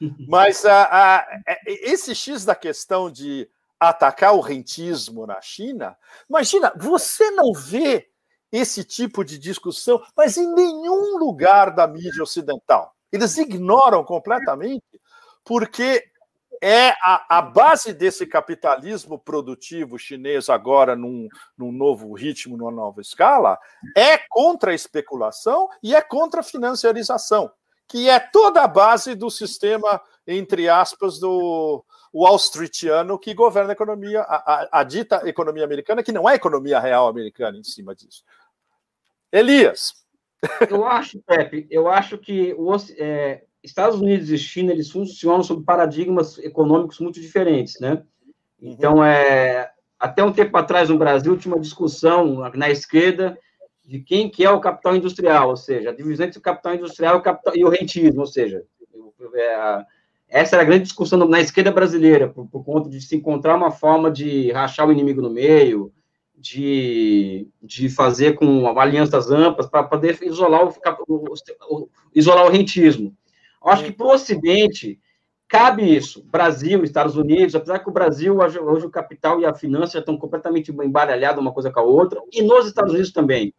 [0.28, 3.48] Mas uh, uh, esse X da questão de
[3.78, 5.96] atacar o rentismo na China,
[6.28, 8.08] imagina, você não vê
[8.50, 12.94] esse tipo de discussão, mas em nenhum lugar da mídia ocidental.
[13.12, 15.00] Eles ignoram completamente,
[15.44, 16.04] porque
[16.62, 23.00] é a, a base desse capitalismo produtivo chinês agora num, num novo ritmo, numa nova
[23.00, 23.58] escala,
[23.96, 27.50] é contra a especulação e é contra a financiarização,
[27.88, 33.74] que é toda a base do sistema, entre aspas, do Wall Streetiano que governa a
[33.74, 37.94] economia, a, a, a dita economia americana, que não é economia real americana em cima
[37.94, 38.22] disso.
[39.32, 39.94] Elias.
[40.70, 45.64] Eu acho, Pepe, eu acho que os é, Estados Unidos e China eles funcionam sob
[45.64, 48.02] paradigmas econômicos muito diferentes, né?
[48.60, 53.38] Então, é, até um tempo atrás no Brasil tinha uma discussão na esquerda
[53.84, 57.16] de quem que é o capital industrial, ou seja, a divisão entre o capital industrial
[57.16, 58.62] e o, capital, e o rentismo, ou seja,
[59.34, 59.84] é,
[60.28, 63.70] essa era a grande discussão na esquerda brasileira, por, por conta de se encontrar uma
[63.70, 65.92] forma de rachar o inimigo no meio,
[66.36, 70.74] de, de fazer com alianças amplas para poder isolar o,
[71.08, 73.16] o, isolar o rentismo.
[73.64, 75.00] Eu acho que para o Ocidente
[75.48, 76.22] cabe isso.
[76.24, 80.70] Brasil, Estados Unidos, apesar que o Brasil, hoje, o capital e a finança estão completamente
[80.70, 83.54] embaralhados uma coisa com a outra, e nos Estados Unidos também,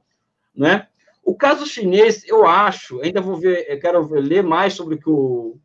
[0.56, 0.88] né?
[1.24, 5.10] O caso chinês, eu acho, ainda vou ver, eu quero ler mais sobre o que
[5.10, 5.58] o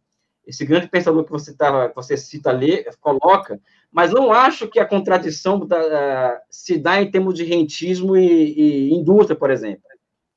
[0.46, 3.60] esse grande pensador que você, tava, você cita ali, coloca,
[3.92, 8.94] mas não acho que a contradição da, se dá em termos de rentismo e, e
[8.94, 9.82] indústria, por exemplo.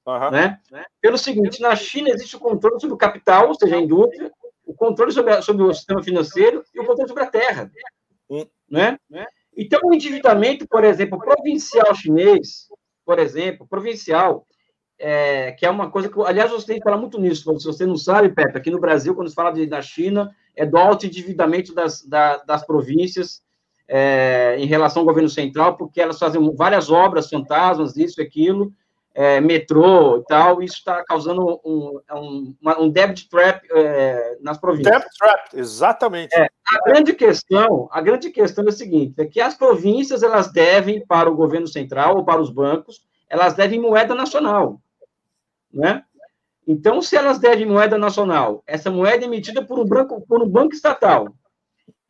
[0.06, 0.32] Uhum.
[0.32, 0.60] Né?
[1.02, 4.32] Pelo seguinte, na China existe o controle sobre o capital, ou seja, a indústria,
[4.66, 7.72] o controle sobre, a, sobre o sistema financeiro e o controle sobre a terra.
[8.30, 8.46] Uhum.
[8.70, 8.98] Né?
[9.56, 12.68] Então, o endividamento, por exemplo, provincial chinês,
[13.06, 14.46] por exemplo, provincial,
[14.98, 17.86] é, que é uma coisa que, aliás, você tem que falar muito nisso, se você
[17.86, 21.06] não sabe, Pepe, aqui no Brasil, quando se fala de, da China, é do alto
[21.06, 23.42] endividamento das, da, das províncias
[23.88, 28.72] é, em relação ao governo central, porque elas fazem várias obras, fantasmas, isso e aquilo,
[29.14, 34.92] é, metrô e tal, isso está causando um, um, um debit trap é, nas províncias.
[34.92, 36.36] Debit trap, exatamente.
[36.36, 40.52] É, a grande questão, a grande questão é a seguinte, é que as províncias elas
[40.52, 44.82] devem para o governo central ou para os bancos, elas devem moeda nacional,
[45.72, 46.04] né?
[46.66, 50.48] Então, se elas devem moeda nacional, essa moeda é emitida por um banco, por um
[50.48, 51.28] banco estatal,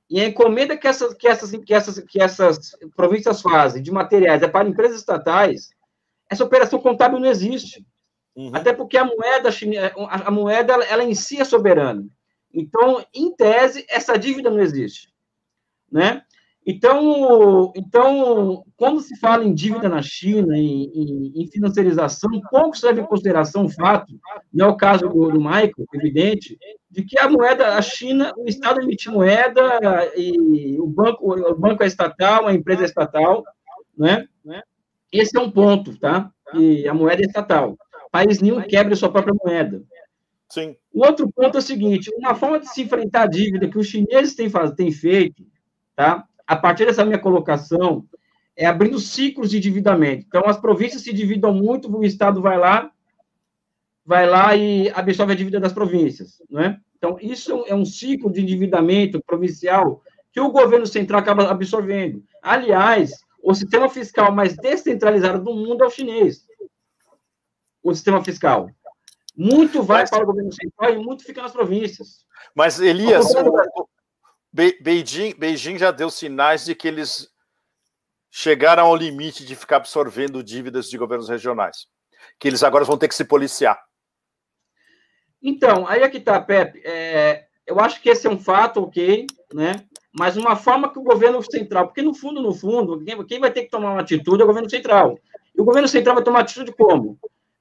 [0.10, 4.43] e a encomenda que essas, que essas, que essas, que essas províncias fazem de materiais
[4.43, 5.72] é para empresas estatais,
[6.34, 7.86] essa operação contábil não existe.
[8.36, 8.52] Uhum.
[8.54, 9.50] Até porque a moeda,
[10.08, 12.06] a moeda ela, ela em si é soberana.
[12.54, 15.12] Então, em tese, essa dívida não existe.
[15.92, 16.24] Né?
[16.66, 22.86] Então, então, quando se fala em dívida na China, em, em, em financiarização, pouco se
[22.86, 24.14] leva em consideração o fato,
[24.52, 26.58] não é o caso do, do Michael, evidente,
[26.90, 29.62] de que a moeda, a China, o Estado emite moeda
[30.16, 33.44] e o banco, o banco é estatal, a empresa é estatal,
[33.98, 34.26] né?
[35.14, 36.32] Esse é um ponto, tá?
[36.55, 37.78] E a moeda é estatal.
[38.11, 39.84] País nenhum quebra sua própria moeda.
[40.49, 40.76] Sim.
[40.91, 43.88] O outro ponto é o seguinte: uma forma de se enfrentar a dívida que os
[43.88, 45.45] chineses têm, têm feito,
[45.95, 46.26] tá?
[46.45, 48.05] A partir dessa minha colocação,
[48.55, 50.26] é abrindo ciclos de endividamento.
[50.28, 52.91] Então, as províncias se dividam muito, o Estado vai lá,
[54.05, 56.78] vai lá e absorve a dívida das províncias, não é?
[56.97, 60.01] Então, isso é um ciclo de endividamento provincial
[60.32, 62.24] que o governo central acaba absorvendo.
[62.41, 66.48] Aliás, o sistema fiscal mais descentralizado do mundo é o chinês.
[67.84, 68.70] O sistema fiscal.
[69.36, 72.26] Muito vai mas, para o governo central e muito fica nas províncias.
[72.56, 73.89] Mas, Elias, o,
[74.54, 77.28] Beijing, Beijing já deu sinais de que eles
[78.32, 81.88] chegaram ao limite de ficar absorvendo dívidas de governos regionais.
[82.39, 83.78] Que eles agora vão ter que se policiar.
[85.41, 86.82] Então, aí é que está, Pepe.
[86.86, 89.86] É, eu acho que esse é um fato, ok, né?
[90.14, 93.51] Mas uma forma que o governo central, porque no fundo, no fundo, quem, quem vai
[93.51, 95.18] ter que tomar uma atitude é o governo central.
[95.55, 97.18] E o governo central vai tomar atitude como?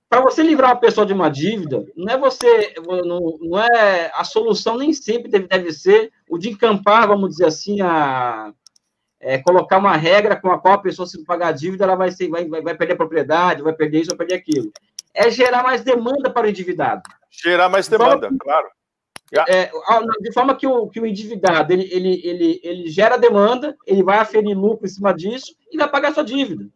[0.09, 4.25] Para você livrar uma pessoa de uma dívida, não é você, não, não é a
[4.25, 8.53] solução nem sempre deve, deve ser o de encampar, vamos dizer assim, a
[9.23, 12.11] é, colocar uma regra com a qual a pessoa se pagar a dívida, ela vai,
[12.11, 14.73] ser, vai, vai, vai perder a propriedade, vai perder isso, vai perder aquilo.
[15.15, 17.03] É gerar mais demanda para o endividado.
[17.31, 18.69] Gerar mais demanda, claro.
[19.49, 19.71] É,
[20.21, 24.19] de forma que o, que o endividado ele, ele, ele, ele gera demanda, ele vai
[24.19, 26.69] aferir lucro em cima disso e vai pagar sua dívida.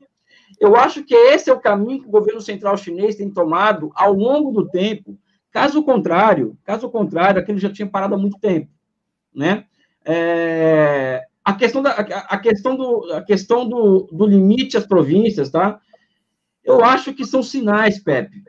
[0.59, 4.15] Eu acho que esse é o caminho que o governo central chinês tem tomado ao
[4.15, 5.19] longo do tempo.
[5.51, 8.71] Caso contrário, caso contrário, aquele já tinha parado há muito tempo,
[9.35, 9.65] né?
[10.05, 15.81] É, a questão da a questão do a questão do, do limite às províncias, tá?
[16.65, 18.43] Eu acho que são sinais, Pepe.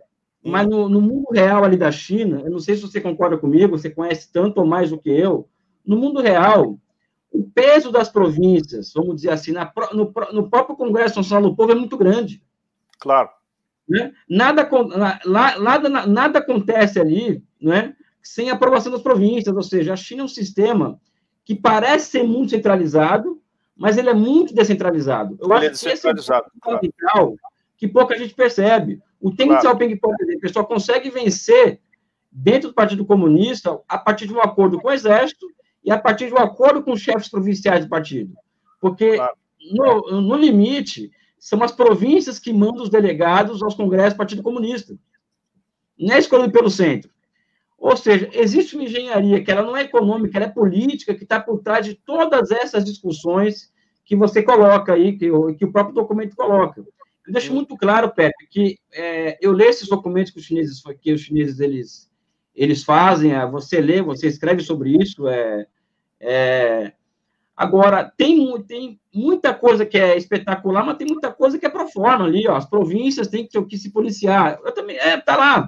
[0.43, 3.77] Mas no, no, mundo real ali da China, eu não sei se você concorda comigo,
[3.77, 5.49] você conhece tanto ou mais do que eu.
[5.85, 6.77] No mundo real,
[7.31, 11.71] o peso das províncias, vamos dizer assim, na, no, no, próprio Congresso Nacional do Povo
[11.71, 12.41] é muito grande.
[12.99, 13.29] Claro.
[13.87, 14.13] Né?
[14.29, 14.69] Nada,
[15.59, 20.29] nada, nada acontece ali né, sem aprovação das províncias, ou seja, a China é um
[20.29, 20.99] sistema
[21.45, 23.41] que parece ser muito centralizado,
[23.75, 25.37] mas ele é muito descentralizado.
[25.39, 27.35] Eu ele acho é que esse é um radical
[27.77, 29.01] que pouca gente percebe.
[29.19, 29.61] O Deng claro.
[29.61, 31.79] Xiaoping, por exemplo, só consegue vencer
[32.31, 35.47] dentro do Partido Comunista a partir de um acordo com o Exército
[35.83, 38.33] e a partir de um acordo com os chefes provinciais do partido.
[38.79, 39.35] Porque, claro.
[39.71, 44.97] no, no limite, são as províncias que mandam os delegados aos congressos do Partido Comunista.
[45.97, 47.09] Não é escolhido pelo centro.
[47.77, 51.39] Ou seja, existe uma engenharia que ela não é econômica, ela é política, que está
[51.39, 53.71] por trás de todas essas discussões
[54.03, 56.83] que você coloca aí, que, que o próprio documento coloca.
[57.27, 61.11] Eu deixo muito claro, Pepe, que é, eu leio esses documentos que os chineses, que
[61.11, 62.09] os chineses eles,
[62.55, 65.27] eles fazem, é, você lê, você escreve sobre isso.
[65.27, 65.67] É,
[66.21, 66.93] é,
[67.55, 71.89] agora, tem, tem muita coisa que é espetacular, mas tem muita coisa que é pro
[71.89, 74.57] forma ali, ó, as províncias têm que, que se policiar.
[74.63, 75.67] Eu também, é, tá lá.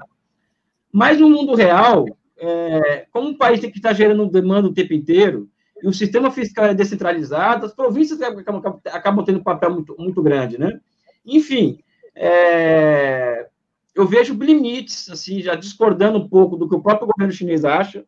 [0.93, 2.05] Mas no mundo real,
[2.38, 5.49] é, como o país tem que estar gerando demanda o tempo inteiro,
[5.84, 10.24] e o sistema fiscal é descentralizado, as províncias acabam, acabam tendo um papel muito, muito
[10.24, 10.80] grande, né?
[11.26, 11.80] Enfim,
[12.15, 13.47] é,
[13.95, 18.05] eu vejo limites, assim, já discordando um pouco do que o próprio governo chinês acha.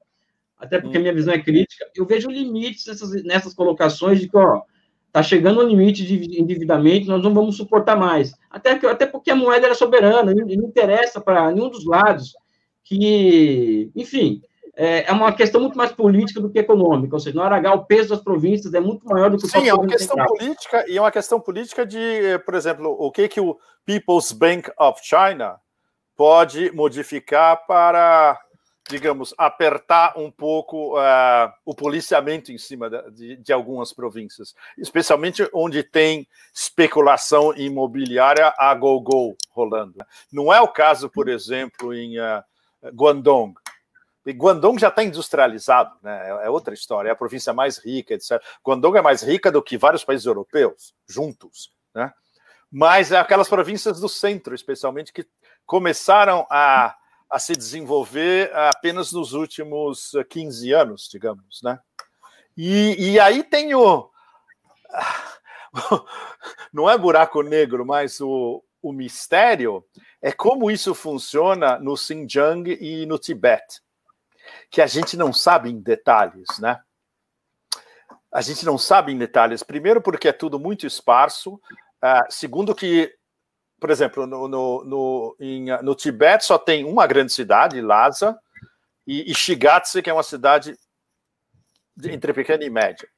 [0.57, 4.61] até porque minha visão é crítica, eu vejo limites nessas, nessas colocações de que, ó,
[5.11, 8.33] tá chegando o limite de endividamento, nós não vamos suportar mais.
[8.49, 12.33] Até, que, até porque a moeda era soberana, não interessa para nenhum dos lados
[12.83, 14.41] que, enfim,
[14.75, 17.85] é, é, uma questão muito mais política do que econômica, ou seja, no Aragá o
[17.85, 20.27] peso das províncias é muito maior do que o Sim, é uma questão central.
[20.27, 24.71] política, e é uma questão política de, por exemplo, o que, que o People's Bank
[24.79, 25.59] of China
[26.15, 28.39] pode modificar para
[28.89, 35.81] digamos, apertar um pouco uh, o policiamento em cima de, de, algumas províncias, especialmente onde
[35.81, 39.95] tem especulação imobiliária a go-go rolando.
[40.31, 42.43] Não é o caso, por exemplo, em uh,
[42.93, 43.53] Guangdong.
[44.25, 46.29] E Guangdong já está industrializado, né?
[46.43, 48.41] é outra história, é a província mais rica, etc.
[48.65, 51.73] Guangdong é mais rica do que vários países europeus, juntos.
[51.93, 52.11] Né?
[52.71, 55.25] Mas é aquelas províncias do centro, especialmente, que
[55.65, 56.95] começaram a
[57.31, 61.79] a se desenvolver apenas nos últimos 15 anos, digamos, né?
[62.57, 64.11] E, e aí tem o.
[66.73, 69.81] Não é buraco negro, mas o, o mistério
[70.21, 73.81] é como isso funciona no Xinjiang e no Tibete,
[74.69, 76.79] que a gente não sabe em detalhes, né?
[78.31, 79.61] A gente não sabe em detalhes.
[79.61, 81.55] Primeiro, porque é tudo muito esparso.
[82.03, 83.13] Uh, segundo, que
[83.81, 88.37] por exemplo, no, no, no, em, no Tibete só tem uma grande cidade, Lhasa,
[89.07, 90.77] e, e Shigatse, que é uma cidade
[92.03, 93.09] entre pequena e média.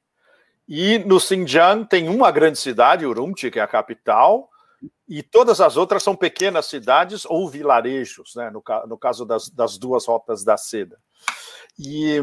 [0.66, 4.48] E no Xinjiang tem uma grande cidade, Urumqi, que é a capital,
[5.06, 9.76] e todas as outras são pequenas cidades ou vilarejos, né, no, no caso das, das
[9.76, 10.98] duas rotas da seda.
[11.76, 12.22] E,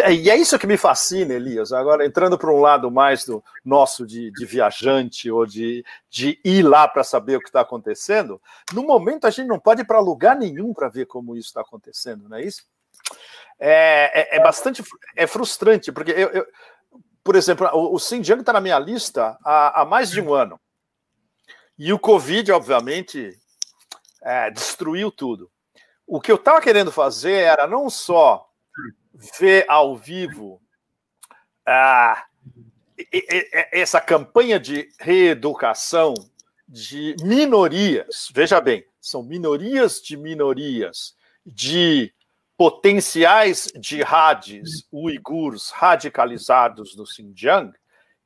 [0.00, 1.72] é, e, é isso que me fascina, Elias.
[1.72, 6.62] Agora, entrando para um lado mais do nosso de, de viajante ou de, de ir
[6.62, 8.40] lá para saber o que está acontecendo,
[8.72, 11.62] no momento a gente não pode ir para lugar nenhum para ver como isso está
[11.62, 12.64] acontecendo, não é isso?
[13.58, 14.82] É, é, é, bastante
[15.16, 16.46] é frustrante, porque eu, eu
[17.24, 20.60] por exemplo, o, o Xinjiang está na minha lista há, há, mais de um ano.
[21.78, 23.38] E o Covid, obviamente,
[24.22, 25.50] é, destruiu tudo.
[26.14, 28.46] O que eu estava querendo fazer era não só
[29.38, 30.60] ver ao vivo
[31.66, 32.26] ah,
[33.72, 36.12] essa campanha de reeducação
[36.68, 42.12] de minorias, veja bem, são minorias de minorias, de
[42.58, 47.72] potenciais jihadis uigures radicalizados no Xinjiang,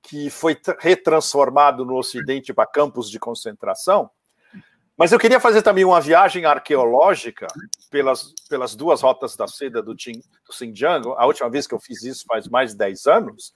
[0.02, 4.10] que foi retransformado no Ocidente para campos de concentração,
[4.96, 7.46] mas eu queria fazer também uma viagem arqueológica
[7.90, 11.06] pelas, pelas duas rotas da seda do, do Xinjiang.
[11.16, 13.54] A última vez que eu fiz isso faz mais de 10 anos.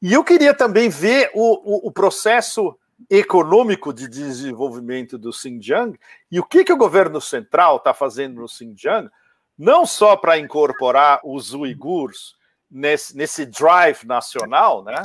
[0.00, 2.76] E eu queria também ver o, o, o processo
[3.10, 5.98] econômico de desenvolvimento do Xinjiang
[6.30, 9.10] e o que, que o governo central está fazendo no Xinjiang,
[9.58, 12.34] não só para incorporar os uigures
[12.70, 15.04] nesse, nesse drive nacional, né?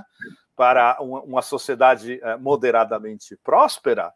[0.57, 4.11] Para uma sociedade eh, moderadamente próspera,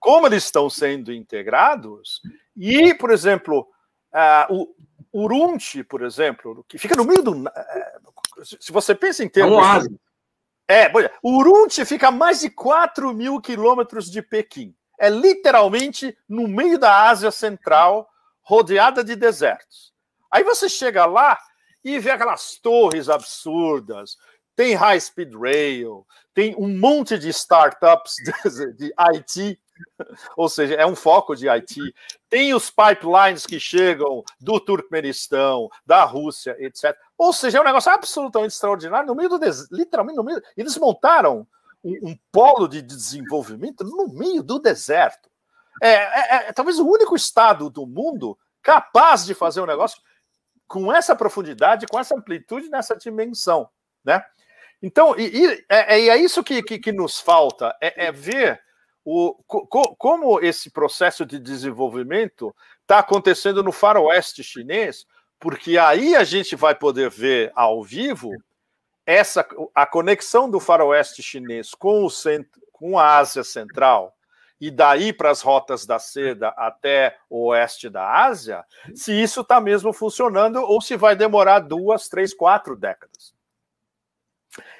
[0.00, 2.20] como eles estão sendo integrados,
[2.56, 3.68] e, por exemplo,
[4.48, 4.66] o
[5.12, 7.48] Urumqi, por exemplo, que fica no meio do.
[7.48, 7.98] Eh,
[8.60, 9.64] se você pensa em termos.
[10.68, 10.90] É,
[11.22, 14.74] o Urumqi fica a mais de 4 mil quilômetros de Pequim.
[14.98, 18.10] É literalmente no meio da Ásia Central,
[18.42, 19.94] rodeada de desertos.
[20.28, 21.38] Aí você chega lá
[21.84, 24.16] e vê aquelas torres absurdas,
[24.56, 29.60] tem high speed rail, tem um monte de startups de, de IT,
[30.36, 31.94] ou seja, é um foco de IT.
[32.28, 36.96] Tem os pipelines que chegam do Turkmenistão, da Rússia, etc.
[37.16, 39.38] Ou seja, é um negócio absolutamente extraordinário no meio do
[39.70, 40.42] literalmente no meio.
[40.56, 41.46] Eles montaram
[41.84, 45.28] um, um polo de desenvolvimento no meio do deserto.
[45.82, 50.00] É, é, é, talvez o único estado do mundo capaz de fazer um negócio
[50.66, 53.68] com essa profundidade, com essa amplitude, nessa dimensão,
[54.04, 54.24] né?
[54.82, 58.60] Então, e, e é, é, é, isso que, que, que nos falta, é, é ver
[59.04, 65.06] o, co, como esse processo de desenvolvimento está acontecendo no faroeste chinês,
[65.38, 68.30] porque aí a gente vai poder ver ao vivo
[69.06, 74.12] essa a conexão do faroeste chinês com o centro, com a Ásia Central
[74.60, 79.60] e daí para as rotas da seda até o oeste da Ásia, se isso está
[79.60, 83.35] mesmo funcionando ou se vai demorar duas, três, quatro décadas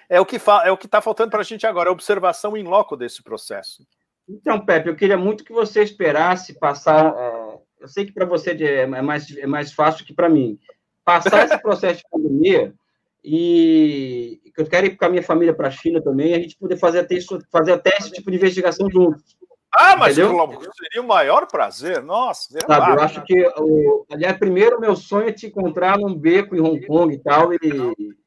[0.09, 2.63] é o que é o que está faltando para a gente agora, a observação em
[2.63, 3.87] loco desse processo.
[4.29, 7.15] Então, Pepe, eu queria muito que você esperasse passar.
[7.17, 10.59] É, eu sei que para você é, é mais, é mais fácil que para mim.
[11.05, 12.75] Passar esse processo de pandemia
[13.23, 16.77] e eu quero ir com a minha família para a China também, a gente poder
[16.77, 19.37] fazer até, isso, fazer até esse tipo de investigação juntos.
[19.73, 20.49] Ah, mas Entendeu?
[20.75, 22.59] seria o maior prazer, nossa.
[22.67, 26.61] Sabe, eu acho que, o, aliás, primeiro meu sonho é te encontrar num beco em
[26.61, 27.59] Hong Kong e tal, e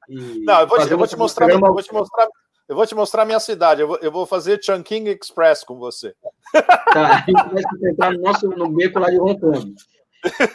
[0.09, 2.27] Não, eu vou, te, eu vou te mostrar, eu vou te mostrar,
[2.67, 6.13] eu vou te mostrar minha cidade, eu vou, eu vou fazer Chungking Express com você.
[6.51, 9.75] Tá, a gente vai se encontrar no nosso no beco lá de Hong Kong.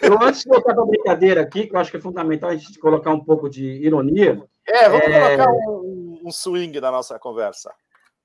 [0.02, 2.56] Eu, antes de voltar para a brincadeira aqui, que eu acho que é fundamental a
[2.56, 4.42] gente colocar um pouco de ironia.
[4.66, 5.36] É, vamos é...
[5.36, 7.72] colocar um, um swing na nossa conversa.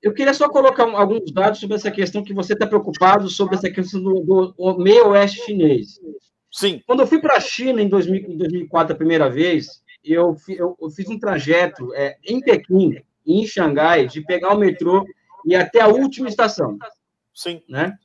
[0.02, 3.70] Eu queria só colocar alguns dados sobre essa questão que você está preocupado sobre essa
[3.70, 6.00] questão do, do meio oeste chinês.
[6.50, 6.82] Sim.
[6.86, 10.76] Quando eu fui para a China em, 2000, em 2004 a primeira vez, eu, eu,
[10.80, 15.04] eu fiz um trajeto é, em Pequim, em Xangai, de pegar o metrô
[15.44, 16.78] e até a última estação.
[17.34, 17.62] Sim.
[17.68, 17.98] Né?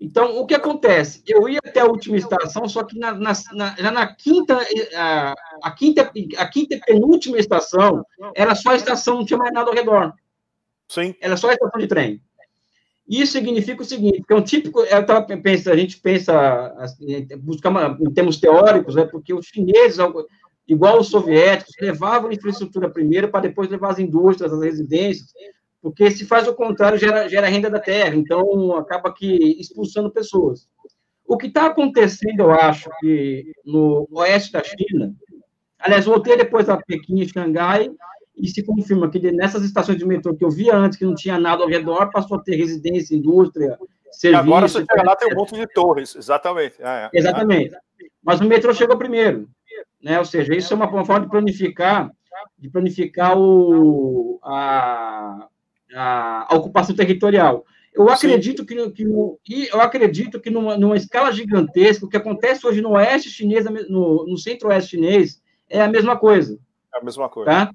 [0.00, 1.22] Então, o que acontece?
[1.26, 4.58] Eu ia até a última estação, só que na, na, na, já na quinta
[4.94, 9.70] a, a, quinta, a quinta penúltima estação, era só a estação, não tinha mais nada
[9.70, 10.12] ao redor.
[10.88, 11.14] Sim.
[11.20, 12.20] Era só a estação de trem.
[13.08, 17.68] Isso significa o seguinte, que é um típico, eu tava a gente pensa, assim, buscar
[17.68, 19.98] uma, em termos teóricos, né, porque os chineses,
[20.66, 25.32] igual os soviéticos, levavam a infraestrutura primeiro para depois levar as indústrias, as residências,
[25.82, 30.66] porque se faz o contrário, gera, gera renda da terra, então acaba que expulsando pessoas.
[31.26, 35.14] O que está acontecendo, eu acho, que no oeste da China,
[35.78, 37.90] aliás, voltei depois a Pequim e Xangai,
[38.36, 41.38] e se confirma que nessas estações de metrô que eu via antes, que não tinha
[41.38, 43.78] nada ao redor, passou a ter residência, indústria,
[44.10, 44.42] serviço.
[44.42, 46.74] Agora você chega lá, tem um monte de torres, exatamente.
[46.80, 47.10] É, é.
[47.12, 47.76] Exatamente.
[48.22, 49.48] Mas o metrô chegou primeiro.
[50.04, 50.18] Né?
[50.18, 52.10] Ou seja, isso é uma, forma de planificar,
[52.58, 55.48] de planificar o, a,
[55.94, 57.64] a, a ocupação territorial.
[57.94, 58.74] Eu acredito que,
[59.42, 63.64] que eu acredito que numa, numa, escala gigantesca, o que acontece hoje no oeste chinês,
[63.88, 65.40] no, no centro-oeste chinês,
[65.70, 66.58] é a mesma coisa.
[66.94, 67.50] É a mesma coisa.
[67.50, 67.70] Tá?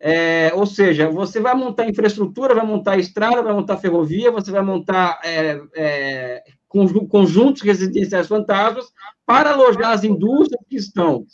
[0.00, 4.62] É, ou seja, você vai montar infraestrutura, vai montar estrada, vai montar ferrovia, você vai
[4.62, 8.92] montar é, é, conjuntos residenciais fantasmas
[9.24, 11.26] para alojar as indústrias que estão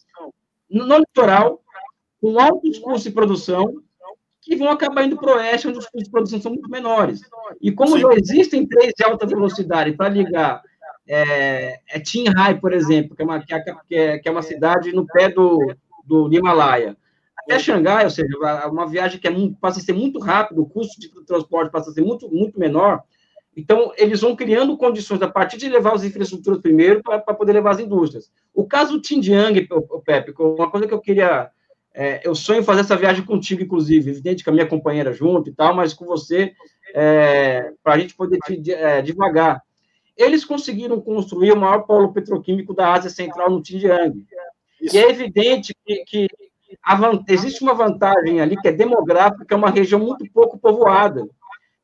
[0.70, 1.62] no, litoral,
[2.20, 3.82] com altos custos de produção,
[4.40, 7.20] que vão acabar indo para o oeste, onde os custos de produção são muito menores.
[7.60, 8.00] E como Sim.
[8.00, 10.62] já existem três de alta velocidade para ligar
[11.06, 13.54] é, é Qinghai, por exemplo, que é, uma, que,
[13.94, 16.96] é, que é uma cidade no pé do, do Himalaia,
[17.42, 18.28] até Xangai, ou seja,
[18.70, 21.90] uma viagem que é muito, passa a ser muito rápido, o custo de transporte passa
[21.90, 23.02] a ser muito, muito menor.
[23.56, 27.72] Então, eles vão criando condições, a partir de levar as infraestruturas primeiro, para poder levar
[27.72, 28.30] as indústrias.
[28.54, 29.00] O caso
[29.70, 31.50] o Pepe, uma coisa que eu queria.
[31.94, 35.52] É, eu sonho fazer essa viagem contigo, inclusive, evidente que a minha companheira junto e
[35.52, 36.54] tal, mas com você,
[36.94, 39.62] é, para a gente poder te, é, devagar.
[40.16, 44.24] Eles conseguiram construir o maior polo petroquímico da Ásia Central no Xinjiang.
[44.80, 44.96] Isso.
[44.96, 46.28] E é evidente que, que
[47.28, 51.28] existe uma vantagem ali que é demográfica, é uma região muito pouco povoada.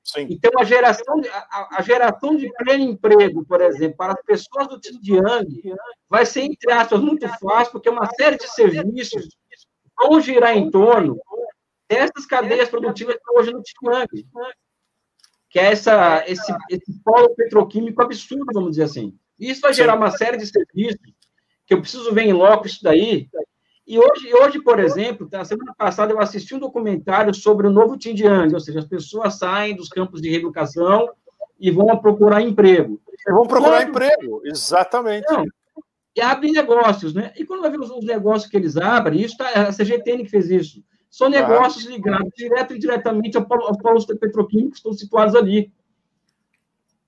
[0.09, 0.26] Sim.
[0.30, 4.66] Então, a geração, de, a, a, geração de pleno emprego, por exemplo, para as pessoas
[4.68, 5.74] do Xinjiang,
[6.09, 9.28] vai ser, entre aspas, muito fácil, porque uma série de serviços
[9.98, 11.20] vão girar em torno
[11.86, 14.26] dessas cadeias produtivas que hoje no Xinjiang,
[15.51, 19.14] que é essa, esse, esse polo petroquímico absurdo, vamos dizer assim.
[19.39, 21.12] Isso vai gerar uma série de serviços
[21.66, 23.28] que eu preciso ver em loco isso daí,
[23.89, 27.97] e hoje, hoje, por exemplo, na semana passada eu assisti um documentário sobre o novo
[27.98, 31.09] Xinjiang, ou seja, as pessoas saem dos campos de reeducação
[31.59, 33.01] e vão procurar emprego.
[33.27, 33.89] E vão procurar quando...
[33.89, 35.27] emprego, exatamente.
[35.32, 35.43] Não,
[36.15, 37.32] e abrem negócios, né?
[37.36, 40.31] E quando vai ver os, os negócios que eles abrem, isso tá, a CGTN que
[40.31, 45.73] fez isso, são negócios ligados direto e indiretamente aos polos petroquímicos que estão situados ali.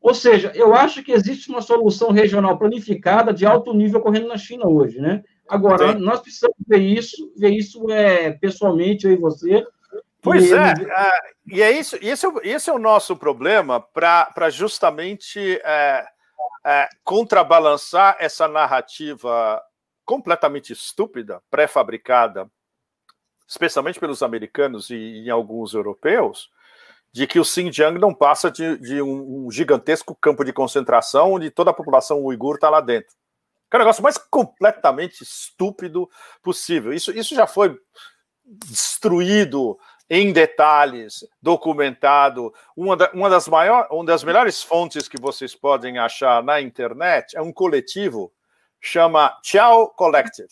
[0.01, 4.39] Ou seja, eu acho que existe uma solução regional planificada de alto nível ocorrendo na
[4.39, 5.23] China hoje, né?
[5.51, 5.99] Agora, Sim.
[5.99, 9.67] nós precisamos ver isso, ver isso é, pessoalmente, eu e você.
[10.23, 10.91] Pois e é, ele...
[10.91, 11.11] é,
[11.47, 16.07] e é isso, esse é, esse é o nosso problema para justamente é,
[16.65, 19.61] é, contrabalançar essa narrativa
[20.05, 22.49] completamente estúpida, pré-fabricada,
[23.49, 26.49] especialmente pelos americanos e em alguns europeus,
[27.13, 31.51] de que o Xinjiang não passa de, de um, um, gigantesco campo de concentração onde
[31.51, 33.17] toda a população uigur está lá dentro.
[33.71, 36.11] Que é o negócio mais completamente estúpido
[36.43, 36.93] possível.
[36.93, 37.79] Isso, isso já foi
[38.45, 39.79] destruído
[40.09, 42.53] em detalhes, documentado.
[42.77, 47.37] Uma, da, uma, das maiores, uma das melhores fontes que vocês podem achar na internet
[47.37, 48.33] é um coletivo
[48.81, 50.49] chama Chiao Collective.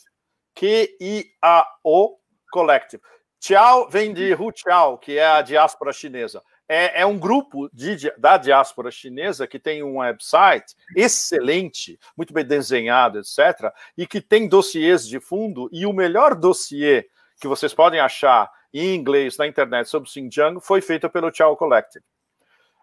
[0.55, 2.19] Q-I-A-O
[2.53, 3.03] Collective.
[3.41, 8.13] Chiao vem de Hu Chiao, que é a diáspora chinesa é, é um grupo de,
[8.19, 14.47] da diáspora chinesa que tem um website excelente, muito bem desenhado, etc., e que tem
[14.47, 17.09] dossiês de fundo, e o melhor dossiê
[17.41, 22.05] que vocês podem achar em inglês na internet sobre Xinjiang foi feito pelo Chao Collective.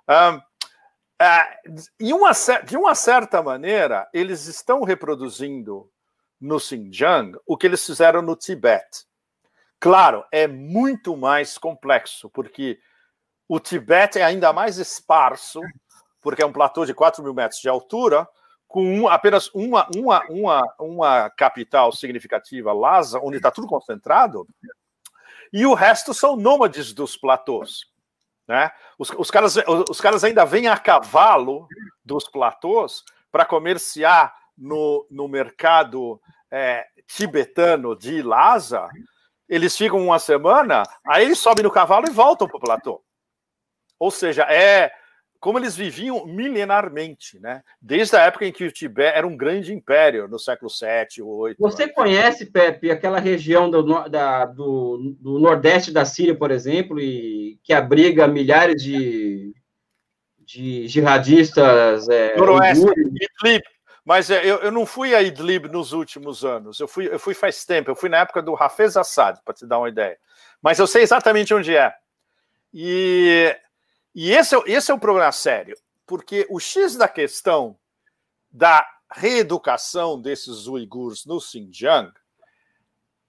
[0.09, 0.41] Um,
[1.19, 1.59] é,
[2.13, 2.31] uma,
[2.65, 5.89] de uma certa maneira, eles estão reproduzindo
[6.41, 9.05] no Xinjiang o que eles fizeram no Tibete.
[9.79, 12.79] Claro, é muito mais complexo, porque
[13.47, 15.61] o Tibete é ainda mais esparso,
[16.22, 18.27] porque é um platô de 4 mil metros de altura,
[18.67, 24.47] com um, apenas uma, uma, uma, uma capital significativa, Lhasa, onde está tudo concentrado,
[25.53, 27.85] e o resto são nômades dos platôs.
[28.47, 28.69] Né?
[28.97, 29.55] Os, os, caras,
[29.89, 31.67] os caras ainda vêm a cavalo
[32.03, 36.19] dos platôs para comerciar no, no mercado
[36.51, 38.89] é, tibetano de Lhasa.
[39.47, 43.05] Eles ficam uma semana, aí eles sobem no cavalo e voltam para o platô.
[43.99, 44.91] Ou seja, é
[45.45, 47.61] como eles viviam milenarmente, né?
[47.80, 51.30] Desde a época em que o Tibete era um grande império, no século 7 ou
[51.38, 51.57] 8.
[51.59, 57.59] Você conhece, Pepe, aquela região do, da, do, do, nordeste da Síria, por exemplo, e
[57.63, 59.53] que abriga milhares de,
[60.39, 62.09] de jihadistas?
[62.09, 63.63] É, Noroeste, Idlib.
[64.03, 66.80] Mas é, eu, eu não fui a Idlib nos últimos anos.
[66.80, 67.91] Eu fui, eu fui faz tempo.
[67.91, 70.17] Eu fui na época do Hafez Assad, para te dar uma ideia.
[70.59, 71.93] Mas eu sei exatamente onde é.
[72.73, 73.55] E
[74.15, 75.77] e esse é, esse é o problema sério,
[76.07, 77.77] porque o X da questão
[78.49, 82.11] da reeducação desses uigures no Xinjiang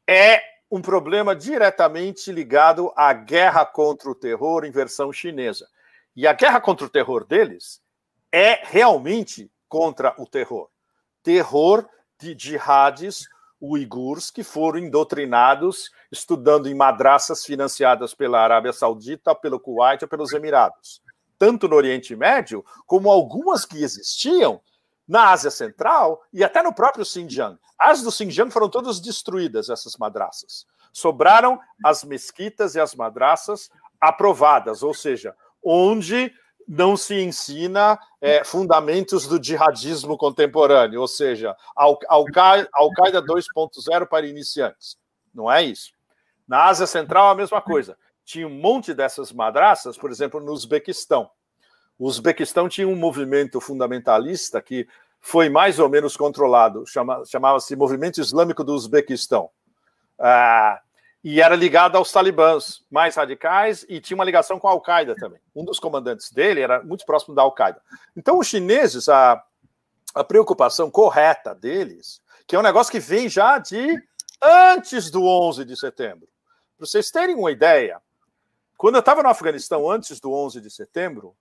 [0.09, 0.41] é
[0.71, 5.69] um problema diretamente ligado à guerra contra o terror em versão chinesa.
[6.15, 7.83] E a guerra contra o terror deles
[8.31, 10.71] é realmente contra o terror.
[11.23, 11.89] Terror
[12.19, 13.29] de jihadis
[13.61, 20.33] uigures que foram doutrinados estudando em madraças financiadas pela Arábia Saudita, pelo Kuwait ou pelos
[20.33, 21.03] Emirados,
[21.39, 24.61] tanto no Oriente Médio como algumas que existiam
[25.07, 27.59] na Ásia Central e até no próprio Xinjiang.
[27.79, 30.67] As do Xinjiang foram todas destruídas, essas madraças.
[30.93, 33.71] Sobraram as mesquitas e as madraças
[34.01, 36.33] aprovadas, ou seja, onde
[36.67, 44.99] não se ensina é, fundamentos do jihadismo contemporâneo, ou seja, Al-Qaeda Al 2.0 para iniciantes.
[45.35, 45.93] Não é isso.
[46.49, 47.97] Na Ásia Central, a mesma coisa.
[48.25, 51.31] Tinha um monte dessas madraças, por exemplo, no Uzbequistão.
[51.99, 54.89] O Uzbequistão tinha um movimento fundamentalista que
[55.21, 59.51] foi mais ou menos controlado, chama, chamava-se Movimento Islâmico do Uzbequistão.
[60.19, 60.81] Ah,
[61.29, 65.41] e era ligado aos talibãs mais radicais e tinha uma ligação com a Al-Qaeda também.
[65.57, 67.83] Um dos comandantes dele era muito próximo da Al-Qaeda.
[68.17, 69.43] Então, os chineses, a,
[70.15, 74.01] a preocupação correta deles, que é um negócio que vem já de
[74.41, 76.29] antes do 11 de setembro.
[76.79, 78.01] Para vocês terem uma ideia,
[78.77, 81.35] quando eu estava no Afeganistão antes do 11 de setembro,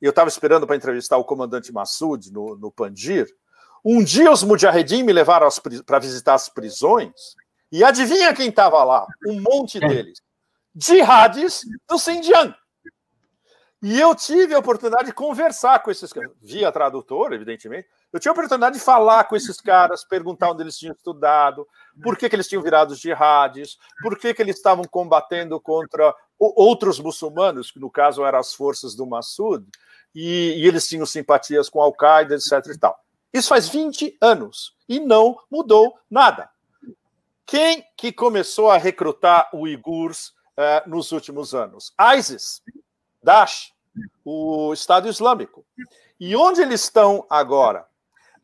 [0.00, 3.26] e eu estava esperando para entrevistar o comandante Massoud no, no Panjir,
[3.84, 5.48] um dia os mujahedin me levaram
[5.84, 7.34] para visitar as prisões
[7.70, 9.06] e adivinha quem estava lá?
[9.26, 9.88] Um monte é.
[9.88, 10.20] deles.
[10.74, 12.54] Jihadis do Xinjiang.
[13.82, 17.86] E eu tive a oportunidade de conversar com esses caras, via tradutor, evidentemente.
[18.12, 21.66] Eu tive a oportunidade de falar com esses caras, perguntar onde eles tinham estudado,
[22.02, 26.98] por que, que eles tinham virado jihadis, por que, que eles estavam combatendo contra outros
[26.98, 29.66] muçulmanos, que no caso eram as forças do Massoud,
[30.14, 32.52] e, e eles tinham simpatias com Al-Qaeda, etc.
[32.74, 32.98] E tal.
[33.32, 36.48] Isso faz 20 anos e não mudou nada.
[37.46, 41.94] Quem que começou a recrutar uigurs uh, nos últimos anos?
[42.16, 42.60] ISIS,
[43.22, 43.72] Daesh,
[44.24, 45.64] o Estado Islâmico.
[46.18, 47.86] E onde eles estão agora?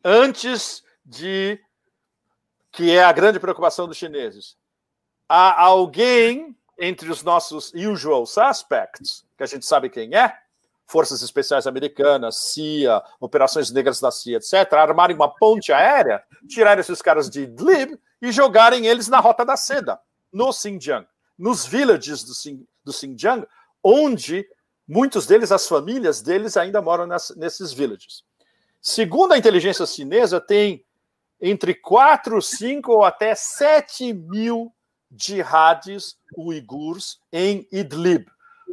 [0.03, 1.59] Antes de
[2.73, 4.57] que é a grande preocupação dos chineses.
[5.29, 10.35] Há alguém entre os nossos usual suspects, que a gente sabe quem é,
[10.93, 17.01] Forças Especiais Americanas, CIA, Operações Negras da CIA, etc., armarem uma ponte aérea, tirarem esses
[17.01, 19.99] caras de Idlib e jogarem eles na Rota da Seda,
[20.31, 23.43] no Xinjiang, nos villages do, Xin, do Xinjiang,
[23.83, 24.47] onde
[24.87, 28.23] muitos deles, as famílias deles, ainda moram nesses villages.
[28.79, 30.85] Segundo a inteligência chinesa, tem
[31.41, 34.71] entre 4, 5 ou até 7 mil
[35.09, 38.27] jihadis uigurs em Idlib,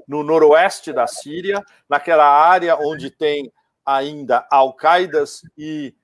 [0.06, 3.52] no noroeste da Síria, naquela área onde tem
[3.84, 5.94] ainda Al-Qaedas e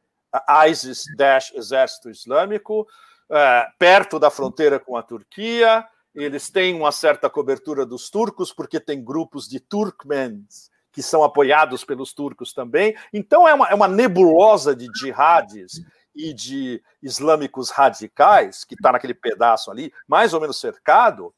[0.68, 2.86] ISIS, Daesh, Exército Islâmico,
[3.30, 8.80] é, perto da fronteira com a Turquia, eles têm uma certa cobertura dos turcos, porque
[8.80, 12.96] tem grupos de Turkmens que são apoiados pelos turcos também.
[13.12, 15.84] Então é uma, é uma nebulosa de jihadis
[16.14, 21.34] e de islâmicos radicais, que está naquele pedaço ali, mais ou menos cercado.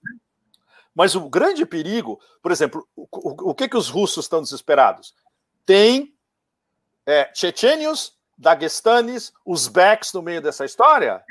[0.98, 5.14] Mas o grande perigo, por exemplo, o, o, o que, que os russos estão desesperados?
[5.64, 6.12] Tem
[7.06, 11.22] é, chechênios, daguestanes, uzbeques no meio dessa história,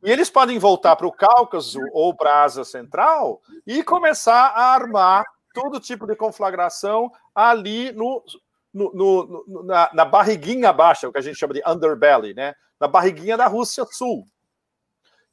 [0.00, 4.74] e eles podem voltar para o Cáucaso ou para a Ásia Central e começar a
[4.74, 8.22] armar todo tipo de conflagração ali no,
[8.72, 12.54] no, no, no, na, na, barriguinha baixa, o que a gente chama de underbelly, né?
[12.78, 14.24] na barriguinha da Rússia Sul.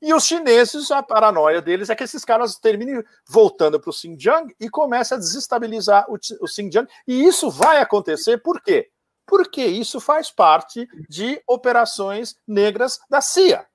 [0.06, 4.54] E os chineses, a paranoia deles é que esses caras terminem voltando para o Xinjiang
[4.60, 6.90] e comecem a desestabilizar o, o Xinjiang.
[7.08, 8.90] E isso vai acontecer por quê?
[9.26, 13.66] Porque isso faz parte de operações negras da CIA.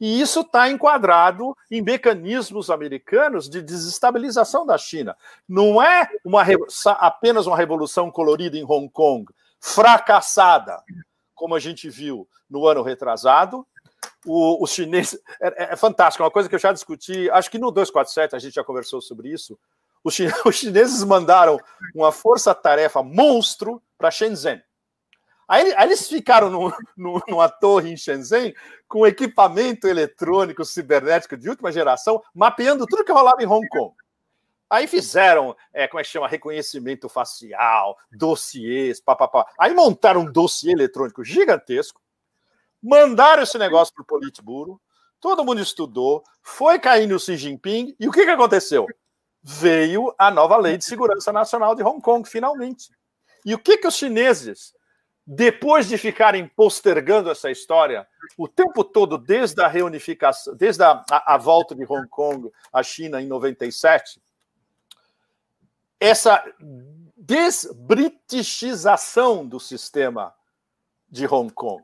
[0.00, 5.16] E isso está enquadrado em mecanismos americanos de desestabilização da China.
[5.48, 6.44] Não é uma,
[7.00, 9.26] apenas uma revolução colorida em Hong Kong,
[9.58, 10.80] fracassada,
[11.34, 13.66] como a gente viu no ano retrasado.
[14.24, 15.18] O, os chineses.
[15.40, 18.36] É, é, é fantástico, é uma coisa que eu já discuti, acho que no 247
[18.36, 19.58] a gente já conversou sobre isso.
[20.02, 20.14] Os,
[20.54, 21.58] chineses mandaram
[21.94, 24.62] uma força-tarefa monstro para Shenzhen
[25.50, 28.54] Aí, aí eles ficaram no, no, numa torre em Shenzhen
[28.86, 33.92] com equipamento eletrônico cibernético de última geração, mapeando tudo que rolava em Hong Kong.
[34.70, 39.44] Aí fizeram, é, como é que chama, reconhecimento facial, dossiês, papapá.
[39.58, 42.00] Aí montaram um dossiê eletrônico gigantesco,
[42.82, 44.80] mandaram esse negócio para o Politburo,
[45.20, 48.86] todo mundo estudou, foi cair no Xi Jinping, e o que, que aconteceu?
[49.42, 52.90] Veio a nova Lei de Segurança Nacional de Hong Kong, finalmente.
[53.44, 54.74] E o que, que os chineses
[55.32, 58.04] depois de ficarem postergando essa história
[58.36, 62.82] o tempo todo, desde a reunificação, desde a, a, a volta de Hong Kong à
[62.82, 64.20] China em 97,
[66.00, 66.44] essa
[67.16, 70.34] desbritichização do sistema
[71.08, 71.80] de Hong Kong.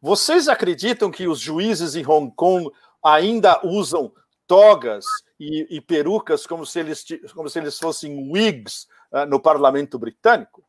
[0.00, 2.70] Vocês acreditam que os juízes em Hong Kong
[3.04, 4.12] ainda usam
[4.46, 5.04] togas
[5.38, 7.04] e, e perucas como se eles,
[7.34, 10.64] como se eles fossem wigs uh, no parlamento britânico?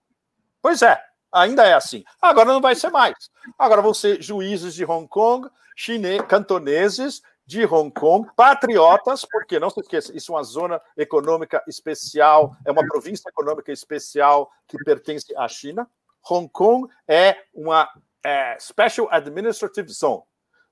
[0.61, 1.01] Pois é,
[1.31, 2.03] Ainda é assim.
[2.22, 3.30] Agora não vai ser mais.
[3.57, 6.22] Agora vão ser juízes de Hong Kong, chine...
[6.23, 12.56] cantoneses de Hong Kong, patriotas, porque não se esqueça, isso é uma zona econômica especial,
[12.64, 15.89] é uma província econômica especial que pertence à China.
[16.30, 17.89] Hong Kong é uma
[18.24, 20.24] é, Special Administrative Zone.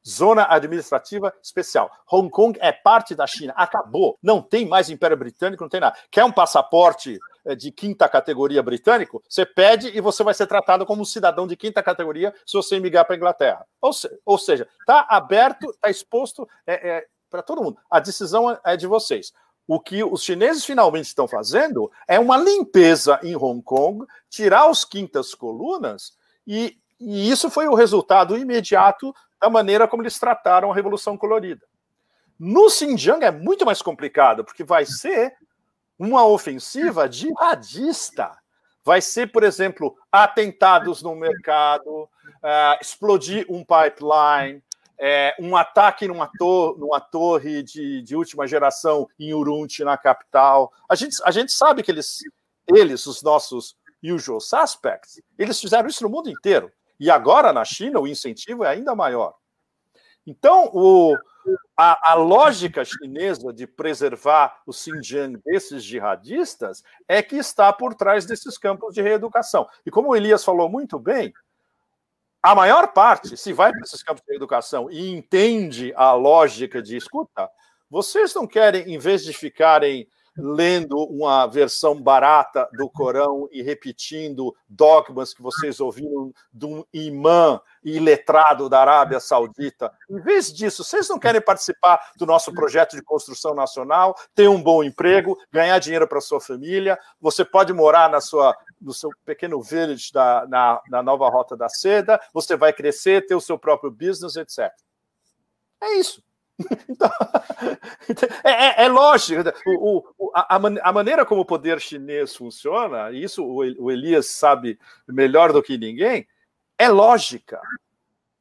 [0.08, 1.92] Zona administrativa especial.
[2.10, 3.54] Hong Kong é parte da China.
[3.58, 4.18] Acabou.
[4.24, 5.98] Não tem mais Império Britânico, não tem nada.
[6.10, 9.22] Quer um passaporte eh, de quinta categoria britânico?
[9.28, 12.78] Você pede e você vai ser tratado como um cidadão de quinta categoria se você
[12.78, 13.66] emigrar para a Inglaterra.
[13.82, 17.78] Ou, se, ou seja, está aberto, está exposto é, é, para todo mundo.
[17.92, 19.34] A decisão é de vocês.
[19.68, 24.86] O que os chineses finalmente estão fazendo é uma limpeza em Hong Kong, tirar os
[24.86, 26.14] quintas colunas,
[26.48, 31.62] e, e isso foi o resultado imediato da maneira como eles trataram a Revolução Colorida.
[32.40, 35.36] No Xinjiang é muito mais complicado, porque vai ser
[35.98, 38.32] uma ofensiva jihadista.
[38.84, 44.64] Vai ser, por exemplo, atentados no mercado, uh, explodir um pipeline,
[45.00, 50.72] é, um ataque numa, tor numa torre de, de, última geração em Urumqi, na capital.
[50.90, 52.20] A gente, a gente sabe que eles,
[52.68, 56.72] eles, os nossos usual suspects, eles fizeram isso no mundo inteiro.
[57.00, 59.36] E agora, na China, o incentivo é ainda maior.
[60.26, 61.16] Então, o,
[61.76, 68.26] a, a, lógica chinesa de preservar o Xinjiang desses jihadistas é que está por trás
[68.26, 69.68] desses campos de reeducação.
[69.86, 71.34] E como o Elias falou muito bem,
[72.42, 76.98] a maior parte, se vai para esses campos de reeducação e entende a lógica de
[76.98, 77.50] escuta,
[77.90, 80.08] vocês não querem, em vez de ficarem
[80.38, 87.60] lendo uma versão barata do Corão e repetindo dogmas que vocês ouviram de um imã
[87.84, 89.92] iletrado da Arábia Saudita.
[90.10, 94.62] Em vez disso, vocês não querem participar do nosso projeto de construção nacional, ter um
[94.62, 99.60] bom emprego, ganhar dinheiro para sua família, você pode morar na sua no seu pequeno
[99.60, 103.90] village da, na, na nova Rota da Seda, você vai crescer, ter o seu próprio
[103.90, 104.72] business, etc.
[105.82, 106.24] É isso.
[108.10, 113.12] Então, é, é, é, lógico, o, o, a, a, maneira como o poder chinês funciona,
[113.12, 116.28] isso o Elias sabe melhor do que ninguém,
[116.78, 117.60] é lógica.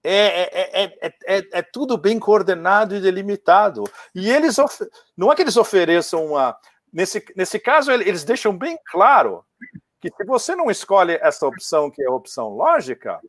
[0.08, 3.82] É, é, é, é, tudo bem coordenado e delimitado.
[4.14, 4.56] E eles
[5.16, 6.56] não é que eles ofereçam uma.
[6.92, 9.44] Nesse, nesse caso, eles deixam bem claro
[10.00, 13.20] que se você não escolhe essa opção, que é a opção lógica,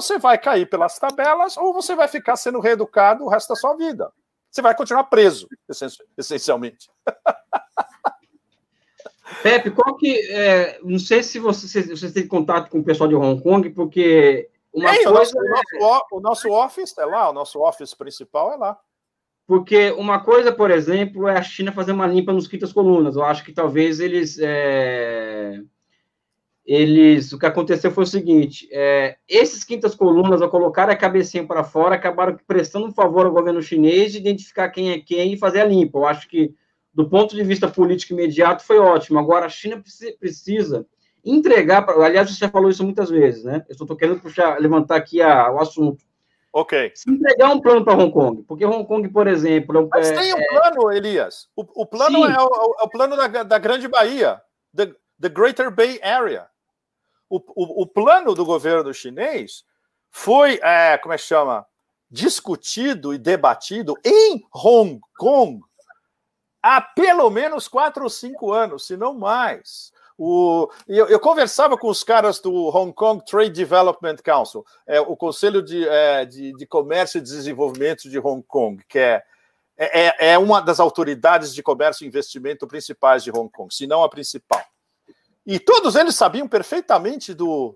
[0.00, 3.74] você vai cair pelas tabelas ou você vai ficar sendo reeducado o resto da sua
[3.74, 4.12] vida.
[4.50, 5.48] Você vai continuar preso,
[6.16, 6.90] essencialmente.
[9.42, 10.18] Pepe, qual que.
[10.32, 13.68] É, não sei se você, se você tem contato com o pessoal de Hong Kong,
[13.70, 14.48] porque.
[14.72, 15.40] Uma é, coisa o, nosso, é...
[15.40, 18.78] o, nosso, o nosso office é lá, o nosso office principal é lá.
[19.46, 23.16] Porque uma coisa, por exemplo, é a China fazer uma limpa nos quintas colunas.
[23.16, 24.38] Eu acho que talvez eles.
[24.40, 25.60] É
[26.68, 31.42] eles, o que aconteceu foi o seguinte, é, esses quintas colunas, ao colocar a cabecinha
[31.42, 35.38] para fora, acabaram prestando um favor ao governo chinês de identificar quem é quem e
[35.38, 35.98] fazer a limpa.
[35.98, 36.54] Eu acho que,
[36.92, 39.18] do ponto de vista político imediato, foi ótimo.
[39.18, 39.82] Agora, a China
[40.20, 40.84] precisa
[41.24, 43.64] entregar, pra, aliás, você já falou isso muitas vezes, né?
[43.66, 46.04] Eu estou querendo puxar, levantar aqui a, o assunto.
[46.52, 46.92] Ok.
[46.94, 49.78] Se entregar um plano para Hong Kong, porque Hong Kong, por exemplo.
[49.78, 51.48] é- Mas tem um plano, Elias.
[51.56, 52.30] O, o plano Sim.
[52.30, 54.38] é o, é o plano da, da Grande Bahia,
[54.76, 56.46] the, the Greater Bay Area.
[57.28, 59.64] O, o, o plano do governo chinês
[60.10, 61.66] foi, é, como é que chama?
[62.10, 65.60] Discutido e debatido em Hong Kong
[66.62, 69.92] há pelo menos quatro ou cinco anos, se não mais.
[70.16, 75.16] O, eu, eu conversava com os caras do Hong Kong Trade Development Council, é, o
[75.16, 79.22] Conselho de, é, de, de Comércio e Desenvolvimento de Hong Kong, que é,
[79.78, 84.02] é, é uma das autoridades de comércio e investimento principais de Hong Kong, se não
[84.02, 84.62] a principal.
[85.48, 87.74] E todos eles sabiam perfeitamente do,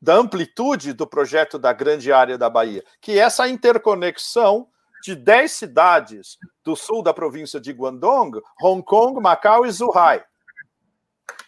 [0.00, 4.68] da amplitude do projeto da grande área da Bahia, que é essa interconexão
[5.02, 10.22] de 10 cidades do sul da província de Guangdong, Hong Kong, Macau e Zhuhai.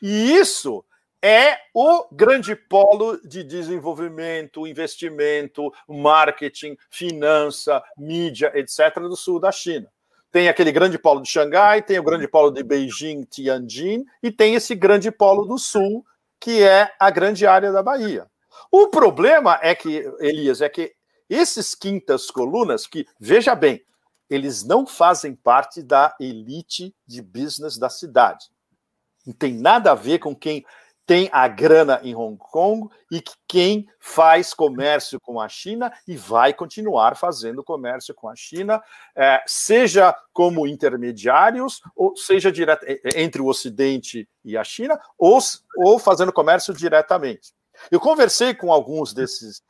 [0.03, 0.85] E isso
[1.23, 9.89] é o grande polo de desenvolvimento, investimento, marketing, finança, mídia, etc., do sul da China.
[10.33, 14.55] Tem aquele grande polo de Xangai, tem o grande polo de Beijing, Tianjin, e tem
[14.55, 16.05] esse grande polo do sul,
[16.41, 18.27] que é a grande área da Bahia.
[18.71, 20.95] O problema é que, Elias, é que
[21.29, 23.85] esses quintas colunas, que, veja bem,
[24.29, 28.47] eles não fazem parte da elite de business da cidade.
[29.27, 30.65] Não tem nada a ver com quem
[31.13, 36.17] tem a grana em Hong Kong e que quem faz comércio com a China e
[36.17, 38.83] vai continuar fazendo comércio com a China,
[39.15, 45.39] eh, seja como intermediários, ou seja direto, eh, entre o Ocidente e a China, ou,
[45.77, 47.53] ou fazendo comércio diretamente.
[47.91, 49.63] Eu conversei com alguns desses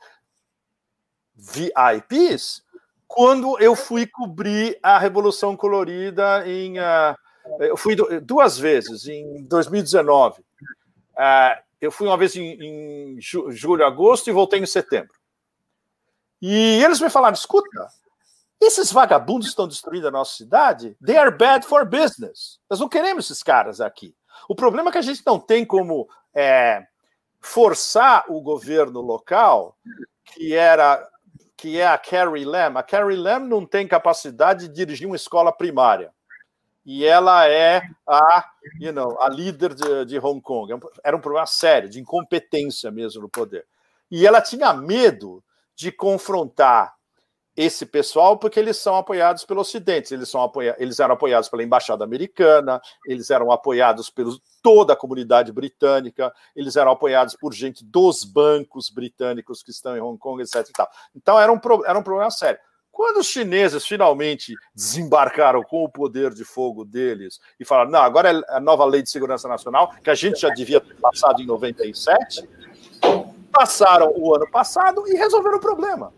[1.35, 2.63] VIPs
[3.05, 6.79] quando eu fui cobrir a Revolução Colorida em.
[6.79, 7.17] Uh,
[7.59, 10.41] eu fui duas vezes, em 2019.
[11.15, 15.13] Uh, eu fui uma vez em, em julho, agosto e voltei em setembro.
[16.41, 17.87] E eles me falaram: escuta,
[18.59, 20.97] esses vagabundos estão destruindo a nossa cidade.
[21.05, 22.59] They are bad for business.
[22.69, 24.15] Nós não queremos esses caras aqui.
[24.47, 26.85] O problema é que a gente não tem como é,
[27.41, 29.77] forçar o governo local,
[30.25, 31.07] que era
[31.57, 32.77] que é a Carrie Lam.
[32.77, 36.13] A Carrie Lam não tem capacidade de dirigir uma escola primária.
[36.85, 38.45] E ela é a,
[38.79, 40.73] you know, a líder de, de Hong Kong.
[41.03, 43.65] Era um problema sério, de incompetência mesmo no poder.
[44.11, 45.43] E ela tinha medo
[45.75, 46.93] de confrontar
[47.55, 51.63] esse pessoal porque eles são apoiados pelo Ocidente, eles, são apoia eles eram apoiados pela
[51.63, 54.25] Embaixada Americana, eles eram apoiados por
[54.61, 60.01] toda a comunidade britânica, eles eram apoiados por gente dos bancos britânicos que estão em
[60.01, 60.67] Hong Kong, etc.
[61.15, 62.59] Então era um, era um problema sério.
[62.93, 68.31] Quando os chineses finalmente desembarcaram com o poder de fogo deles e falaram, não, agora
[68.31, 71.45] é a nova lei de segurança nacional, que a gente já devia ter passado em
[71.47, 72.47] 97,
[73.51, 76.13] passaram o ano passado e resolveram o problema.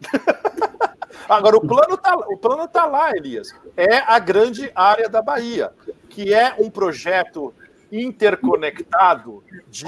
[1.28, 3.54] Agora, o plano está tá lá, Elias.
[3.76, 5.72] É a grande área da Bahia,
[6.08, 7.54] que é um projeto
[7.90, 9.84] interconectado de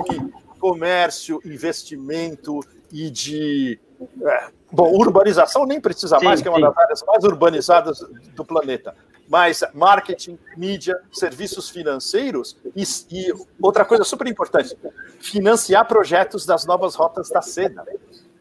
[0.60, 2.60] comércio, investimento
[2.92, 3.80] e de.
[4.22, 6.64] É, bom, urbanização nem precisa mais, sim, que é uma sim.
[6.64, 8.00] das áreas mais urbanizadas
[8.34, 8.94] do planeta.
[9.28, 14.76] Mas marketing, mídia, serviços financeiros e, e outra coisa super importante:
[15.18, 17.84] financiar projetos das novas rotas da seda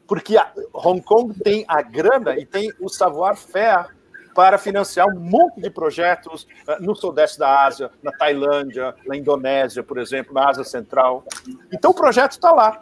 [0.07, 0.35] porque
[0.73, 3.87] Hong Kong tem a grana e tem o savoir-faire
[4.35, 9.83] para financiar um monte de projetos eh, no sudeste da Ásia, na Tailândia, na Indonésia,
[9.83, 11.23] por exemplo, na Ásia Central.
[11.71, 12.81] Então o projeto está lá.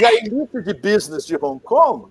[0.00, 2.10] E a elite de business de Hong Kong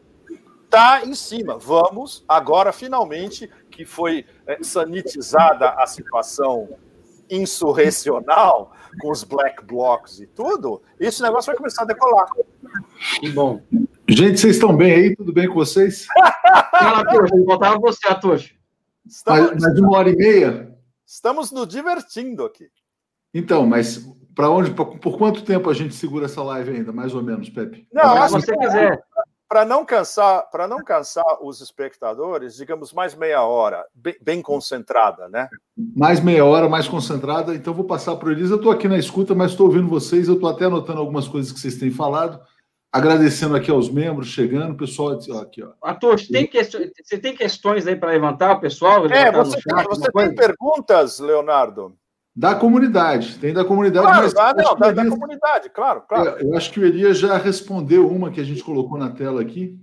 [0.67, 1.57] está em cima.
[1.57, 6.69] Vamos agora, finalmente, que foi eh, sanitizada a situação
[7.29, 12.25] insurrecional com os black blocs e tudo, esse negócio vai começar a decolar.
[13.19, 13.61] Que bom.
[14.07, 15.15] Gente, vocês estão bem aí?
[15.15, 16.07] Tudo bem com vocês?
[16.71, 17.45] Fala, Atocho.
[17.45, 18.55] Faltava você, Atocho.
[19.05, 19.49] Estamos...
[19.49, 20.75] Mais, mais uma hora e meia?
[21.05, 22.67] Estamos nos divertindo aqui.
[23.33, 27.13] Então, mas para onde, por, por, quanto tempo a gente segura essa live ainda, mais
[27.13, 27.87] ou menos, Pepe?
[27.91, 29.03] Não, se você quiser.
[29.49, 35.29] Para não cansar, para não cansar os espectadores, digamos mais meia hora, bem, bem, concentrada,
[35.29, 35.47] né?
[35.95, 37.55] Mais meia hora, mais concentrada.
[37.55, 38.53] Então vou passar para o Elisa.
[38.53, 40.27] Eu estou aqui na escuta, mas estou ouvindo vocês.
[40.27, 42.41] Eu estou até anotando algumas coisas que vocês têm falado.
[42.91, 45.73] Agradecendo aqui aos membros chegando, pessoal aqui, ó.
[45.81, 49.05] Ator, tem questões, você tem questões aí para levantar, pessoal?
[49.07, 51.95] É, você, chat, você tem perguntas, Leonardo?
[52.37, 54.05] Da comunidade, tem da comunidade.
[54.05, 56.29] Claro, mas ah, não, da, Elias, da, comunidade, claro, claro.
[56.39, 59.41] Eu, eu acho que o Elias já respondeu uma que a gente colocou na tela
[59.41, 59.75] aqui,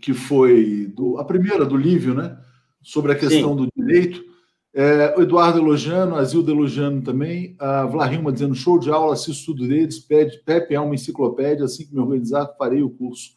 [0.00, 2.34] que foi do, a primeira do Lívio, né?
[2.82, 3.56] Sobre a questão Sim.
[3.56, 4.24] do direito.
[4.72, 9.52] É, o Eduardo elogiando, a Zilda elogiando também, a Vlarilma dizendo show de aula, assisto
[9.52, 13.32] tudo deles, Pede, Pepe é uma enciclopédia, assim que me organizar, farei o curso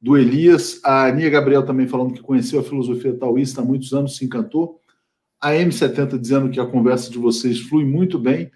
[0.00, 0.80] do Elias.
[0.82, 4.80] A Nia Gabriel também falando que conheceu a filosofia taoísta há muitos anos, se encantou.
[5.40, 8.50] A M70 dizendo que a conversa de vocês flui muito bem.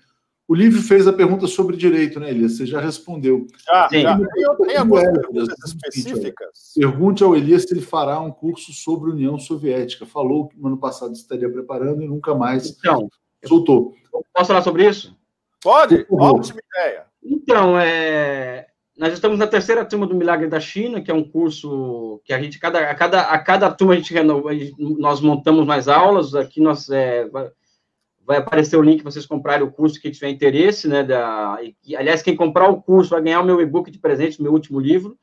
[0.48, 2.57] O Lívio fez a pergunta sobre direito, né, Elias?
[2.57, 3.47] Você já respondeu.
[3.65, 4.02] Já, Sim.
[4.02, 4.16] já.
[4.19, 4.27] Tem,
[4.66, 6.73] tem algumas perguntas específicas?
[6.74, 10.05] Pergunte ao Elias se ele fará um curso sobre União Soviética.
[10.05, 13.09] Falou que no ano passado estaria preparando e nunca mais Então,
[13.47, 13.94] soltou.
[14.35, 15.16] posso falar sobre isso?
[15.62, 16.05] Pode?
[16.11, 17.05] Ótima ideia.
[17.23, 18.66] Então, é,
[19.01, 22.39] nós estamos na terceira turma do Milagre da China, que é um curso que a
[22.39, 26.60] gente, cada, a, cada, a cada turma a gente renova, nós montamos mais aulas, aqui
[26.60, 31.02] nós, é, vai, aparecer o link para vocês comprarem o curso que tiver interesse, né,
[31.02, 34.52] da, e, aliás, quem comprar o curso vai ganhar o meu e-book de presente, meu
[34.52, 35.16] último livro.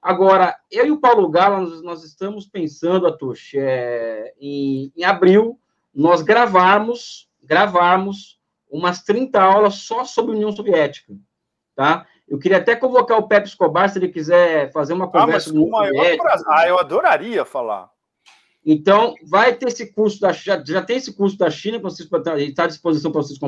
[0.00, 5.58] Agora, eu e o Paulo Gala, nós, nós estamos pensando, Atush, é, em, em abril,
[5.92, 8.38] nós gravarmos, gravarmos
[8.70, 11.16] umas 30 aulas só sobre União Soviética,
[11.74, 12.06] tá?
[12.28, 15.52] Eu queria até convocar o Pepe Escobar, se ele quiser fazer uma Ah, mas conversa
[15.52, 16.46] com o maior prazer.
[16.50, 17.88] Ah, eu adoraria falar.
[18.64, 21.80] Então, vai ter esse curso da já, já tem esse curso da China,
[22.38, 23.38] está à disposição para vocês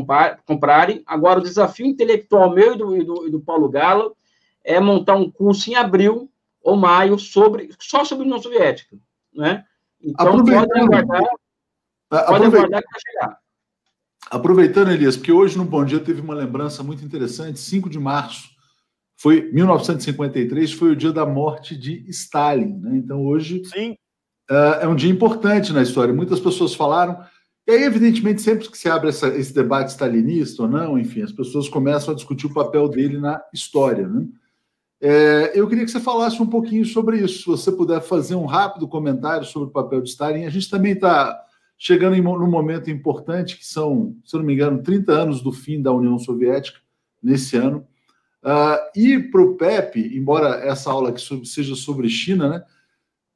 [0.47, 1.03] comprarem.
[1.07, 4.17] Agora, o desafio intelectual meu e do, e do, e do Paulo Galo
[4.65, 6.31] é montar um curso em abril
[6.63, 8.97] ou maio sobre só sobre a União Soviética,
[9.35, 9.65] né?
[10.03, 11.37] Então, Aproveitando- podem aguardar, podem
[12.11, 13.39] Aproveitando, aguardar que vai chegar.
[14.31, 17.59] aproveitando, Elias, porque hoje no Bom Dia teve uma lembrança muito interessante.
[17.61, 18.49] 5 de março
[19.21, 22.79] foi 1953, foi o dia da morte de Stalin.
[22.79, 22.97] Né?
[22.97, 23.95] Então hoje Sim.
[24.49, 26.15] ah, é um dia importante na história.
[26.15, 27.23] Muitas pessoas falaram.
[27.69, 31.33] E aí, evidentemente, sempre que se abre essa- esse debate stalinista ou não, enfim, as
[31.33, 34.09] pessoas começam a discutir o papel dele na história.
[34.09, 34.27] Né?
[35.03, 37.41] É, eu queria que você falasse um pouquinho sobre isso.
[37.41, 40.45] Se você puder fazer um rápido comentário sobre o papel de Stalin.
[40.45, 41.39] A gente também está
[41.77, 45.53] chegando em num momento importante, que são, se eu não me engano, 30 anos do
[45.53, 46.79] fim da União Soviética,
[47.23, 47.87] nesse ano.
[48.43, 52.65] Ah, e para o Pepe, embora essa aula sobre- seja sobre China, né,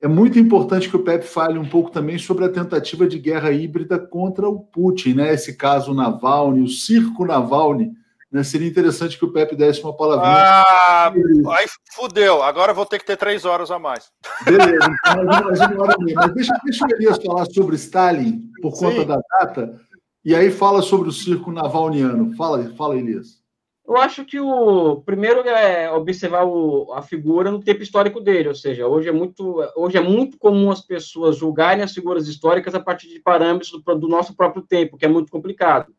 [0.01, 3.51] é muito importante que o Pepe fale um pouco também sobre a tentativa de guerra
[3.53, 7.93] híbrida contra o Putin, né, esse caso Navalny, o circo Navalny.
[8.33, 10.35] Né, seria interessante que o Pepe desse uma palavrinha.
[10.35, 12.43] Ah, aí fudeu.
[12.43, 14.11] Agora vou ter que ter três horas a mais.
[14.45, 16.17] Beleza, então mais uma hora meia.
[16.17, 19.07] Mas deixa, deixa o Elias falar sobre Stalin, por conta Sim.
[19.07, 19.81] da data,
[20.25, 22.35] e aí fala sobre o circo navalniano.
[22.35, 23.44] Fala, fala Elias.
[23.87, 28.55] Eu acho que o primeiro é observar o- a figura no tempo histórico dele, ou
[28.55, 32.81] seja, hoje é muito, hoje é muito comum as pessoas julgarem as figuras históricas a
[32.81, 35.95] partir de parâmetros do, do nosso próprio tempo, que é muito complicado.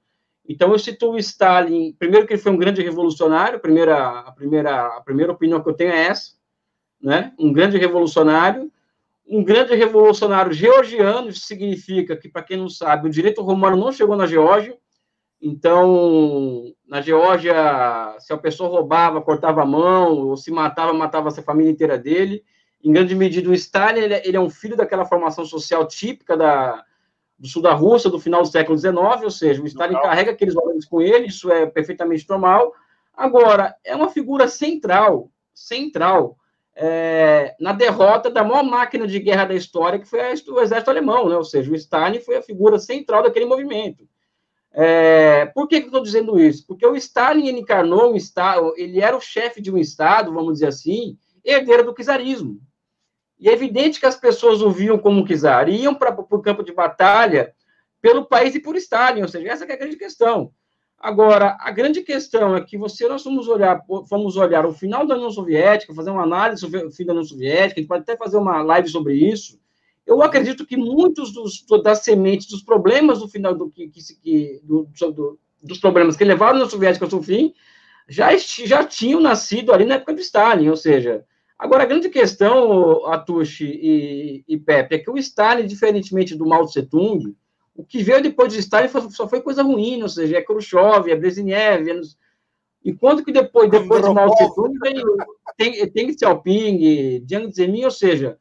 [0.47, 4.87] Então eu cito o Stalin, primeiro que ele foi um grande revolucionário, primeira, a primeira,
[4.97, 6.31] a primeira opinião que eu tenho é essa,
[7.01, 7.33] né?
[7.39, 8.71] Um grande revolucionário,
[9.27, 13.91] um grande revolucionário georgiano, isso significa que para quem não sabe, o direito romano não
[13.91, 14.75] chegou na Geórgia,
[15.41, 17.53] então, na Geórgia,
[18.19, 22.43] se a pessoa roubava, cortava a mão, ou se matava, matava a família inteira dele.
[22.83, 26.37] Em grande medida, o Stalin ele, é- ele é um filho daquela formação social típica
[26.37, 26.83] da,
[27.37, 30.09] do sul da Rússia, do final do século XIX, ou seja, o Stalin Normal.
[30.09, 32.73] carrega aqueles valores com ele, isso é perfeitamente normal.
[33.13, 36.37] Agora, é uma figura central, central,
[36.75, 40.89] é, na derrota da maior máquina de guerra da história, que foi a- o exército
[40.89, 41.37] alemão, né?
[41.37, 44.07] ou seja, o Stalin foi a figura central daquele movimento.
[44.77, 46.67] É, por que, que eu estou dizendo isso?
[46.67, 50.55] Porque o Stalin ele encarnou um Estado, ele era o chefe de um Estado, vamos
[50.55, 52.59] dizer assim, herdeiro do czarismo.
[53.39, 56.73] E é evidente que as pessoas o viam como czar, iam para o campo de
[56.73, 57.53] batalha
[58.01, 60.51] pelo país e por Stalin, ou seja, essa é a grande questão.
[60.99, 65.15] Agora, a grande questão é que você nós vamos olhar, vamos olhar o final da
[65.15, 68.17] União Soviética, fazer uma análise sobre o fim da União Soviética, a gente pode até
[68.17, 69.57] fazer uma live sobre isso.
[70.05, 74.87] Eu acredito que muitos dos, das sementes, dos problemas do final do que, que, do,
[75.11, 77.53] do, dos problemas que levaram a União Soviética ao seu fim,
[78.07, 81.25] já, já tinham nascido ali na época do Stalin, ou seja,
[81.57, 86.65] agora a grande questão, Atushi e, e Pepe, é que o Stalin, diferentemente do Mao
[86.65, 87.35] Tse Tung,
[87.75, 91.09] o que veio depois de Stalin foi- só foi coisa ruim, ou seja, é Khrushchev,
[91.09, 92.01] é Brezhnev, é
[92.85, 95.17] enquanto que depois, depois de Mao Tse Tung veio
[95.57, 98.37] Deng Deng Xiaoping, Jiang Zemin, ou seja,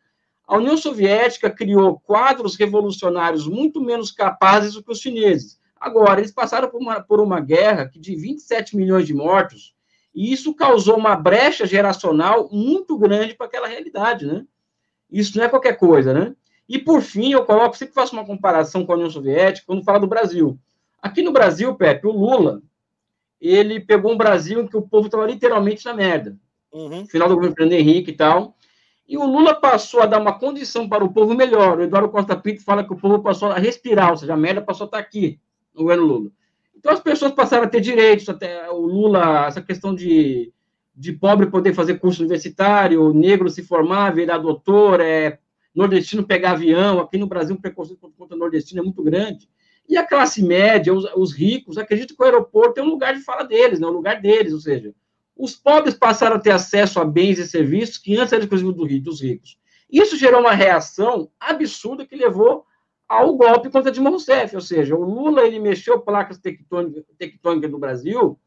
[0.47, 5.59] a União Soviética criou quadros revolucionários muito menos capazes do que os chineses.
[5.81, 9.75] Agora, eles passaram por uma, por uma guerra que de 27 milhões de mortos,
[10.15, 14.45] e isso causou uma brecha geracional muito grande para aquela realidade, né?
[15.11, 16.35] Isso não é qualquer coisa, né?
[16.69, 20.01] E, por fim, eu coloco, sempre faço uma comparação com a União Soviética, quando falo
[20.01, 20.59] do Brasil.
[21.03, 22.63] Aqui no Brasil, Pepe, o Lula,
[23.41, 26.39] ele pegou um Brasil em que o povo estava literalmente na merda
[26.75, 27.07] Uhum.
[27.07, 28.57] final do governo Fernando Henrique e tal.
[29.07, 31.79] E o Lula passou a dar uma condição para o povo melhor.
[31.79, 34.63] O Eduardo Costa Pinto fala que o povo passou a respirar, ou seja, a merda
[34.63, 35.39] passou a estar aqui,
[35.75, 36.31] no governo Lula.
[36.77, 40.53] Então as pessoas passaram a ter direitos, até o Lula, essa questão de,
[40.97, 45.39] de pobre poder fazer curso universitário, negro se formar, virar doutor, é,
[45.75, 47.01] nordestino pegar avião.
[47.01, 49.49] Aqui no Brasil o preconceito contra o nordestino é muito grande.
[49.89, 53.21] E a classe média, os, os ricos, acreditam que o aeroporto é um lugar de
[53.21, 54.95] fala deles, né, um lugar deles, ou seja,
[55.37, 59.01] os pobres passaram a ter acesso a bens e serviços que antes eram exclusivos do,
[59.01, 59.59] dos ricos.
[59.91, 62.65] Isso gerou uma reação absurda que levou
[63.09, 67.79] ao golpe contra Dilma Rousseff, ou seja, o Lula ele mexeu placas tectônicas, tectônicas no
[67.79, 68.39] Brasil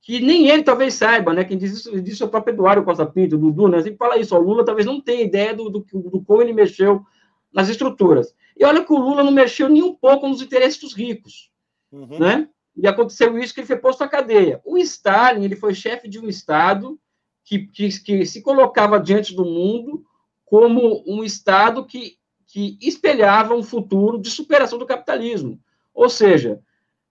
[0.00, 1.44] que nem ele talvez saiba, né?
[1.44, 3.82] Quem diz isso, diz é o próprio Eduardo Costa Pinto, o Dudu, né?
[3.82, 7.04] Sempre fala isso, o Lula talvez não tenha ideia do, do, do como ele mexeu
[7.52, 8.34] nas estruturas.
[8.56, 11.50] E olha que o Lula não mexeu nem um pouco nos interesses dos ricos,
[11.92, 12.18] uhum.
[12.18, 12.48] né?
[12.78, 14.60] E aconteceu isso que ele foi posto à cadeia.
[14.64, 16.98] O Stalin, ele foi chefe de um Estado
[17.44, 20.04] que, que, que se colocava diante do mundo
[20.44, 25.60] como um Estado que, que espelhava um futuro de superação do capitalismo.
[25.92, 26.60] Ou seja,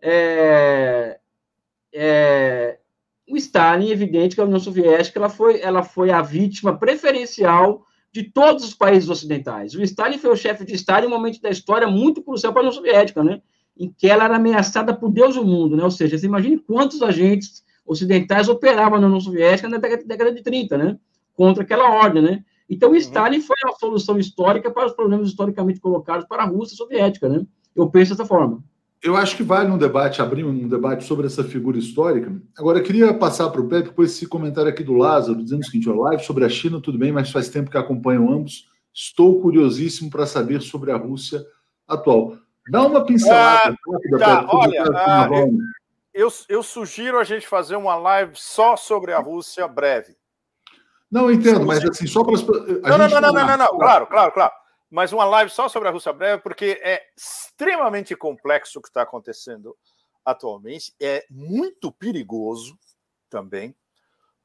[0.02, 1.19] é,
[1.94, 2.80] é,
[3.30, 8.23] o Stalin, evidente que a União Soviética ela foi, ela foi a vítima preferencial de
[8.23, 9.76] todos os países ocidentais.
[9.76, 12.61] O Stalin foi o chefe de Estado em um momento da história muito crucial para
[12.61, 13.41] a União Soviética, né?
[13.80, 15.84] Em que ela era ameaçada por Deus e o mundo, né?
[15.84, 20.78] Ou seja, você imagine quantos agentes ocidentais operavam na União Soviética na década de 30,
[20.78, 20.98] né?
[21.36, 22.44] Contra aquela ordem, né?
[22.70, 22.95] Então, uhum.
[22.98, 27.45] Stalin foi a solução histórica para os problemas historicamente colocados para a Rússia soviética, né?
[27.76, 28.62] Eu penso dessa forma.
[29.02, 32.36] Eu acho que vale um debate, abrir um debate sobre essa figura histórica.
[32.58, 35.66] Agora, eu queria passar para o Pepe com esse comentário aqui do Lázaro, dizendo o
[35.66, 38.68] seguinte: ó, live sobre a China, tudo bem, mas faz tempo que acompanho ambos.
[38.94, 41.45] Estou curiosíssimo para saber sobre a Rússia
[41.88, 42.36] atual.
[42.69, 45.30] Dá uma pincelada ah, rápida, tá, Pepe, olha, ah,
[46.14, 50.18] eu, eu sugiro a gente fazer uma live só sobre a Rússia breve.
[51.10, 52.45] Não, entendo, mas assim, só para as.
[52.45, 54.53] Não, não, não, não, não, não, não, claro, claro, claro
[54.89, 59.02] mas uma live só sobre a Rússia breve, porque é extremamente complexo o que está
[59.02, 59.76] acontecendo
[60.23, 62.77] atualmente, é muito perigoso
[63.30, 63.76] também,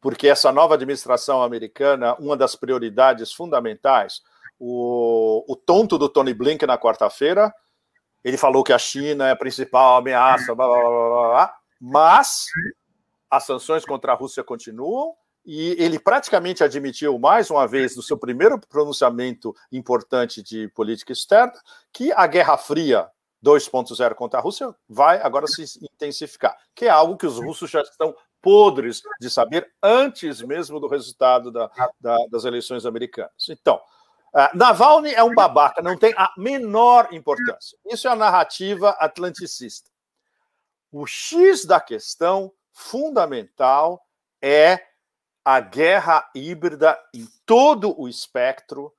[0.01, 4.21] porque essa nova administração americana, uma das prioridades fundamentais,
[4.59, 7.53] o, o tonto do Tony Blinken na quarta-feira,
[8.25, 12.47] ele falou que a China é a principal ameaça, blá, blá, blá, blá, mas
[13.31, 18.17] as sanções contra a Rússia continuam e ele praticamente admitiu mais uma vez no seu
[18.17, 21.55] primeiro pronunciamento importante de política externa
[21.93, 23.11] que a Guerra Fria
[23.45, 27.81] 2.0 contra a Rússia vai agora se intensificar, que é algo que os russos já
[27.81, 31.71] estão podres de saber antes mesmo do resultado da,
[32.01, 33.33] da, das eleições americanas.
[33.49, 33.81] Então,
[34.35, 37.79] uh, Navalny é um babaca, não tem a menor importância.
[37.87, 39.91] Isso é a narrativa atlanticista.
[40.91, 44.05] O X da questão fundamental
[44.41, 44.81] é
[45.45, 48.93] a guerra híbrida em todo o espectro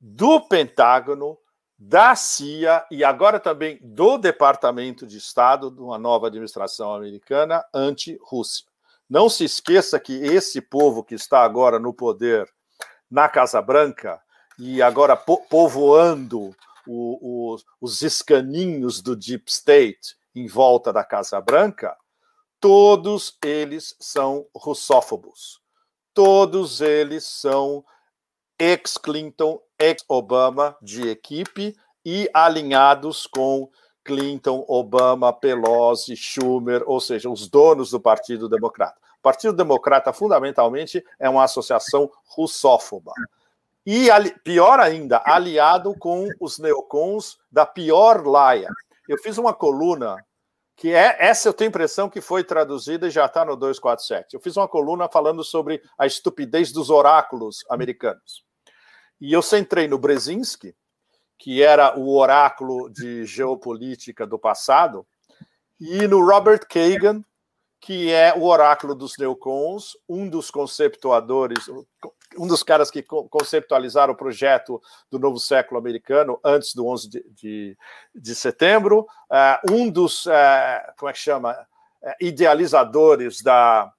[0.00, 1.38] do Pentágono,
[1.76, 8.66] da CIA e agora também do Departamento de Estado de uma nova administração americana anti-Rússia.
[9.08, 12.48] Não se esqueça que esse povo que está agora no poder
[13.10, 14.20] na Casa Branca
[14.58, 16.54] e agora po povoando
[16.86, 21.96] o, o, os escaninhos do Deep State em volta da Casa Branca,
[22.60, 25.64] todos eles são russófobos
[26.14, 27.84] todos eles são
[28.58, 33.68] ex-Clinton, ex-Obama de equipe e alinhados com
[34.04, 38.96] Clinton, Obama, Pelosi, Schumer, ou seja, os donos do Partido Democrata.
[39.18, 43.12] O Partido Democrata, fundamentalmente, é uma associação russófoba.
[43.86, 44.08] E,
[44.42, 48.68] pior ainda, aliado com os neocons da pior laia.
[49.08, 50.24] Eu fiz uma coluna
[50.76, 54.34] que é essa eu tenho impressão que foi traduzida e já está no 247.
[54.34, 58.44] Eu fiz uma coluna falando sobre a estupidez dos oráculos americanos.
[59.20, 60.74] E eu centrei no Brzezinski,
[61.38, 65.06] que era o oráculo de geopolítica do passado,
[65.80, 67.22] e no Robert Kagan,
[67.84, 71.68] que é o oráculo dos neocons, um dos conceptuadores,
[72.38, 74.80] um dos caras que conceptualizaram o projeto
[75.10, 77.78] do novo século americano antes do 11 de, de,
[78.14, 79.00] de setembro,
[79.30, 80.30] uh, um dos, uh,
[80.98, 83.92] como é que chama, uh, idealizadores da,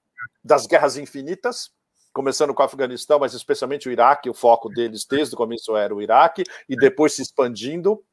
[0.43, 1.69] das guerras infinitas,
[2.11, 5.93] começando com o Afeganistão, mas especialmente o Iraque, o foco deles desde o começo era
[5.93, 8.03] o Iraque, e depois se expandindo,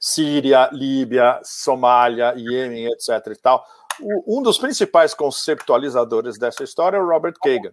[0.00, 3.26] Síria, Líbia, Somália, Iêmen, etc.
[3.26, 3.64] e tal
[4.26, 7.72] um dos principais conceptualizadores dessa história é o Robert Kagan,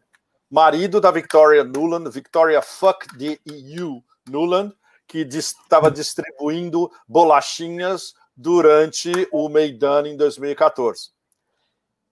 [0.50, 4.74] marido da Victoria Nuland, Victoria Fuck the EU Nuland,
[5.08, 11.10] que estava distribuindo bolachinhas durante o Maidan em 2014.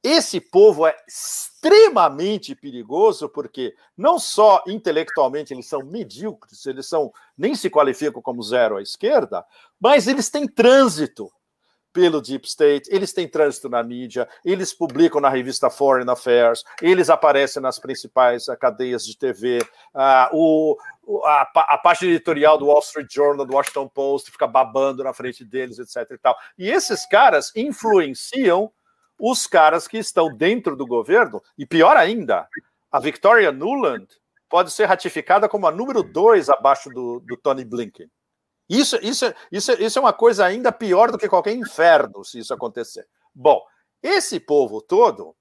[0.01, 7.55] esse povo é extremamente perigoso porque não só intelectualmente eles são medíocres, eles são nem
[7.55, 9.43] se qualificam como zero à esquerda,
[9.79, 11.31] mas eles têm trânsito
[11.95, 17.09] pelo Deep State, eles têm trânsito na mídia, eles publicam na revista Foreign Affairs, eles
[17.09, 20.77] aparecem nas principais uh, cadeias de TV, uh, ah, o,
[21.23, 25.45] a, a página editorial do Wall Street Journal, do Washington Post, fica babando na frente
[25.45, 26.11] deles, etc.
[26.11, 26.35] E, tal.
[26.57, 28.69] e esses caras influenciam
[29.17, 32.45] os caras que estão dentro do governo, e pior ainda,
[32.91, 34.05] a Victoria Nuland
[34.49, 38.09] pode ser ratificada como a número dois abaixo do, do Tony Blinken.
[38.69, 42.53] Isso, isso, isso, isso é uma coisa ainda pior do que qualquer inferno se isso
[42.53, 43.07] acontecer.
[43.33, 43.61] Bom,
[44.01, 45.35] esse povo todo,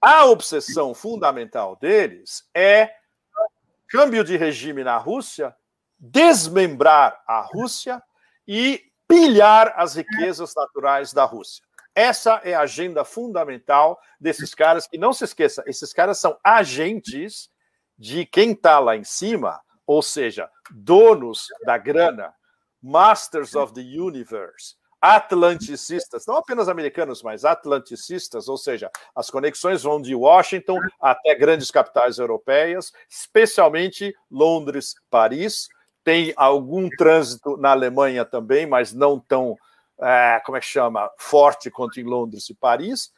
[0.00, 2.90] a obsessão fundamental deles é
[3.88, 5.54] câmbio de regime na Rússia,
[5.98, 8.02] desmembrar a Rússia
[8.46, 11.64] e pilhar as riquezas naturais da Rússia.
[11.94, 14.88] Essa é a agenda fundamental desses caras.
[14.92, 17.48] E não se esqueça, esses caras são agentes
[17.96, 22.34] de quem está lá em cima, ou seja, donos da grana,
[22.86, 30.02] Masters of the Universe, atlanticistas, não apenas americanos, mas atlanticistas, ou seja, as conexões vão
[30.02, 35.66] de Washington até grandes capitais europeias, especialmente Londres, Paris.
[36.04, 39.56] Tem algum trânsito na Alemanha também, mas não tão,
[39.98, 43.10] é, como é que chama, forte quanto em Londres e Paris.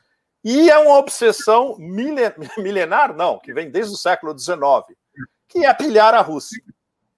[0.44, 1.74] E é uma obsessão
[2.56, 4.96] milenar, não, que vem desde o século XIX,
[5.48, 6.62] que é pilhar a Rússia,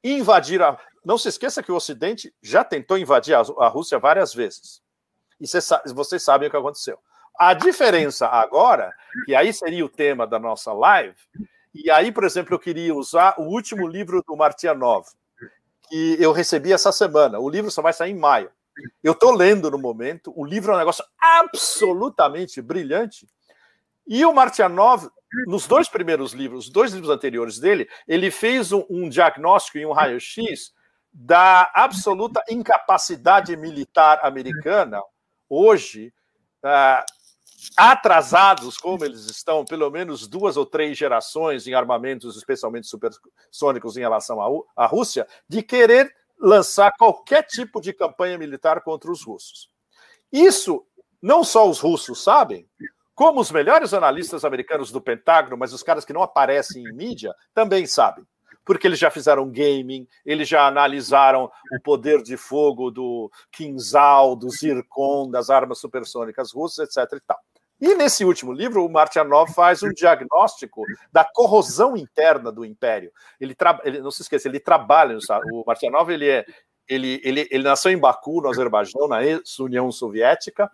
[0.02, 0.78] invadir a,
[1.08, 4.82] não se esqueça que o Ocidente já tentou invadir a Rússia várias vezes.
[5.40, 5.46] E
[5.94, 6.98] vocês sabem o que aconteceu.
[7.40, 8.92] A diferença agora,
[9.24, 11.16] que aí seria o tema da nossa live,
[11.74, 15.06] e aí, por exemplo, eu queria usar o último livro do Martianov,
[15.88, 17.38] que eu recebi essa semana.
[17.38, 18.50] O livro só vai sair em maio.
[19.02, 23.26] Eu estou lendo no momento, o livro é um negócio absolutamente brilhante.
[24.06, 25.08] E o Martianov,
[25.46, 29.92] nos dois primeiros livros, dois livros anteriores dele, ele fez um, um diagnóstico em um
[29.92, 30.76] raio-x
[31.12, 35.02] da absoluta incapacidade militar americana,
[35.48, 36.12] hoje,
[36.62, 37.04] uh,
[37.76, 44.00] atrasados como eles estão, pelo menos duas ou três gerações em armamentos, especialmente supersônicos, em
[44.00, 44.38] relação
[44.76, 49.68] à Rússia, de querer lançar qualquer tipo de campanha militar contra os russos.
[50.30, 50.86] Isso
[51.20, 52.68] não só os russos sabem,
[53.12, 57.34] como os melhores analistas americanos do Pentágono, mas os caras que não aparecem em mídia,
[57.52, 58.24] também sabem
[58.68, 64.50] porque eles já fizeram gaming, eles já analisaram o poder de fogo do Kinzhal, do
[64.50, 67.14] Zircon, das armas supersônicas russas, etc.
[67.14, 67.38] E, tal.
[67.80, 73.10] e nesse último livro, o Martianov faz um diagnóstico da corrosão interna do império.
[73.40, 75.16] Ele, ele não se esqueça, ele trabalha,
[75.50, 76.44] o Martianov ele é
[76.86, 80.70] ele, ele, ele nasceu em Baku, no Azerbaijão, na ex-União Soviética.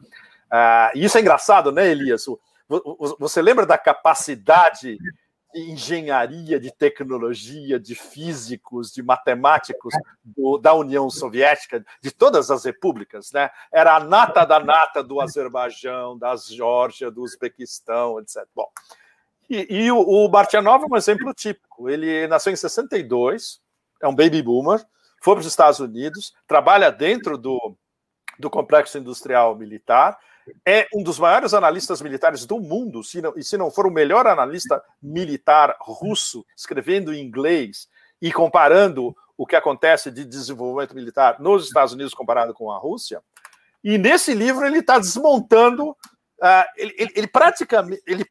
[0.52, 2.24] Uh, e isso é engraçado, né, Elias?
[3.20, 5.23] Você lembra da capacidade de
[5.54, 9.94] engenharia, de tecnologia, de físicos, de matemáticos
[10.24, 13.50] do, da União Soviética, de todas as repúblicas, né?
[13.72, 18.44] Era a nata da nata do Azerbaijão, da Geórgia, do Uzbequistão, etc.
[18.54, 18.68] Bom,
[19.48, 21.88] e, e o, o Martianov é um exemplo típico.
[21.88, 23.60] Ele nasceu em 62,
[24.02, 24.84] é um baby boomer,
[25.22, 27.76] foi para os Estados Unidos, trabalha dentro do,
[28.38, 30.18] do complexo industrial militar,
[30.66, 33.90] é um dos maiores analistas militares do mundo, se não, e se não for o
[33.90, 37.88] melhor analista militar russo, escrevendo em inglês
[38.20, 43.22] e comparando o que acontece de desenvolvimento militar nos Estados Unidos comparado com a Rússia.
[43.82, 45.90] E nesse livro ele está desmontando.
[45.90, 48.02] Uh, ele, ele, ele, praticamente.
[48.06, 48.24] Ele,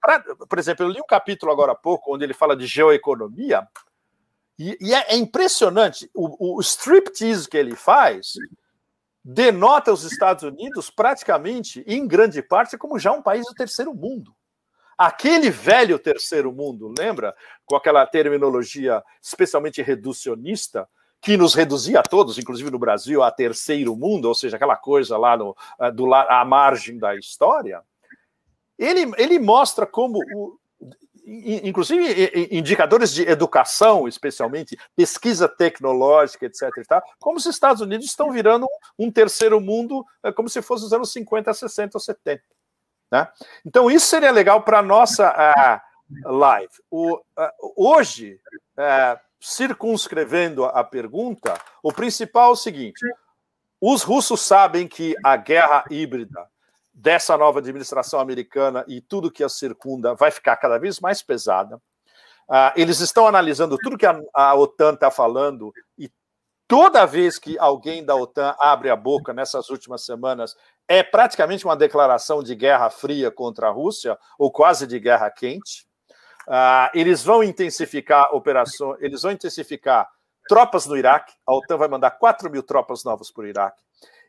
[0.49, 3.67] por exemplo, eu li um capítulo agora há pouco onde ele fala de geoeconomia,
[4.57, 8.33] e, e é, é, impressionante o, o striptease que ele faz
[9.23, 14.35] denota os Estados Unidos praticamente, em grande parte, como já um país do terceiro mundo.
[14.97, 17.33] Aquele velho terceiro mundo, lembra?
[17.65, 20.87] Com aquela terminologia especialmente reducionista,
[21.19, 25.17] que nos reduzia a todos, inclusive no Brasil, a terceiro mundo, ou seja, aquela coisa
[25.17, 27.81] lá no, eh, do, à margem da história.
[28.77, 30.59] Ele, ele mostra como o,
[31.25, 36.69] inclusive indicadores de educação, especialmente pesquisa tecnológica, etc.
[36.87, 38.67] Tal, como os Estados Unidos estão virando
[38.97, 42.43] um terceiro mundo, é, como se fosse os anos 50, 60 ou 70.
[43.11, 43.27] Né?
[43.65, 46.73] Então, isso seria legal para a nossa uh, live.
[46.89, 47.21] O, uh,
[47.77, 48.39] hoje,
[48.77, 53.05] uh, circunscrevendo a pergunta, o principal é o seguinte:
[53.79, 56.49] os russos sabem que a guerra híbrida
[56.93, 61.77] dessa nova administração americana e tudo que a circunda vai ficar cada vez mais pesada.
[62.47, 66.11] Uh, eles estão analisando tudo que a, OTAN está falando e
[66.67, 70.55] toda vez que alguém da OTAN abre a boca nessas últimas semanas
[70.87, 75.87] é praticamente uma declaração de guerra fria contra a Rússia, ou quase de guerra quente.
[76.47, 80.07] Uh, eles vão intensificar operações, eles vão intensificar
[80.47, 81.33] tropas no Iraque.
[81.47, 83.81] A OTAN vai mandar 4 mil tropas novas para o Iraque.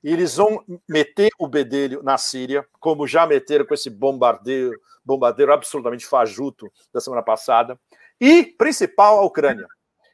[0.04, 5.50] E eles vão meter o bedelho na Síria, como já meteram com esse bombardeio, bombardeiro
[5.50, 7.80] absolutamente fajuto da semana passada.
[8.20, 9.66] E, principal, a Ucrânia.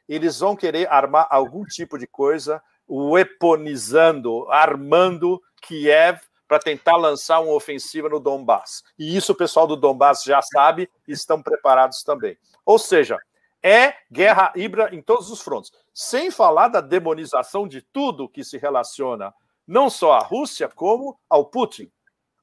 [0.07, 7.53] Eles vão querer armar algum tipo de coisa, weaponizando, armando Kiev para tentar lançar uma
[7.53, 8.83] ofensiva no Donbass.
[8.97, 12.37] E isso o pessoal do Donbass já sabe e estão preparados também.
[12.65, 13.17] Ou seja,
[13.61, 15.71] é guerra híbrida em todos os frontes.
[15.93, 19.33] Sem falar da demonização de tudo que se relaciona
[19.67, 21.91] não só à Rússia, como ao Putin.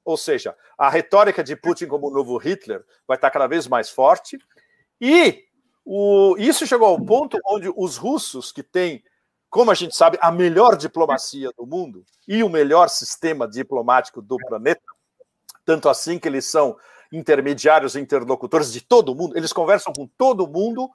[0.04, 3.90] Ou seja, a retórica de Putin como o novo Hitler vai estar cada vez mais
[3.90, 4.38] forte.
[5.00, 5.44] E
[5.84, 9.02] o, isso chegou ao ponto onde os russos, que têm
[9.50, 14.36] como a gente sabe, a melhor diplomacia do mundo e o melhor sistema diplomático do
[14.36, 14.82] planeta,
[15.64, 16.76] tanto assim que eles são
[17.10, 20.90] intermediários e interlocutores de todo mundo, eles conversam com todo mundo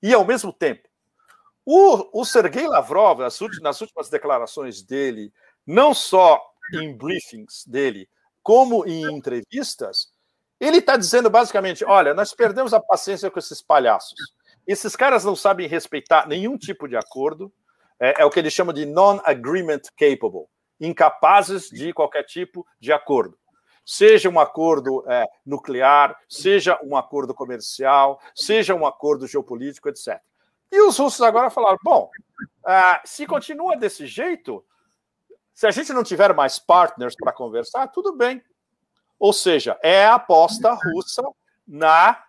[0.00, 0.88] e ao mesmo tempo.
[1.64, 5.32] O, o Sergei Lavrov, nas últimas declarações dele,
[5.66, 6.40] não só
[6.74, 8.08] em briefings dele,
[8.42, 10.12] como em entrevistas,
[10.60, 14.18] ele está dizendo basicamente: olha, nós perdemos a paciência com esses palhaços.
[14.66, 17.52] Esses caras não sabem respeitar nenhum tipo de acordo
[18.00, 20.46] é, é o que eles chamam de non-agreement capable,
[20.80, 23.38] incapazes de qualquer tipo de acordo.
[23.84, 30.20] Seja um acordo é, nuclear, seja um acordo comercial, seja um acordo geopolítico, etc.
[30.70, 32.10] E os russos agora falaram: bom,
[32.64, 34.64] uh, se continua desse jeito,
[35.56, 38.42] se a gente não tiver mais partners para conversar, tudo bem.
[39.18, 41.22] Ou seja, é a aposta russa
[41.66, 42.22] na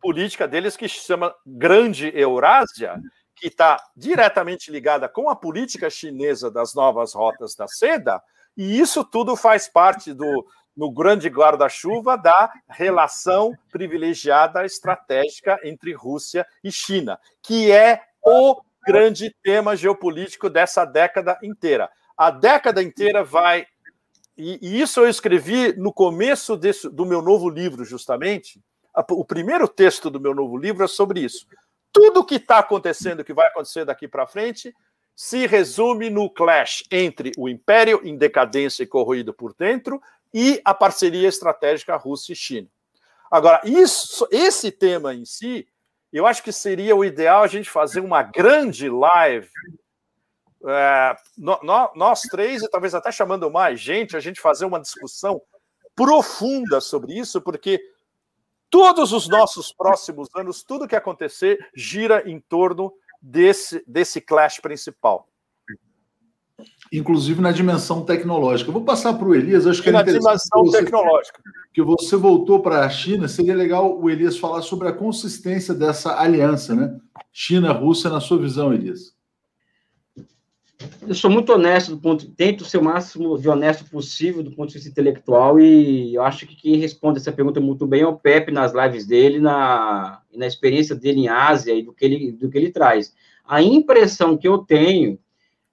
[0.00, 2.98] política deles que chama Grande Eurásia,
[3.36, 8.22] que está diretamente ligada com a política chinesa das novas rotas da seda,
[8.56, 16.46] e isso tudo faz parte do no grande guarda-chuva da relação privilegiada estratégica entre Rússia
[16.64, 21.90] e China, que é o grande tema geopolítico dessa década inteira.
[22.26, 23.66] A década inteira vai.
[24.36, 28.60] E, e isso eu escrevi no começo desse, do meu novo livro, justamente.
[29.10, 31.46] O primeiro texto do meu novo livro é sobre isso
[31.92, 34.74] tudo o que está acontecendo, que vai acontecer daqui para frente,
[35.14, 40.00] se resume no clash entre o império em decadência e corroído por dentro
[40.32, 42.68] e a parceria estratégica Rússia e China.
[43.30, 45.68] Agora, isso, esse tema em si,
[46.10, 49.48] eu acho que seria o ideal a gente fazer uma grande live.
[50.64, 54.80] É, no, no, nós três, e talvez até chamando mais gente, a gente fazer uma
[54.80, 55.40] discussão
[55.94, 57.80] profunda sobre isso, porque
[58.70, 65.28] todos os nossos próximos anos, tudo que acontecer gira em torno desse, desse clash principal.
[66.92, 68.68] Inclusive na dimensão tecnológica.
[68.68, 71.40] Eu vou passar para o Elias, acho que e é na dimensão você, tecnológica.
[71.72, 76.20] Que você voltou para a China, seria legal o Elias falar sobre a consistência dessa
[76.20, 77.00] aliança, né?
[77.32, 79.12] China-Rússia, na sua visão, Elias
[81.06, 84.68] eu sou muito honesto do ponto, tento ser o máximo de honesto possível do ponto
[84.68, 88.16] de vista intelectual e eu acho que quem responde essa pergunta muito bem é o
[88.16, 92.48] Pepe nas lives dele, na, na experiência dele em Ásia e do que ele, do
[92.48, 93.14] que ele traz.
[93.44, 95.18] A impressão que eu tenho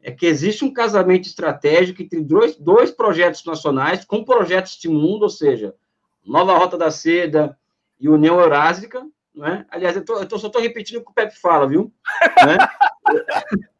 [0.02, 5.24] é que existe um casamento estratégico entre dois, dois projetos nacionais com projetos de mundo,
[5.24, 5.76] ou seja,
[6.26, 7.58] Nova Rota da Seda
[8.00, 9.06] e União Eurásica,
[9.36, 9.66] né?
[9.70, 11.94] Aliás, eu, tô, eu tô, só estou repetindo o que o Pepe fala, viu?
[12.46, 12.58] né?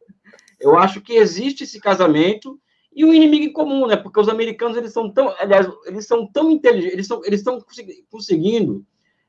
[0.60, 2.60] Eu acho que existe esse casamento
[2.94, 3.96] e um inimigo em comum, né?
[3.96, 6.92] Porque os americanos eles são tão, aliás, eles são tão inteligentes,
[7.24, 8.84] eles estão eles conseguindo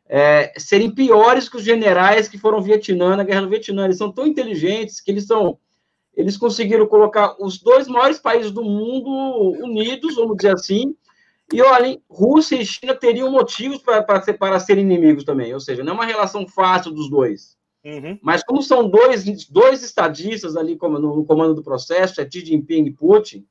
[0.08, 3.86] é, serem piores que os generais que foram Vietnã na guerra do Vietnã.
[3.86, 5.58] Eles são tão inteligentes que eles são
[6.14, 9.10] eles conseguiram colocar os dois maiores países do mundo
[9.64, 10.94] unidos, vamos dizer assim.
[11.54, 15.54] E olhem, Rússia e China teriam motivos para, para serem inimigos também.
[15.54, 17.58] Ou seja, não é uma relação fácil dos dois.
[17.84, 18.20] Uhum.
[18.22, 22.86] Mas como são dois, dois estadistas ali no, no comando do processo, é Xi Jinping
[22.86, 23.46] e Putin,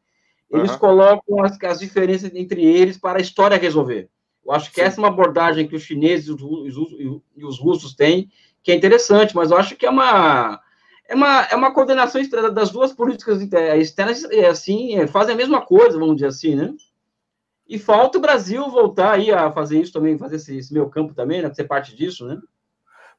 [0.50, 0.78] eles uhum.
[0.78, 4.08] colocam as, as, diferenças entre eles para a história resolver.
[4.44, 4.82] Eu acho que Sim.
[4.82, 8.30] essa é uma abordagem que os chineses e os, os, os, russos têm,
[8.62, 10.60] que é interessante, mas eu acho que é uma
[11.08, 12.22] é uma, é uma coordenação
[12.54, 16.72] das duas políticas externas, assim, é, fazem a mesma coisa, vamos dizer assim, né?
[17.68, 21.12] E falta o Brasil voltar aí a fazer isso também, fazer esse, esse meu campo
[21.12, 21.52] também, né?
[21.52, 22.40] Ser parte disso, né?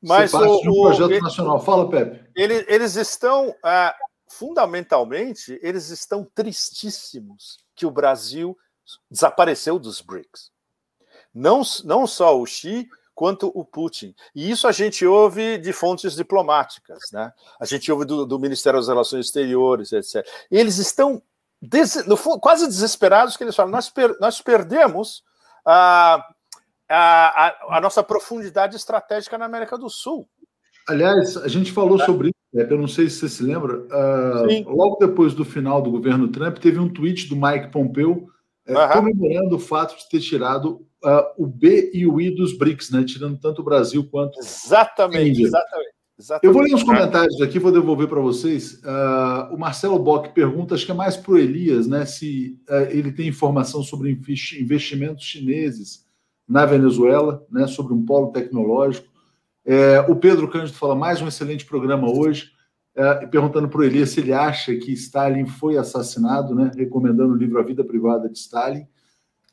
[0.01, 1.59] Mas o, um projeto nacional.
[1.59, 2.29] Fala, Pepe.
[2.35, 3.93] Eles, eles estão, é,
[4.27, 8.57] fundamentalmente, eles estão tristíssimos que o Brasil
[9.09, 10.51] desapareceu dos BRICS.
[11.33, 14.15] Não, não só o Xi, quanto o Putin.
[14.33, 17.31] E isso a gente ouve de fontes diplomáticas, né?
[17.59, 20.27] A gente ouve do, do Ministério das Relações Exteriores, etc.
[20.49, 21.21] Eles estão
[21.61, 25.23] des, no, quase desesperados, que eles falam: nós, per, nós perdemos
[26.91, 30.27] a, a, a, nossa profundidade estratégica na América do Sul.
[30.87, 32.05] Aliás, a gente falou é.
[32.05, 33.77] sobre isso, eu não sei se você se lembra.
[33.77, 38.27] Uh, logo depois do final do governo Trump, teve um tweet do Mike Pompeo
[38.67, 42.91] uh, comemorando o fato de ter tirado uh, o B e o I dos BRICS,
[42.91, 43.03] né?
[43.03, 45.91] tirando tanto o Brasil quanto exatamente, exatamente.
[46.19, 46.45] Exatamente.
[46.45, 48.75] Eu vou ler uns comentários aqui, vou devolver para vocês.
[48.83, 52.05] Uh, o Marcelo Bock pergunta, acho que é mais para o Elias, né?
[52.05, 56.05] Se uh, ele tem informação sobre investimentos chineses
[56.51, 57.65] na Venezuela, né?
[57.65, 59.07] Sobre um polo tecnológico.
[59.65, 62.51] É, o Pedro Cândido fala mais um excelente programa hoje,
[62.93, 66.71] é, perguntando para o Elias se ele acha que Stalin foi assassinado, né?
[66.75, 68.85] Recomendando o livro A Vida Privada de Stalin.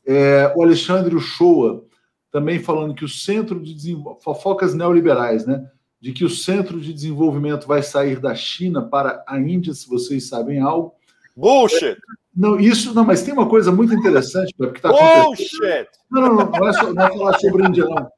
[0.04, 1.84] É, o Alexandre Uchoa
[2.32, 5.70] também falando que o Centro de Desenvolvimento, fofocas neoliberais, né?
[6.00, 10.28] de que o centro de desenvolvimento vai sair da China para a Índia, se vocês
[10.28, 10.94] sabem algo.
[11.36, 11.96] Bullshit!
[12.38, 15.88] Não, isso não, mas tem uma coisa muito interessante que está acontecendo.
[16.08, 18.08] Não, não, não, não é, só, não é falar sobre Índia, não.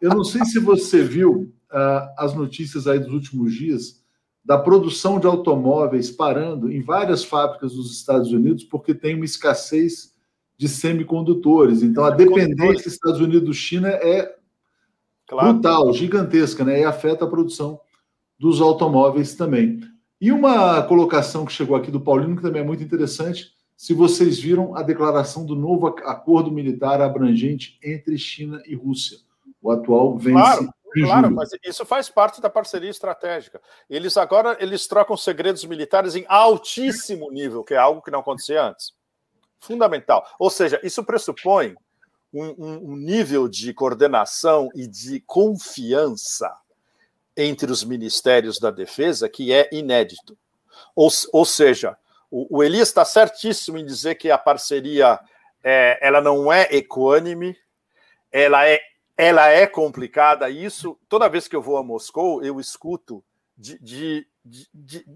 [0.00, 4.04] Eu não sei se você viu uh, as notícias aí dos últimos dias
[4.44, 10.12] da produção de automóveis parando em várias fábricas dos Estados Unidos porque tem uma escassez
[10.56, 11.82] de semicondutores.
[11.82, 14.32] Então, a dependência Estados Unidos-China é
[15.26, 15.54] claro.
[15.54, 16.82] brutal, gigantesca, né?
[16.82, 17.80] E afeta a produção
[18.38, 19.80] dos automóveis também.
[20.20, 24.38] E uma colocação que chegou aqui do Paulino, que também é muito interessante, se vocês
[24.38, 29.18] viram a declaração do novo acordo militar abrangente entre China e Rússia.
[29.60, 30.32] O atual vence.
[30.32, 33.60] Claro, claro, mas isso faz parte da parceria estratégica.
[33.88, 38.62] Eles agora eles trocam segredos militares em altíssimo nível, que é algo que não acontecia
[38.62, 38.94] antes.
[39.58, 40.26] Fundamental.
[40.38, 41.74] Ou seja, isso pressupõe
[42.32, 46.54] um, um nível de coordenação e de confiança
[47.36, 50.36] entre os ministérios da defesa que é inédito.
[50.94, 51.96] Ou, ou seja,
[52.36, 55.18] o, o Elias está certíssimo em dizer que a parceria
[55.64, 57.56] é, ela não é equânime,
[58.30, 58.78] ela é,
[59.16, 60.50] ela é complicada.
[60.50, 63.24] Isso, toda vez que eu vou a Moscou, eu escuto
[63.56, 65.06] de, de, de, de,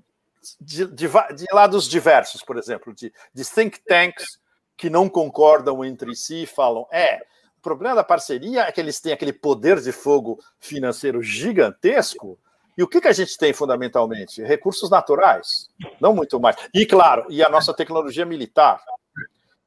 [0.58, 4.40] de, de lados diversos, por exemplo, de, de think tanks
[4.74, 7.18] que não concordam entre si e falam: é,
[7.58, 12.38] o problema da parceria é que eles têm aquele poder de fogo financeiro gigantesco.
[12.80, 14.42] E o que, que a gente tem fundamentalmente?
[14.42, 15.68] Recursos naturais,
[16.00, 16.56] não muito mais.
[16.72, 18.82] E claro, e a nossa tecnologia militar.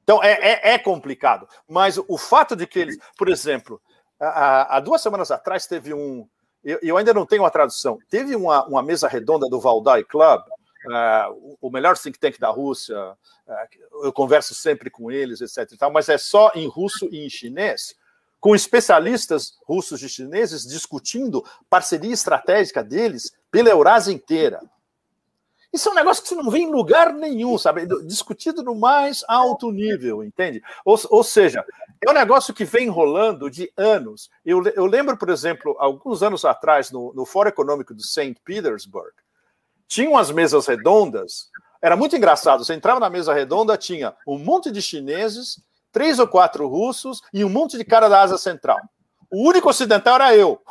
[0.03, 1.47] Então é, é, é complicado.
[1.69, 3.79] Mas o fato de que eles, por exemplo,
[4.19, 6.27] há, duas semanas atrás teve um.
[6.63, 7.99] Eu, eu, ainda não tenho a tradução.
[8.09, 10.41] Teve uma, uma mesa redonda do Valdai Club,
[10.87, 15.77] uh, o melhor think tank da Rússia, uh, eu converso sempre com eles, etc.
[15.77, 17.93] Tal, mas é só em russo e em chinês,
[18.43, 24.59] com especialistas russos e chineses discutindo parceria estratégica deles pela Eurásia inteira.
[25.71, 27.87] Isso é um negócio que você não vê em lugar nenhum, sabe?
[28.05, 30.61] Discutido no mais alto nível, entende?
[30.83, 31.63] Ou, ou seja,
[32.05, 34.29] é um negócio que vem rolando de anos.
[34.45, 38.35] Eu, eu lembro, por exemplo, alguns anos atrás, no, no Fórum Econômico de St.
[38.43, 39.13] Petersburg,
[39.87, 41.49] tinham as mesas redondas.
[41.81, 42.65] Era muito engraçado.
[42.65, 45.61] Você entrava na mesa redonda, tinha um monte de chineses,
[45.93, 48.79] três ou quatro russos e um monte de cara da Ásia Central.
[49.31, 50.61] O único ocidental era eu,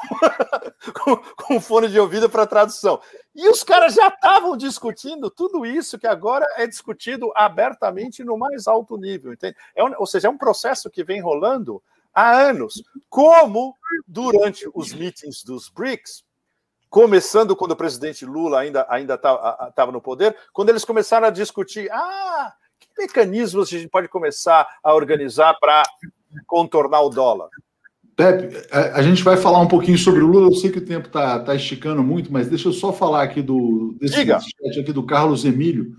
[1.03, 3.01] com, com fone de ouvido para tradução.
[3.35, 8.69] E os caras já estavam discutindo tudo isso que agora é discutido abertamente no mais
[8.69, 9.57] alto nível, entende?
[9.75, 11.83] É ou seja, é um processo que vem rolando
[12.15, 13.75] há anos, como
[14.07, 16.25] durante os meetings dos BRICS,
[16.89, 21.91] começando quando o presidente Lula ainda ainda estava no poder, quando eles começaram a discutir,
[21.91, 22.55] ah,
[23.03, 25.83] mecanismos a gente pode começar a organizar para
[26.47, 27.49] contornar o dólar?
[28.17, 30.49] Pepe, a, a, gente vai falar um pouquinho sobre o Lula.
[30.49, 33.41] Eu sei que o tempo está tá esticando muito, mas deixa eu só falar aqui
[33.41, 34.39] do desse Diga.
[34.41, 35.95] chat aqui do Carlos Emílio,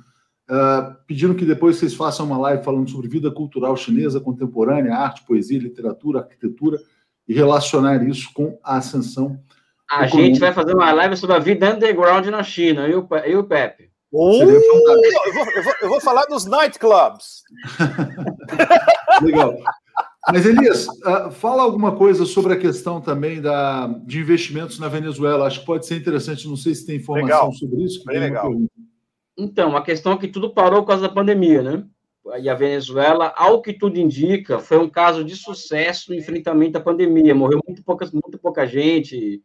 [0.49, 5.25] uh, pedindo que depois vocês façam uma live falando sobre vida cultural chinesa contemporânea, arte,
[5.25, 6.79] poesia, literatura, arquitetura
[7.27, 9.39] e relacionar isso com a ascensão
[9.89, 13.35] a gente vai fazer uma live sobre a vida underground na China, e o, e
[13.35, 13.91] o Pepe.
[14.13, 15.33] Uh, eu, vou, eu,
[15.63, 17.41] vou, eu, vou, falar dos nightclubs.
[19.23, 19.57] Legal.
[20.31, 25.47] Mas, Elias, uh, fala alguma coisa sobre a questão também da, de investimentos na Venezuela.
[25.47, 27.51] Acho que pode ser interessante, não sei se tem informação legal.
[27.53, 28.05] sobre isso.
[28.05, 28.53] Bem legal.
[29.35, 31.83] Então, a questão é que tudo parou por causa da pandemia, né?
[32.39, 36.79] E a Venezuela, ao que tudo indica, foi um caso de sucesso no enfrentamento da
[36.79, 37.33] pandemia.
[37.33, 39.41] Morreu muito pouca, muito pouca gente,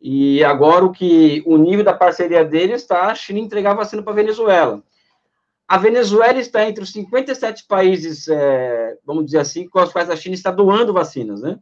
[0.00, 4.12] e agora o que o nível da parceria dele está a China entregar vacina para
[4.12, 4.82] a Venezuela.
[5.66, 10.16] A Venezuela está entre os 57 países, é, vamos dizer assim, com os quais a
[10.16, 11.58] China está doando vacinas, né?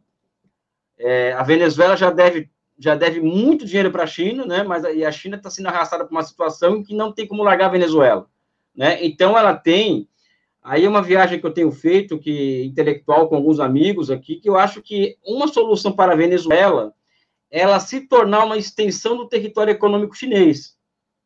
[0.97, 2.49] É, a Venezuela já deve
[2.79, 4.63] já deve muito dinheiro para a China, né?
[4.63, 7.27] Mas a, e a China está sendo arrastada para uma situação em que não tem
[7.27, 8.27] como largar a Venezuela,
[8.75, 9.03] né?
[9.03, 10.07] Então ela tem
[10.67, 14.49] Aí é uma viagem que eu tenho feito, que intelectual com alguns amigos aqui, que
[14.49, 16.93] eu acho que uma solução para a Venezuela
[17.49, 20.75] ela se tornar uma extensão do território econômico chinês,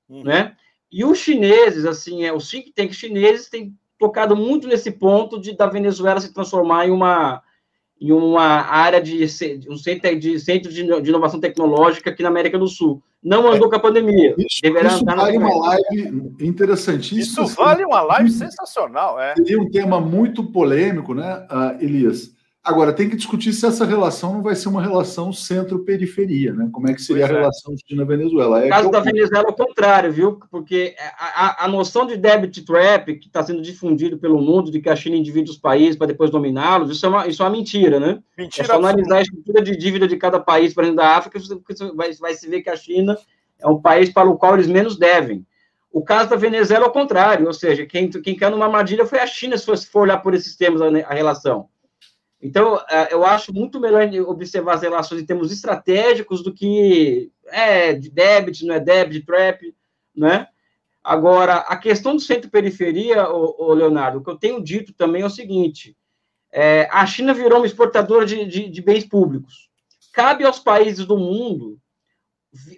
[0.09, 0.23] uhum.
[0.23, 0.55] né?
[0.91, 5.55] E os chineses, assim, é, os think tanks chineses têm tocado muito nesse ponto de
[5.55, 7.41] da Venezuela se transformar em uma
[8.01, 9.23] em uma área de
[9.69, 13.01] um centro de, centro de, inovação tecnológica aqui na América do Sul.
[13.23, 14.33] Não andou é, com a pandemia.
[14.39, 17.45] Isso, Deverá isso vale uma live interessantíssima.
[17.45, 19.19] Isso vale uma live sensacional.
[19.19, 19.35] É.
[19.35, 22.33] Seria um tema muito polêmico, né, uh, Elias?
[22.63, 26.69] Agora, tem que discutir se essa relação não vai ser uma relação centro-periferia, né?
[26.71, 27.41] Como é que seria pois a é.
[27.41, 28.59] relação China-Venezuela?
[28.59, 30.39] É no caso da Venezuela é o contrário, viu?
[30.51, 34.79] Porque a, a, a noção de debit trap que está sendo difundido pelo mundo, de
[34.79, 37.51] que a China divide os países para depois dominá-los, isso, é uma, isso é uma
[37.51, 38.21] mentira, né?
[38.37, 38.63] Mentira.
[38.63, 41.59] É só analisar a estrutura de dívida de cada país, por exemplo, da África, você
[41.95, 43.17] vai, vai se ver que a China
[43.59, 45.43] é um país para o qual eles menos devem.
[45.91, 49.17] O caso da Venezuela é o contrário, ou seja, quem, quem caiu numa armadilha foi
[49.17, 51.67] a China, se for olhar por esses termos a, a relação.
[52.41, 57.93] Então, é, eu acho muito melhor observar as relações em termos estratégicos do que é
[57.93, 59.75] debit, não é debit, trap,
[60.15, 60.47] né?
[61.03, 65.29] Agora, a questão do centro-periferia, o Leonardo, o que eu tenho dito também é o
[65.29, 65.95] seguinte:
[66.51, 69.69] é, a China virou uma exportadora de, de, de bens públicos.
[70.13, 71.79] Cabe aos países do mundo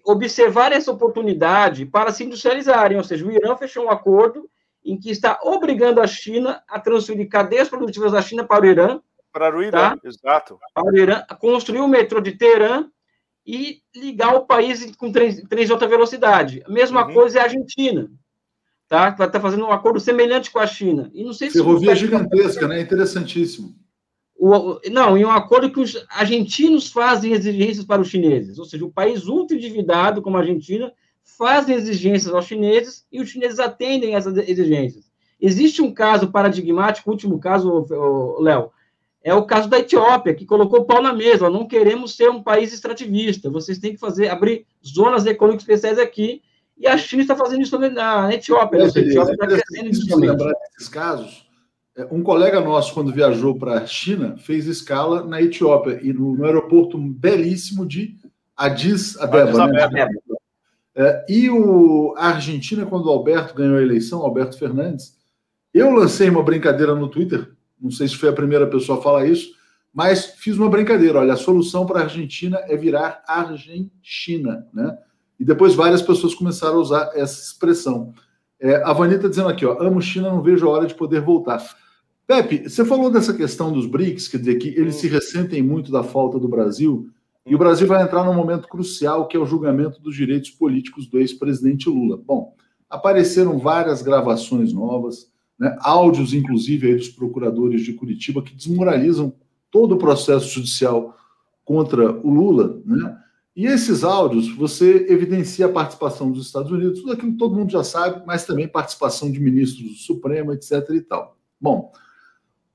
[0.05, 4.47] observar essa oportunidade para se industrializarem, ou seja, o Irã fechou um acordo
[4.85, 9.01] em que está obrigando a China a transferir cadeias produtivas da China para o Irã,
[9.33, 9.99] para o Irã, tá?
[10.03, 10.59] exato.
[10.73, 12.87] Para o Irã, construir o metrô de Teherã
[13.45, 16.63] e ligar o país com trens, trens de alta velocidade.
[16.65, 17.13] A mesma uhum.
[17.13, 18.09] coisa é a Argentina,
[18.87, 19.11] tá?
[19.11, 21.09] Que vai estar fazendo um acordo semelhante com a China.
[21.13, 22.79] E não sei se Ferrovia gigantesca, né?
[22.79, 23.75] Interessantíssimo.
[24.35, 28.85] O, não, em um acordo que os argentinos fazem exigências para os chineses, ou seja,
[28.85, 30.93] o país ultra endividado como a Argentina
[31.23, 35.11] fazem exigências aos chineses e os chineses atendem essas exigências.
[35.39, 37.85] Existe um caso paradigmático, último caso,
[38.39, 38.71] Léo,
[39.23, 41.49] é o caso da Etiópia, que colocou o pau na mesa.
[41.49, 43.49] Não queremos ser um país extrativista.
[43.49, 46.41] Vocês têm que fazer abrir zonas econômicas especiais aqui.
[46.77, 48.79] E a China está fazendo isso na Etiópia.
[48.79, 48.85] Né?
[48.85, 51.47] A Etiópia está crescendo lembrar desses casos.
[51.95, 56.35] É, um colega nosso, quando viajou para a China, fez escala na Etiópia e no,
[56.35, 58.17] no aeroporto belíssimo de
[58.57, 59.63] Addis Abeba.
[59.63, 59.89] Addis Abeba.
[59.89, 60.07] Né?
[60.95, 65.17] É, e o, a Argentina, quando o Alberto ganhou a eleição, Alberto Fernandes,
[65.73, 67.47] eu lancei uma brincadeira no Twitter
[67.83, 69.53] não sei se foi a primeira pessoa a falar isso,
[69.93, 71.19] mas fiz uma brincadeira.
[71.19, 74.97] Olha, a solução para a Argentina é virar Argentina, né?
[75.39, 78.13] E depois várias pessoas começaram a usar essa expressão.
[78.59, 81.61] É, a Vanita dizendo aqui, ó, amo China, não vejo a hora de poder voltar.
[82.25, 86.01] Pepe, você falou dessa questão dos BRICS, quer dizer que eles se ressentem muito da
[86.01, 87.09] falta do Brasil,
[87.45, 91.07] e o Brasil vai entrar num momento crucial, que é o julgamento dos direitos políticos
[91.07, 92.15] do ex-presidente Lula.
[92.15, 92.55] Bom,
[92.89, 99.33] apareceram várias gravações novas, né, áudios, inclusive, aí dos procuradores de Curitiba, que desmoralizam
[99.71, 101.15] todo o processo judicial
[101.63, 102.81] contra o Lula.
[102.85, 103.17] Né?
[103.55, 107.71] E esses áudios, você evidencia a participação dos Estados Unidos, tudo aquilo que todo mundo
[107.71, 110.89] já sabe, mas também participação de ministros do Supremo, etc.
[110.89, 111.37] e tal.
[111.59, 111.91] Bom,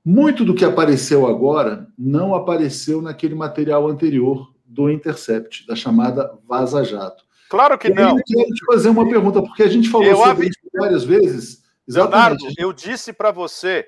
[0.03, 6.83] muito do que apareceu agora não apareceu naquele material anterior do Intercept, da chamada Vaza
[6.83, 7.23] Jato.
[7.49, 8.17] Claro que não.
[8.17, 11.63] Eu quero te fazer uma pergunta, porque a gente falou eu sobre isso várias vezes
[11.89, 12.43] Exatamente.
[12.43, 13.87] Leonardo, eu disse para você.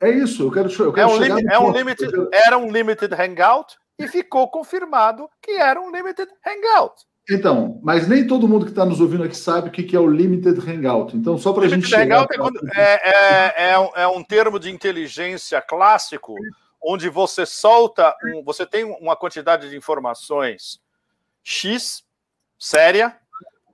[0.00, 3.14] É isso, eu quero, eu quero é um, lim, é um limited, Era um limited
[3.14, 7.04] hangout e ficou confirmado que era um limited hangout.
[7.30, 10.08] Então, mas nem todo mundo que está nos ouvindo aqui sabe o que é o
[10.08, 11.16] Limited Hangout.
[11.16, 11.84] Então, só para a gente.
[11.84, 16.34] Limited Hangout é, quando, é, é, é, um, é, um, termo de inteligência clássico
[16.82, 20.80] onde você solta, um, você tem uma quantidade de informações
[21.44, 22.02] X,
[22.58, 23.16] séria,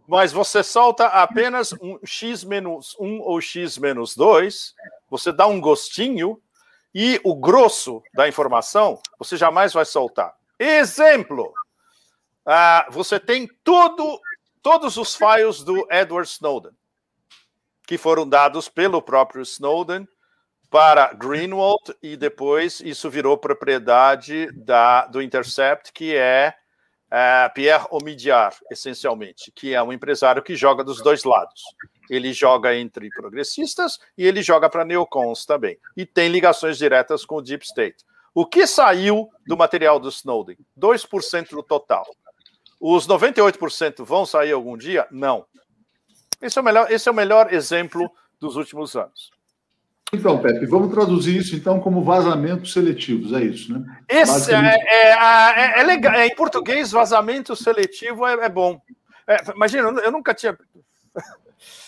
[0.08, 4.74] mas você solta apenas um x menos 1 ou x menos 2,
[5.10, 6.40] você dá um gostinho
[6.94, 10.34] e o grosso da informação você jamais vai soltar.
[10.58, 11.52] Exemplo:
[12.46, 14.18] uh, você tem tudo,
[14.62, 16.72] todos os files do Edward Snowden,
[17.86, 20.08] que foram dados pelo próprio Snowden
[20.70, 26.54] para Greenwald e depois isso virou propriedade da, do Intercept, que é
[27.08, 31.62] uh, Pierre Omidyar, essencialmente, que é um empresário que joga dos dois lados.
[32.08, 35.78] Ele joga entre progressistas e ele joga para neocons também.
[35.96, 38.04] E tem ligações diretas com o Deep State.
[38.34, 40.56] O que saiu do material do Snowden?
[40.78, 42.06] 2% do total.
[42.80, 45.06] Os 98% vão sair algum dia?
[45.10, 45.44] Não.
[46.40, 48.10] Esse é o melhor, esse é o melhor exemplo
[48.40, 49.32] dos últimos anos.
[50.12, 53.84] Então, Pepe, vamos traduzir isso então como vazamentos seletivos, é isso, né?
[54.08, 56.14] Esse é, é, é, é, legal.
[56.14, 58.80] É, em português, vazamento seletivo é, é bom.
[59.26, 60.56] É, imagina, eu nunca tinha.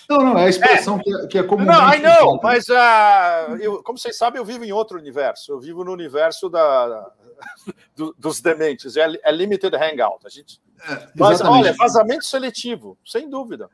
[0.08, 0.98] Não, não, é a expressão.
[0.98, 1.64] Que, é, que é comum.
[1.64, 5.52] Não, I know, mas uh, eu, como vocês sabem, eu vivo em outro universo.
[5.52, 7.10] Eu vivo no universo da,
[7.96, 8.96] do, dos dementes.
[8.96, 10.26] É, limited hangout.
[10.26, 10.60] A gente...
[10.86, 13.70] É, mas, olha, vazamento seletivo, sem dúvida.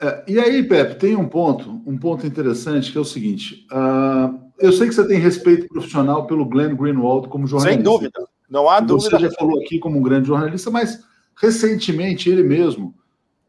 [0.00, 3.66] É, e aí, Pepe, tem um ponto, um ponto interessante que é o seguinte.
[3.72, 7.82] Uh, eu sei que você tem respeito profissional pelo Glenn Greenwald como jornalista.
[7.82, 9.18] Sem dúvida, não há dúvida.
[9.18, 11.02] Você já falou aqui como um grande jornalista, mas
[11.34, 12.94] recentemente ele mesmo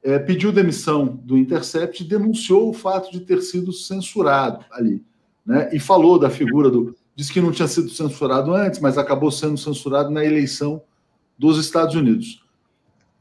[0.02, 5.03] é, pediu demissão do Intercept e denunciou o fato de ter sido censurado ali.
[5.45, 5.69] Né?
[5.74, 6.95] E falou da figura do.
[7.15, 10.82] Disse que não tinha sido censurado antes, mas acabou sendo censurado na eleição
[11.38, 12.44] dos Estados Unidos.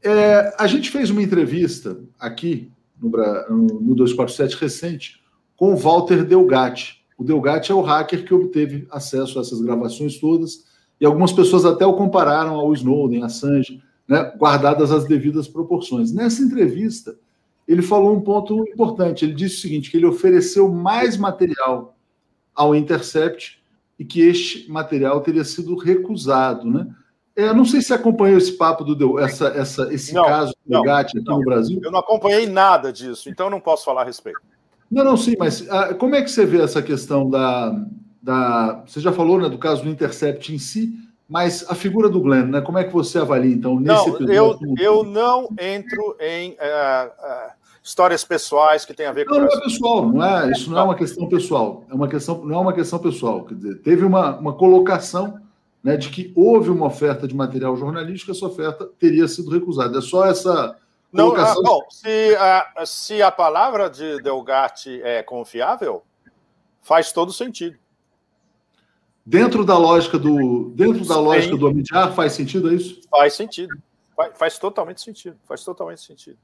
[0.03, 2.71] É, a gente fez uma entrevista aqui
[3.01, 5.21] no, no 247 recente
[5.55, 7.03] com o Walter Delgatti.
[7.17, 10.65] O Delgatti é o hacker que obteve acesso a essas gravações todas
[10.99, 16.13] e algumas pessoas até o compararam ao Snowden, Assange né, guardadas as devidas proporções.
[16.13, 17.17] Nessa entrevista,
[17.67, 19.25] ele falou um ponto importante.
[19.25, 21.97] Ele disse o seguinte: que ele ofereceu mais material
[22.55, 23.61] ao Intercept
[23.99, 26.87] e que este material teria sido recusado, né?
[27.37, 30.81] É, eu não sei se acompanhou esse papo do essa, essa, esse não, caso do
[30.81, 31.79] Gatti aqui não, no Brasil.
[31.83, 34.39] Eu não acompanhei nada disso, então não posso falar a respeito.
[34.89, 37.79] Não, não, sim, mas ah, como é que você vê essa questão da,
[38.19, 38.83] da.
[38.87, 40.93] Você já falou né, do caso do Intercept em si,
[41.29, 42.61] mas a figura do Glenn, né?
[42.61, 44.73] Como é que você avalia, então, nesse não, episódio?
[44.79, 47.51] Eu, eu não entro em uh, uh,
[47.83, 49.35] histórias pessoais que têm a ver com.
[49.35, 51.85] Não, não é pessoal, não é, isso não é uma questão pessoal.
[51.87, 53.45] É uma questão, não é uma questão pessoal.
[53.45, 55.39] Quer dizer, teve uma, uma colocação
[55.87, 59.99] né, de que houve uma oferta de material jornalístico, essa oferta teria sido recusada.
[59.99, 60.75] É só essa.
[61.13, 66.03] Não, ah, bom, se a, se a palavra de Delgatti é confiável,
[66.81, 67.77] faz todo sentido.
[69.25, 72.99] Dentro da lógica do dentro da lógica do Amidyar, faz sentido é isso?
[73.09, 73.73] Faz sentido.
[74.13, 75.37] Faz, faz, totalmente sentido.
[75.47, 76.37] Faz totalmente sentido.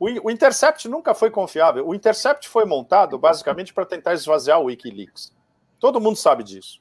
[0.00, 1.86] O, o, Intercept nunca foi confiável.
[1.86, 5.32] O Intercept foi montado basicamente para tentar esvaziar o WikiLeaks.
[5.78, 6.80] Todo mundo sabe disso.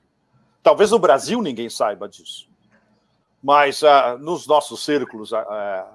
[0.62, 2.48] Talvez no Brasil ninguém saiba disso.
[3.42, 5.38] Mas uh, nos nossos círculos uh,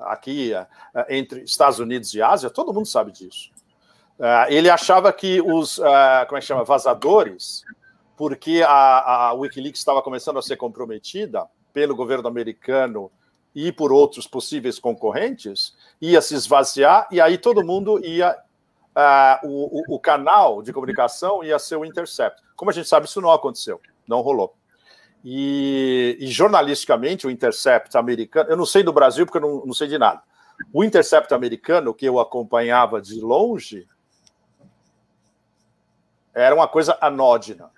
[0.07, 3.51] aqui, uh, entre Estados Unidos e Ásia, todo mundo sabe disso.
[4.49, 7.65] ele achava que os como é que chama, vazadores
[8.17, 13.11] porque a, a Wikileaks estava começando a ser comprometida pelo governo americano
[13.55, 18.37] e por outros possíveis concorrentes, ia se esvaziar e aí todo mundo ia.
[18.97, 22.41] Uh, o, o, canal de comunicação ia ser o Intercept.
[22.55, 24.55] Como a gente sabe, isso não aconteceu, não rolou.
[25.25, 29.73] E, e jornalisticamente, o Intercept americano, eu não sei do Brasil porque eu não, não
[29.75, 30.23] sei de nada.
[30.73, 33.89] O Intercept americano, que eu acompanhava de longe,
[36.35, 37.71] era uma coisa anódina.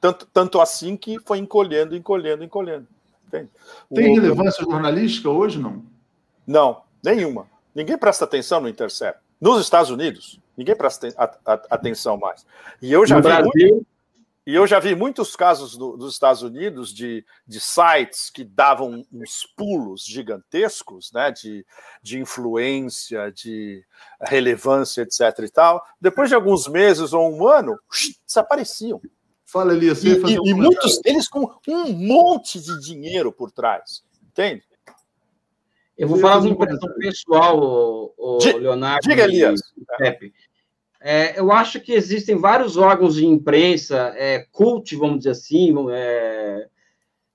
[0.00, 2.86] Tanto, tanto assim que foi encolhendo, encolhendo, encolhendo.
[3.26, 3.50] Entende?
[3.94, 4.20] Tem o...
[4.20, 5.84] relevância jornalística hoje, não?
[6.46, 7.46] Não, nenhuma.
[7.74, 9.20] Ninguém presta atenção no Intercept.
[9.40, 11.08] Nos Estados Unidos, ninguém presta
[11.70, 12.46] atenção mais.
[12.80, 13.52] E eu já no vi Brasil...
[13.54, 13.86] muito,
[14.48, 19.04] e eu já vi muitos casos do, dos Estados Unidos de, de sites que davam
[19.12, 21.66] uns pulos gigantesccos, né, de,
[22.02, 23.84] de influência, de
[24.22, 25.44] relevância, etc.
[25.44, 25.84] e tal.
[26.00, 27.78] Depois de alguns meses ou um ano,
[28.26, 29.02] desapareciam.
[29.44, 30.02] Fala, Elias.
[30.02, 34.02] E, e, um e muitos deles com um monte de dinheiro por trás.
[34.30, 34.62] Entende?
[35.98, 39.06] Eu vou falar uma impressão pessoal, o, o Leonardo.
[39.06, 39.60] Diga, Elias.
[39.98, 40.32] Pepe.
[41.00, 46.66] É, eu acho que existem vários órgãos de imprensa, é, cult, vamos dizer assim, é,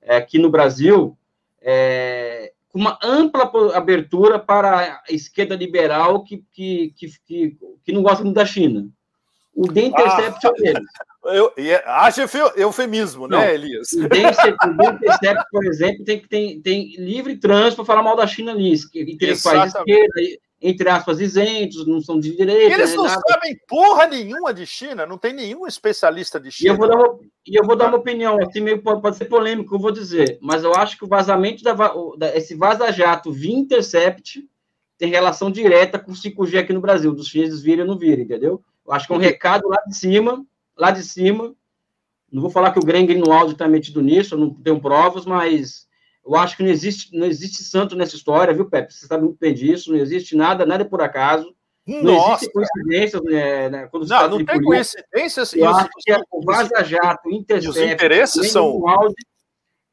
[0.01, 1.17] é aqui no Brasil,
[1.61, 8.01] é, com uma ampla abertura para a esquerda liberal que, que, que, que, que não
[8.01, 8.89] gosta muito da China.
[9.55, 10.47] O The Intercept ah.
[10.47, 10.89] é um deles.
[11.25, 11.53] Eu,
[11.85, 12.21] acho
[12.57, 13.93] eufemismo, né, Não, né, Elias?
[13.93, 18.73] O Intercept, por exemplo, tem, tem, tem livre trânsito para falar mal da China ali,
[18.73, 20.21] intelectuais de esquerda,
[20.63, 22.73] entre aspas, isentos, não são de direita.
[22.73, 23.21] Eles não nada.
[23.27, 26.69] sabem porra nenhuma de China, não tem nenhum especialista de China.
[26.69, 29.75] E eu vou dar uma, eu vou dar uma opinião, assim, meio, pode, ser polêmico,
[29.75, 31.73] eu vou dizer, mas eu acho que o vazamento, da,
[32.17, 34.47] da esse vaza-jato via Intercept
[34.97, 38.23] tem relação direta com o 5G aqui no Brasil, dos chineses virem ou não virem,
[38.23, 38.63] entendeu?
[38.87, 40.45] Eu acho que é um recado lá de cima
[40.77, 41.53] lá de cima.
[42.31, 45.25] Não vou falar que o Greg no áudio está metido nisso, eu não tenho provas,
[45.25, 45.87] mas
[46.25, 48.93] eu acho que não existe, não existe santo nessa história, viu, Pepe?
[48.93, 51.53] Você sabe muito bem disso, não existe nada, nada é por acaso.
[51.85, 55.53] Não Nossa, existe coincidências, né, né, quando não, não tem coincidências.
[55.53, 58.87] Eu acho que o Vaza Jato, Intercept, os interesses são...
[58.87, 59.15] áudio,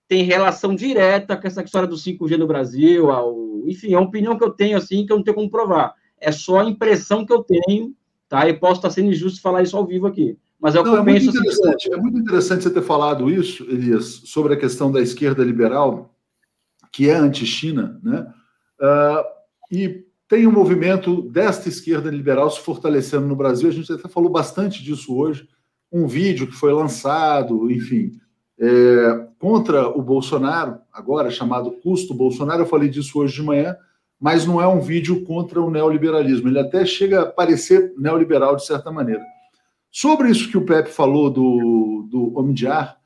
[0.06, 3.62] tem relação direta com essa história do 5G no Brasil, ao...
[3.66, 5.94] enfim, é uma opinião que eu tenho, assim, que eu não tenho como provar.
[6.20, 7.92] É só a impressão que eu tenho,
[8.28, 8.48] tá?
[8.48, 10.38] E posso estar sendo injusto falar isso ao vivo aqui.
[10.60, 11.26] Mas é o que Não, eu é penso.
[11.26, 15.00] Muito interessante, assim, é muito interessante você ter falado isso, Elias, sobre a questão da
[15.00, 16.14] esquerda liberal,
[16.92, 18.26] que é anti-China, né?
[18.80, 19.24] Uh,
[19.70, 23.68] e tem um movimento desta esquerda liberal se fortalecendo no Brasil.
[23.68, 25.48] A gente até falou bastante disso hoje.
[25.92, 28.12] Um vídeo que foi lançado, enfim,
[28.56, 32.62] é, contra o Bolsonaro, agora chamado Custo Bolsonaro.
[32.62, 33.76] Eu falei disso hoje de manhã,
[34.20, 36.48] mas não é um vídeo contra o neoliberalismo.
[36.48, 39.24] Ele até chega a parecer neoliberal de certa maneira.
[39.90, 42.99] Sobre isso que o Pepe falou do, do Homem de Ar,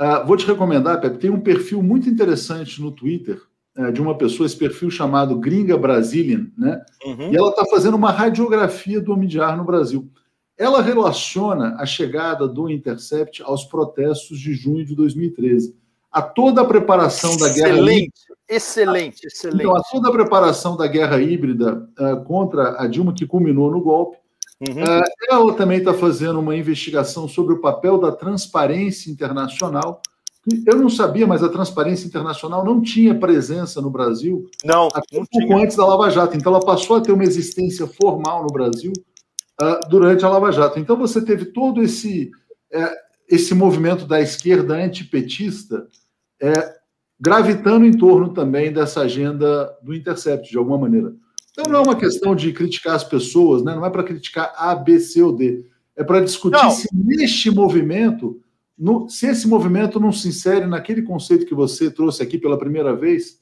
[0.00, 3.40] uh, vou te recomendar, Pepe, tem um perfil muito interessante no Twitter
[3.76, 6.82] é, de uma pessoa, esse perfil chamado Gringa Brazilian, né?
[7.04, 7.32] Uhum.
[7.32, 10.10] E ela está fazendo uma radiografia do Omidyar no Brasil.
[10.58, 15.74] Ela relaciona a chegada do Intercept aos protestos de junho de 2013.
[16.10, 17.68] A toda a preparação da guerra.
[17.68, 18.12] Excelente,
[18.48, 19.62] excelente, excelente.
[19.62, 23.80] Então, a toda a preparação da guerra híbrida uh, contra a Dilma, que culminou no
[23.80, 24.18] golpe.
[24.60, 24.82] Uhum.
[24.82, 30.02] Uh, ela também está fazendo uma investigação sobre o papel da transparência internacional
[30.66, 35.26] eu não sabia, mas a Transparência Internacional não tinha presença no Brasil não, até um
[35.26, 36.36] pouco antes da Lava Jato.
[36.36, 38.92] Então, ela passou a ter uma existência formal no Brasil
[39.60, 40.78] uh, durante a Lava Jato.
[40.78, 42.30] Então, você teve todo esse,
[42.74, 42.96] uh,
[43.28, 45.86] esse movimento da esquerda antipetista
[46.42, 46.80] uh,
[47.20, 51.12] gravitando em torno também dessa agenda do Intercept, de alguma maneira.
[51.52, 53.74] Então, não é uma questão de criticar as pessoas, né?
[53.74, 55.66] não é para criticar A, B, C ou D.
[55.96, 56.70] É para discutir não.
[56.70, 58.40] se neste movimento
[58.80, 62.96] no, se esse movimento não se insere naquele conceito que você trouxe aqui pela primeira
[62.96, 63.38] vez,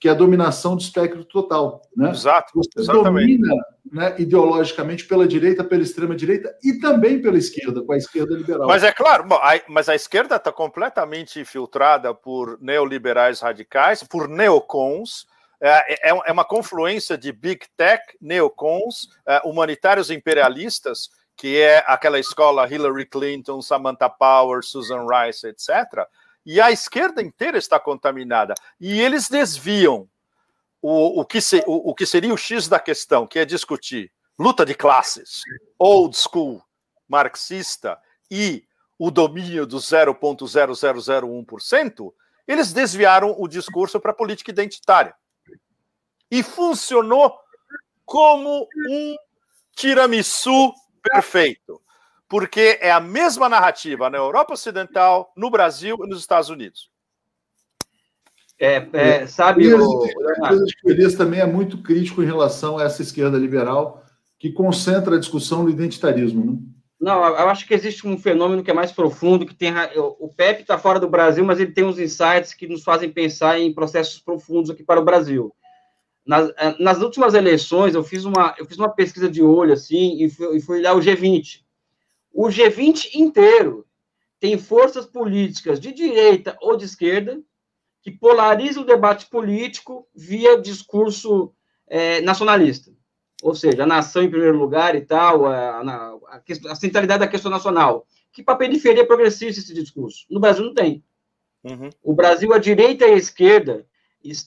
[0.00, 1.80] que é a dominação do espectro total.
[1.96, 2.10] Né?
[2.10, 2.50] Exato.
[2.56, 3.38] Você exatamente.
[3.38, 3.54] domina
[3.92, 8.66] né, ideologicamente pela direita, pela extrema-direita e também pela esquerda, com a esquerda liberal.
[8.66, 9.26] Mas é claro,
[9.68, 15.24] mas a esquerda está completamente infiltrada por neoliberais radicais, por neocons.
[15.60, 21.10] É, é, é uma confluência de big tech, neocons, é, humanitários imperialistas
[21.40, 26.06] que é aquela escola Hillary Clinton, Samantha Power, Susan Rice, etc.
[26.44, 28.52] E a esquerda inteira está contaminada.
[28.78, 30.06] E eles desviam
[30.82, 34.12] o, o, que, se, o, o que seria o X da questão, que é discutir
[34.38, 35.40] luta de classes,
[35.78, 36.62] old school,
[37.08, 37.98] marxista
[38.30, 38.62] e
[38.98, 42.12] o domínio do 0,0001%,
[42.46, 45.14] eles desviaram o discurso para a política identitária.
[46.30, 47.34] E funcionou
[48.04, 49.16] como um
[49.74, 51.80] tiramisu Perfeito.
[52.28, 56.88] Porque é a mesma narrativa na Europa Ocidental, no Brasil e nos Estados Unidos.
[58.58, 64.04] É, é sabe, o, o também é muito crítico em relação a essa esquerda liberal
[64.38, 66.44] que concentra a discussão no identitarismo.
[66.44, 66.58] Né?
[67.00, 70.60] Não, eu acho que existe um fenômeno que é mais profundo, que tem o Pepe
[70.60, 74.20] está fora do Brasil, mas ele tem uns insights que nos fazem pensar em processos
[74.20, 75.52] profundos aqui para o Brasil.
[76.24, 80.22] Nas, eh, nas últimas eleições, eu fiz uma, eu fiz uma pesquisa de olho, assim,
[80.22, 81.62] e fui, e fui olhar o G20.
[82.32, 83.86] O G20 inteiro
[84.38, 87.40] tem forças políticas de direita ou de esquerda
[88.02, 91.52] que polarizam o debate político via discurso
[91.86, 92.90] é, nacionalista.
[93.42, 97.50] Ou seja, a nação em primeiro lugar e tal, a, a, a centralidade da questão
[97.50, 98.06] nacional.
[98.32, 100.24] Que para a periferia progressista esse discurso.
[100.30, 101.02] No Brasil não tem.
[101.64, 101.90] Uhum.
[102.02, 103.86] O Brasil, a direita e a esquerda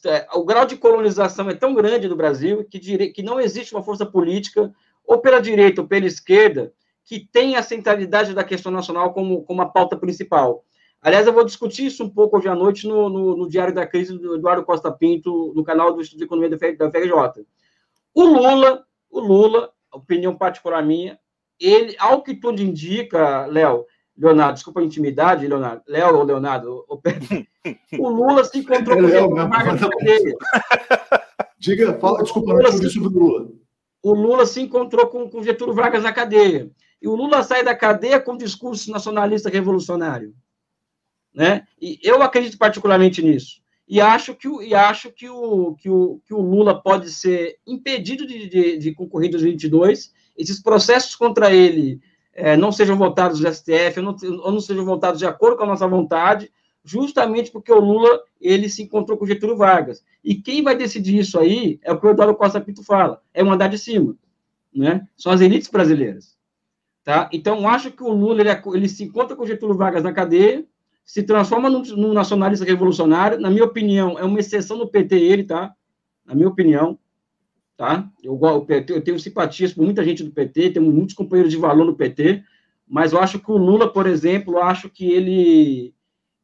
[0.05, 3.73] é, o grau de colonização é tão grande no Brasil que, dire, que não existe
[3.73, 4.73] uma força política,
[5.05, 6.73] ou pela direita ou pela esquerda,
[7.05, 10.63] que tenha a centralidade da questão nacional como, como a pauta principal.
[11.01, 13.85] Aliás, eu vou discutir isso um pouco hoje à noite no, no, no Diário da
[13.85, 17.45] Crise do Eduardo Costa Pinto, no canal do Estudo de Economia da FRJ.
[18.13, 21.19] O Lula, o Lula, opinião particular minha,
[21.59, 23.85] ele, ao que tudo indica, Léo,
[24.17, 27.01] Leonardo, desculpa a intimidade, Leonardo, Léo ou Leonardo, o,
[27.99, 30.35] o Lula se encontrou com é o Vargas na cadeia.
[31.57, 33.51] Diga, fala, desculpa, Lula não sobre o Lula.
[34.03, 36.69] O Lula se encontrou com, com Getúlio Vargas na cadeia.
[37.01, 40.35] E o Lula sai da cadeia com discurso nacionalista revolucionário.
[41.33, 41.65] Né?
[41.81, 43.61] E eu acredito particularmente nisso.
[43.87, 47.57] E acho que o, e acho que o, que o, que o Lula pode ser
[47.65, 50.13] impedido de, de, de concorrer em 2022.
[50.37, 52.01] Esses processos contra ele
[52.33, 55.63] é, não sejam votados do STF, ou não, ou não sejam votados de acordo com
[55.63, 56.51] a nossa vontade,
[56.83, 60.03] justamente porque o Lula ele se encontrou com Getúlio Vargas.
[60.23, 63.43] E quem vai decidir isso aí é o que o Eduardo Costa Pinto fala, é
[63.43, 64.15] o andar de cima,
[64.75, 65.07] né?
[65.15, 66.37] São as elites brasileiras,
[67.03, 67.29] tá?
[67.31, 70.65] Então acho que o Lula ele, ele se encontra com Getúlio Vargas na cadeia,
[71.05, 75.43] se transforma num, num, nacionalista revolucionário, na minha opinião é uma exceção no PT ele,
[75.43, 75.73] tá?
[76.25, 76.97] Na minha opinião,
[77.77, 78.09] tá?
[78.23, 78.39] Eu,
[78.89, 82.43] eu tenho simpatias por muita gente do PT, tenho muitos companheiros de valor no PT,
[82.87, 85.93] mas eu acho que o Lula, por exemplo, acho que ele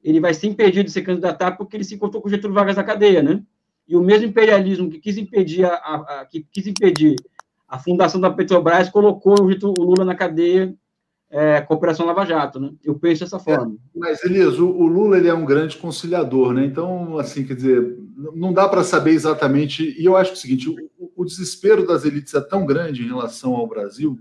[0.02, 2.78] ele vai ser impedido de se candidatar porque ele se encontrou com o Getúlio Vargas
[2.78, 3.44] na cadeia, né?
[3.86, 7.16] E o mesmo imperialismo que quis impedir a, a, a que quis impedir
[7.68, 10.74] a fundação da Petrobras colocou o Lula na cadeia
[11.32, 12.72] é, com a Operação Lava Jato, né?
[12.84, 13.76] Eu penso dessa forma.
[13.76, 16.66] É, mas, Elias, o, o, Lula ele é um grande conciliador, né?
[16.66, 17.98] Então, assim, quer dizer,
[18.34, 19.96] não dá para saber exatamente.
[20.00, 23.04] E eu acho que é o seguinte: o, o desespero das elites é tão grande
[23.04, 24.18] em relação ao Brasil,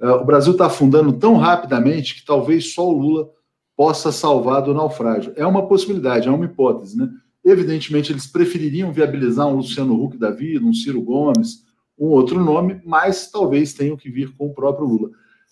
[0.00, 3.30] uh, o Brasil está afundando tão rapidamente que talvez só o Lula
[3.76, 5.32] possa salvar do naufrágio.
[5.36, 7.08] É uma possibilidade, é uma hipótese, né?
[7.44, 11.64] Evidentemente, eles prefeririam viabilizar um Luciano Huck da vida, um Ciro Gomes,
[11.98, 15.10] um outro nome, mas talvez tenham que vir com o próprio Lula.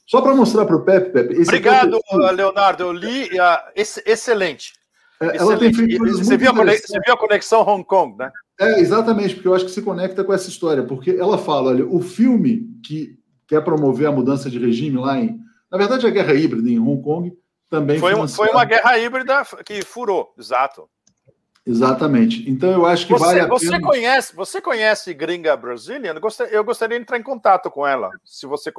[0.08, 1.42] Só para mostrar para o Pepe, Pepe.
[1.42, 2.00] Obrigado,
[2.34, 2.82] Leonardo.
[2.82, 3.26] Eu li.
[3.26, 3.72] Uh,
[4.06, 4.72] excelente.
[5.20, 8.30] É, ela tem feito coisas você, viu você viu a conexão Hong Kong, né?
[8.58, 11.86] É, exatamente, porque eu acho que se conecta com essa história, porque ela fala: olha,
[11.86, 15.38] o filme que quer promover a mudança de regime lá em.
[15.70, 17.36] Na verdade, a guerra híbrida em Hong Kong
[17.68, 20.88] também foi, foi uma guerra híbrida que furou, exato.
[21.68, 22.50] Exatamente.
[22.50, 23.86] Então eu acho que você, vale a você pena.
[23.86, 26.14] Conhece, você conhece Gringa Brazilian?
[26.50, 28.72] Eu gostaria de entrar em contato com ela, se você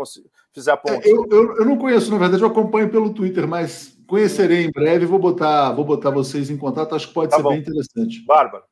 [0.52, 1.08] fizer a ponte.
[1.08, 4.72] É, eu, eu, eu, não conheço, na verdade, eu acompanho pelo Twitter, mas conhecerei em
[4.72, 7.50] breve vou botar, vou botar vocês em contato, acho que pode tá ser bom.
[7.50, 8.26] bem interessante.
[8.26, 8.64] Bárbara.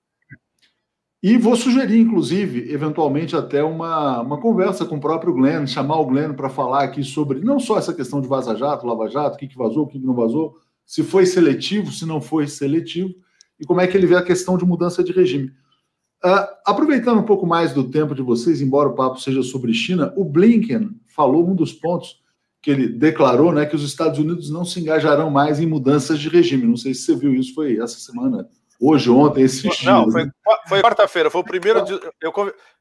[1.21, 6.05] E vou sugerir, inclusive, eventualmente até uma, uma conversa com o próprio Glenn, chamar o
[6.07, 9.57] Glenn para falar aqui sobre não só essa questão de vaza-jato, lava-jato, o que, que
[9.57, 13.13] vazou, o que, que não vazou, se foi seletivo, se não foi seletivo
[13.59, 15.51] e como é que ele vê a questão de mudança de regime.
[16.23, 20.13] Uh, aproveitando um pouco mais do tempo de vocês, embora o papo seja sobre China,
[20.15, 22.21] o Blinken falou um dos pontos
[22.61, 26.27] que ele declarou, né, que os Estados Unidos não se engajarão mais em mudanças de
[26.27, 26.65] regime.
[26.65, 30.25] Não sei se você viu isso, foi essa semana, hoje, ontem, esse Não, dias, foi,
[30.25, 30.31] né?
[30.67, 31.83] foi quarta-feira, foi o primeiro.
[31.83, 32.33] De, eu,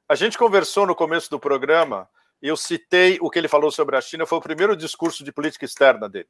[0.09, 2.09] a gente conversou no começo do programa,
[2.43, 5.33] e eu citei o que ele falou sobre a China, foi o primeiro discurso de
[5.33, 6.29] política externa dele.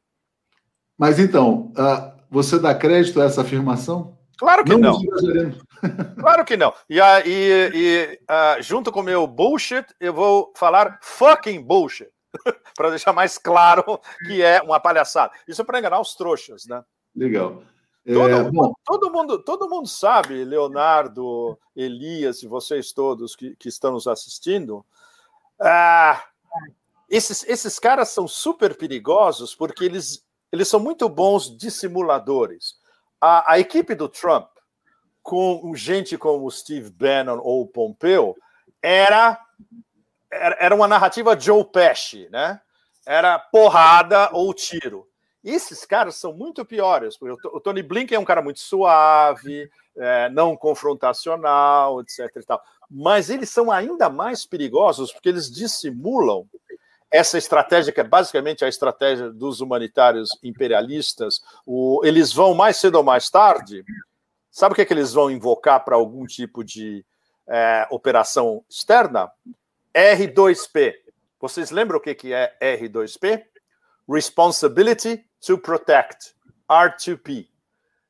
[0.99, 4.16] Mas então, uh, você dá crédito a essa afirmação?
[4.39, 4.99] Claro que não.
[5.01, 5.53] não.
[6.21, 6.73] claro que não.
[6.89, 12.09] E, e, e uh, junto com o meu bullshit, eu vou falar fucking bullshit.
[12.77, 15.33] para deixar mais claro que é uma palhaçada.
[15.49, 16.85] Isso é para enganar os trouxas, né?
[17.15, 17.63] Legal.
[18.07, 18.51] Todo, é,
[18.85, 24.85] todo, mundo, todo mundo sabe, Leonardo, Elias e vocês todos que, que estão nos assistindo,
[25.61, 26.23] ah,
[27.11, 32.77] esses, esses caras são super perigosos porque eles, eles são muito bons dissimuladores
[33.21, 34.49] a, a equipe do Trump,
[35.23, 38.37] com gente como Steve Bannon ou Pompeo,
[38.81, 39.39] era,
[40.31, 42.61] era uma narrativa Joe Pesci, né?
[43.05, 45.09] Era porrada ou tiro.
[45.43, 50.57] Esses caras são muito piores, o Tony Blinken é um cara muito suave, é, não
[50.57, 52.29] confrontacional, etc.
[52.91, 56.49] Mas eles são ainda mais perigosos porque eles dissimulam
[57.17, 62.97] essa estratégia, que é basicamente a estratégia dos humanitários imperialistas, o, eles vão mais cedo
[62.97, 63.83] ou mais tarde.
[64.51, 67.05] Sabe o que, é que eles vão invocar para algum tipo de
[67.49, 69.31] é, operação externa?
[69.95, 70.95] R2P.
[71.41, 73.43] Vocês lembram o que, que é R2P?
[74.09, 76.35] Responsibility to Protect,
[76.71, 77.49] R2P.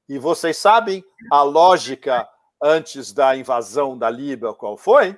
[0.09, 2.29] E vocês sabem a lógica
[2.61, 5.17] antes da invasão da Líbia, qual foi?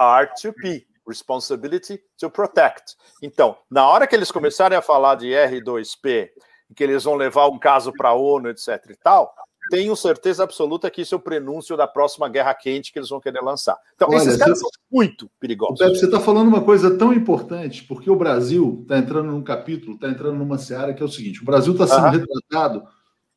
[0.00, 0.85] R2P.
[1.06, 2.96] Responsibility to Protect.
[3.22, 6.30] Então, na hora que eles começarem a falar de R2P,
[6.74, 8.90] que eles vão levar um caso para a ONU, etc.
[8.90, 9.32] e tal,
[9.70, 13.20] tenho certeza absoluta que isso é o prenúncio da próxima guerra quente que eles vão
[13.20, 13.76] querer lançar.
[13.94, 14.62] Então, Olha, esses caras você...
[14.62, 15.78] são muito perigosos.
[15.78, 19.94] Pepe, você está falando uma coisa tão importante, porque o Brasil está entrando num capítulo,
[19.94, 22.84] está entrando numa seara que é o seguinte: o Brasil está sendo retratado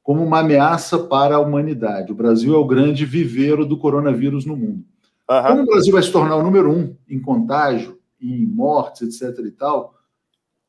[0.03, 2.11] como uma ameaça para a humanidade.
[2.11, 4.83] O Brasil é o grande viveiro do coronavírus no mundo.
[5.30, 5.43] Uhum.
[5.43, 9.45] Como o Brasil vai se tornar o número um em contágio, em mortes, etc.
[9.45, 9.93] e tal,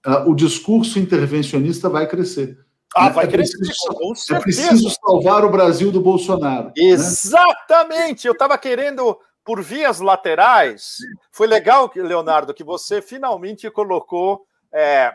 [0.07, 2.59] uh, o discurso intervencionista vai crescer.
[2.95, 3.57] Ah, vai é crescer.
[3.57, 6.67] Preciso, é preciso salvar o Brasil do Bolsonaro.
[6.67, 6.73] Né?
[6.77, 8.25] Exatamente.
[8.25, 8.29] Né?
[8.29, 10.97] Eu estava querendo, por vias laterais.
[11.31, 14.45] Foi legal, Leonardo, que você finalmente colocou.
[14.73, 15.13] É,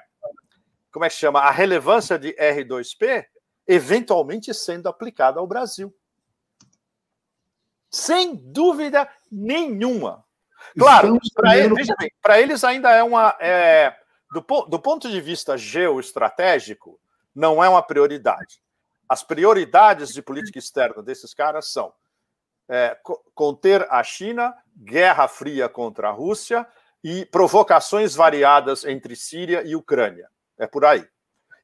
[0.92, 1.40] como é que chama?
[1.40, 3.26] A relevância de R2P
[3.68, 5.94] eventualmente sendo aplicada ao Brasil.
[7.96, 10.26] Sem dúvida nenhuma.
[10.78, 11.88] Claro, para eles,
[12.38, 13.34] eles, ainda é uma.
[13.40, 13.96] É,
[14.34, 17.00] do, do ponto de vista geoestratégico,
[17.34, 18.62] não é uma prioridade.
[19.08, 21.94] As prioridades de política externa desses caras são
[22.68, 22.98] é,
[23.34, 26.68] conter a China, guerra fria contra a Rússia
[27.02, 30.28] e provocações variadas entre Síria e Ucrânia.
[30.58, 31.08] É por aí.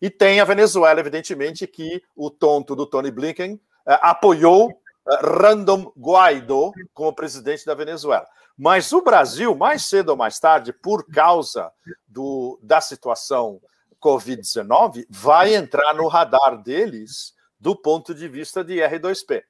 [0.02, 6.72] E tem a Venezuela, evidentemente, que o tonto do Tony Blinken é, apoiou Random Guaido
[6.94, 8.28] como presidente da Venezuela.
[8.58, 11.72] Mas o Brasil, mais cedo ou mais tarde, por causa
[12.08, 13.60] do, da situação
[14.02, 19.44] Covid-19, vai entrar no radar deles do ponto de vista de R2P.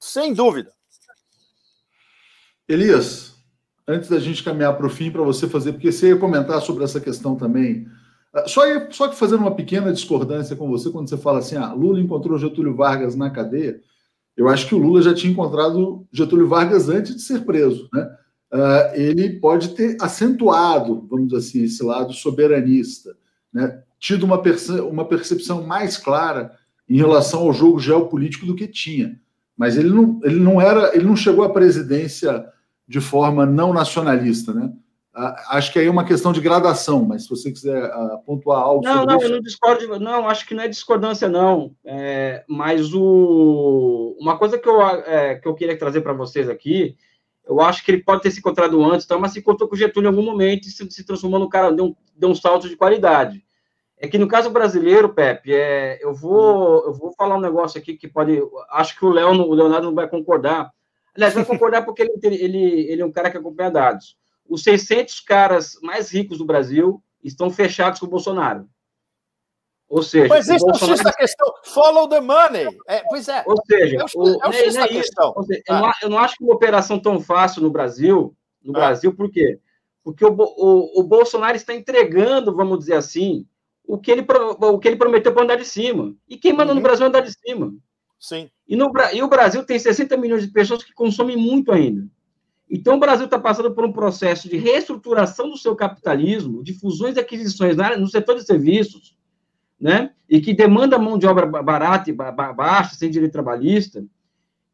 [0.00, 0.72] Sem dúvida.
[2.68, 3.34] Elias,
[3.86, 6.84] antes da gente caminhar para o fim, para você fazer, porque você ia comentar sobre
[6.84, 7.88] essa questão também.
[8.32, 11.56] Ah, só, ia, só que fazendo uma pequena discordância com você, quando você fala assim,
[11.56, 13.80] ah, Lula encontrou Getúlio Vargas na cadeia.
[14.38, 17.90] Eu acho que o Lula já tinha encontrado Getúlio Vargas antes de ser preso.
[17.92, 18.08] Né?
[18.52, 23.16] uh, ele pode ter acentuado, vamos dizer assim, esse lado soberanista,
[23.52, 23.82] né?
[23.98, 26.52] tido uma, perce uma percepção mais clara
[26.88, 29.20] em relação ao jogo geopolítico do que tinha.
[29.56, 32.46] Mas ele não, ele não era, ele não chegou à presidência
[32.86, 34.72] de forma não nacionalista, né?
[35.14, 38.84] Acho que aí é uma questão de gradação, mas se você quiser uh, pontuar algo
[38.84, 39.26] não, não, isso...
[39.26, 41.74] eu não discordo, não, acho que não é discordância, não.
[41.84, 46.96] É, mas o, uma coisa que eu, é, que eu queria trazer para vocês aqui,
[47.44, 49.78] eu acho que ele pode ter se encontrado antes, tá, mas se encontrou com o
[49.78, 52.68] Getúlio em algum momento e se, se transformou no cara, deu um, deu um salto
[52.68, 53.44] de qualidade.
[53.96, 57.96] É que no caso brasileiro, Pepe, é, eu, vou, eu vou falar um negócio aqui
[57.96, 58.40] que pode.
[58.70, 60.70] Acho que o, Léo, o Leonardo não vai concordar.
[61.16, 64.16] Aliás, vai concordar porque ele, ele, ele é um cara que acompanha dados
[64.48, 68.68] os 600 caras mais ricos do Brasil estão fechados com o Bolsonaro.
[69.88, 70.92] Ou seja, Mas esse Bolsonaro...
[70.92, 71.54] é o X da questão.
[71.64, 72.66] Follow the money.
[72.86, 73.42] É, pois é.
[73.46, 75.42] Ou seja, é o, é o X é, da questão.
[75.44, 75.72] Seja, ah.
[75.72, 78.36] eu, não, eu, não, acho que uma operação tão fácil no Brasil.
[78.62, 78.80] No ah.
[78.80, 79.58] Brasil, por quê?
[80.04, 83.46] Porque o, o, o, Bolsonaro está entregando, vamos dizer assim,
[83.86, 84.26] o que ele,
[84.60, 86.14] o que ele prometeu para andar de cima.
[86.28, 86.76] E quem manda uhum.
[86.76, 87.74] no Brasil é andar de cima.
[88.18, 88.50] Sim.
[88.66, 92.06] E, no, e o Brasil tem 60 milhões de pessoas que consomem muito ainda.
[92.70, 97.16] Então, o Brasil está passando por um processo de reestruturação do seu capitalismo, de fusões
[97.16, 99.16] e aquisições no setor de serviços,
[99.80, 100.10] né?
[100.28, 104.04] E que demanda mão de obra barata e baixa, sem direito trabalhista.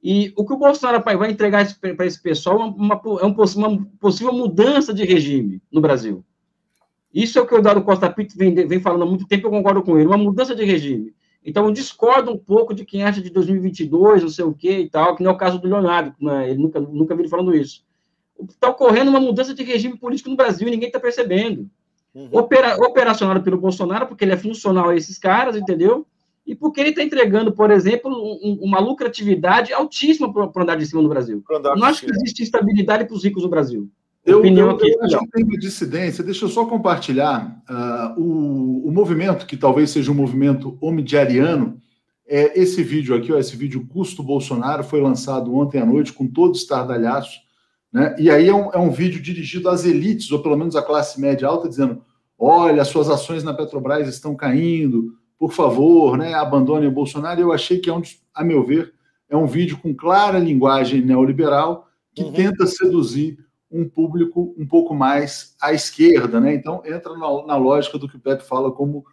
[0.03, 4.33] E o que o Bolsonaro vai entregar para esse pessoal é uma, é uma, possível
[4.33, 6.25] mudança de regime no Brasil.
[7.13, 9.51] Isso é o que o Dado Costa Pinto vem, vem falando há muito tempo, eu
[9.51, 11.15] concordo com ele, uma mudança de regime.
[11.45, 14.89] Então, eu discordo um pouco de quem acha de 2022, não sei o quê e
[14.89, 16.51] tal, que não é o caso do Leonardo, né?
[16.51, 17.85] ele nunca, nunca vi ele falando isso.
[18.49, 21.69] Está ocorrendo uma mudança de regime político no Brasil e ninguém está percebendo.
[22.15, 22.29] Uhum.
[22.33, 26.07] Opera, operacionado pelo Bolsonaro, porque ele é funcional a esses caras, entendeu?
[26.47, 31.03] E porque ele está entregando, por exemplo, um, uma lucratividade altíssima para andar de cima
[31.03, 31.43] no Brasil.
[31.77, 33.89] Não acho que existe estabilidade para os ricos no Brasil.
[34.25, 36.25] Eu, opinião eu, aqui, eu acho que tem uma dissidência.
[36.25, 41.81] Deixa eu só compartilhar uh, o, o movimento, que talvez seja um movimento omidiariano,
[42.27, 46.27] é esse vídeo aqui, ó, esse vídeo Custo Bolsonaro, foi lançado ontem à noite com
[46.27, 47.39] todo estardalhaço.
[47.93, 48.17] Né?
[48.19, 51.21] E aí é um, é um vídeo dirigido às elites, ou pelo menos à classe
[51.21, 52.03] média alta, dizendo:
[52.39, 57.41] olha, suas ações na Petrobras estão caindo, por favor, né, abandone o Bolsonaro.
[57.41, 58.01] Eu achei que é um,
[58.35, 58.95] a meu ver,
[59.29, 62.33] é um vídeo com clara linguagem neoliberal que uhum.
[62.33, 63.39] tenta seduzir
[63.75, 66.55] um público um pouco mais à esquerda, né?
[66.55, 69.05] Então entra na, na, lógica do que o Pepe fala como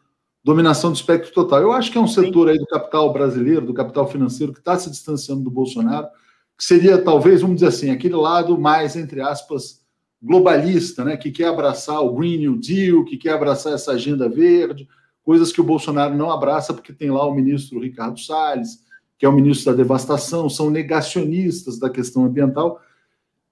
[0.43, 1.61] dominação do espectro total.
[1.61, 4.77] Eu acho que é um setor aí do capital brasileiro, do capital financeiro, que está
[4.77, 6.07] se distanciando do Bolsonaro,
[6.55, 9.81] que seria talvez, vamos dizer assim, aquele lado mais, entre aspas,
[10.21, 11.17] globalista, né?
[11.17, 14.87] Que quer abraçar o Green New Deal, que quer abraçar essa agenda verde,
[15.23, 18.79] coisas que o Bolsonaro não abraça, porque tem lá o ministro Ricardo Salles,
[19.17, 22.79] que é o ministro da devastação, são negacionistas da questão ambiental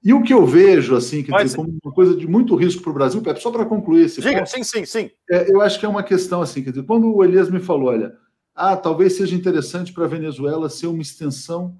[0.03, 2.91] e o que eu vejo, assim, quer dizer, como uma coisa de muito risco para
[2.91, 5.11] o Brasil, Pepe, só para concluir esse Diga, ponto, sim, sim, sim.
[5.29, 7.89] É, eu acho que é uma questão assim, quer dizer, quando o Elias me falou,
[7.89, 8.15] olha,
[8.55, 11.77] ah, talvez seja interessante para a Venezuela ser uma extensão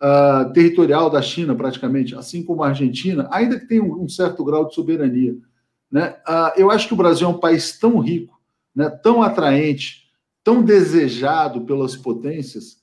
[0.00, 4.44] uh, territorial da China, praticamente, assim como a Argentina, ainda que tenha um, um certo
[4.44, 5.36] grau de soberania.
[5.90, 6.16] Né?
[6.28, 8.40] Uh, eu acho que o Brasil é um país tão rico,
[8.74, 10.10] né, tão atraente,
[10.42, 12.79] tão desejado pelas potências,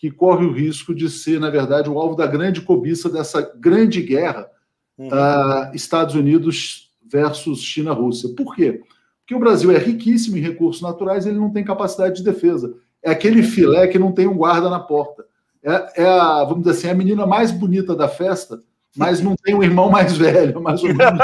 [0.00, 4.00] que corre o risco de ser, na verdade, o alvo da grande cobiça dessa grande
[4.00, 4.48] guerra
[4.96, 5.08] uhum.
[5.08, 8.30] uh, Estados Unidos versus China-Rússia.
[8.34, 8.80] Por quê?
[9.20, 12.74] Porque o Brasil é riquíssimo em recursos naturais, ele não tem capacidade de defesa.
[13.02, 15.22] É aquele filé que não tem um guarda na porta.
[15.62, 18.58] É, é a, vamos dizer assim, a menina mais bonita da festa,
[18.96, 21.20] mas não tem um irmão mais velho, mais ou menos.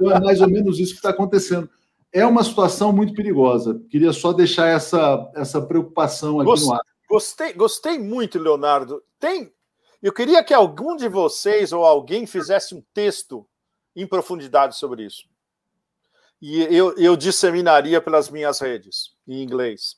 [0.00, 1.68] é mais ou menos isso que está acontecendo.
[2.10, 3.78] É uma situação muito perigosa.
[3.90, 6.80] Queria só deixar essa, essa preocupação aqui no ar.
[7.14, 9.02] Gostei, gostei muito, Leonardo.
[9.20, 9.52] Tem.
[10.02, 13.46] Eu queria que algum de vocês ou alguém fizesse um texto
[13.94, 15.24] em profundidade sobre isso.
[16.40, 19.96] E eu, eu disseminaria pelas minhas redes, em inglês.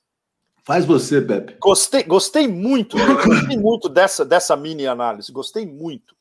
[0.64, 1.56] Faz você, Pepe.
[1.60, 5.30] Gostei, gostei muito, gostei muito dessa, dessa mini análise.
[5.30, 6.15] Gostei muito.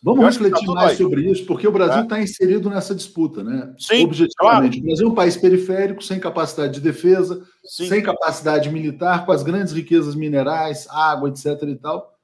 [0.00, 0.96] Vamos refletir tá mais aí.
[0.96, 2.22] sobre isso, porque o Brasil está é.
[2.22, 3.74] inserido nessa disputa, né?
[3.78, 4.78] Sim, Objetivamente.
[4.78, 4.84] Claro.
[4.84, 7.88] O Brasil é um país periférico, sem capacidade de defesa, Sim.
[7.88, 11.62] sem capacidade militar, com as grandes riquezas minerais, água, etc.
[11.64, 12.14] e tal.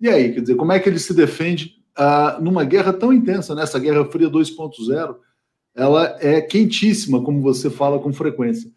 [0.00, 3.54] E aí, quer dizer, como é que ele se defende ah, numa guerra tão intensa,
[3.54, 3.86] nessa né?
[3.86, 5.16] Guerra Fria 2.0?
[5.74, 8.70] Ela é quentíssima, como você fala com frequência.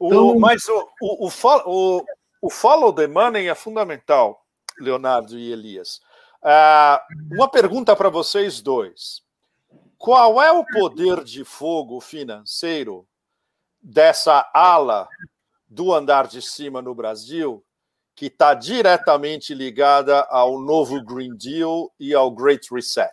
[0.00, 0.36] Então...
[0.36, 1.28] O, mas o, o,
[1.66, 2.04] o,
[2.42, 4.40] o follow the money é fundamental,
[4.78, 6.00] Leonardo e Elias.
[6.44, 9.22] Uh, uma pergunta para vocês dois.
[9.96, 13.06] Qual é o poder de fogo financeiro
[13.82, 15.08] dessa ala
[15.66, 17.64] do andar de cima no Brasil
[18.14, 23.10] que está diretamente ligada ao novo Green Deal e ao Great Reset?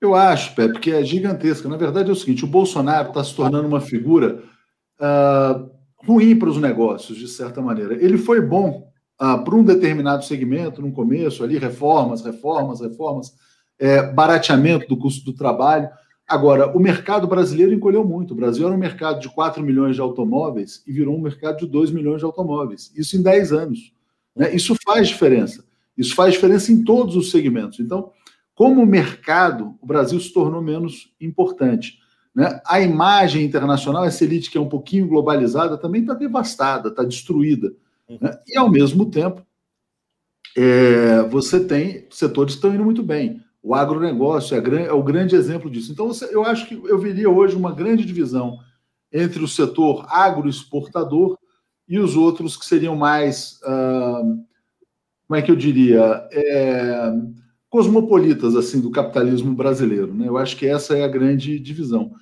[0.00, 1.68] Eu acho, Pepe, que é gigantesca.
[1.68, 4.42] Na verdade é o seguinte: o Bolsonaro está se tornando uma figura
[4.98, 5.70] uh,
[6.04, 7.94] ruim para os negócios, de certa maneira.
[7.94, 13.32] Ele foi bom uh, para um determinado segmento, no começo, ali, reformas, reformas, reformas,
[13.78, 15.88] é, barateamento do custo do trabalho.
[16.28, 18.32] Agora, o mercado brasileiro encolheu muito.
[18.32, 21.66] O Brasil era um mercado de 4 milhões de automóveis e virou um mercado de
[21.66, 22.92] 2 milhões de automóveis.
[22.96, 23.92] Isso em 10 anos.
[24.34, 24.54] Né?
[24.54, 25.64] Isso faz diferença.
[25.96, 27.80] Isso faz diferença em todos os segmentos.
[27.80, 28.10] Então,
[28.54, 31.98] como mercado, o Brasil se tornou menos importante.
[32.34, 32.60] Né?
[32.66, 37.72] A imagem internacional, essa elite que é um pouquinho globalizada, também está devastada, está destruída.
[38.08, 38.38] Né?
[38.46, 39.44] E, ao mesmo tempo,
[40.56, 43.42] é, você tem setores que estão indo muito bem.
[43.62, 45.92] O agronegócio é, é o grande exemplo disso.
[45.92, 48.58] Então, você, eu acho que eu veria hoje uma grande divisão
[49.12, 51.38] entre o setor agroexportador
[51.88, 54.44] e os outros que seriam mais, uh,
[55.26, 57.12] como é que eu diria, é,
[57.68, 60.12] cosmopolitas assim do capitalismo brasileiro.
[60.12, 60.26] Né?
[60.26, 62.12] Eu acho que essa é a grande divisão.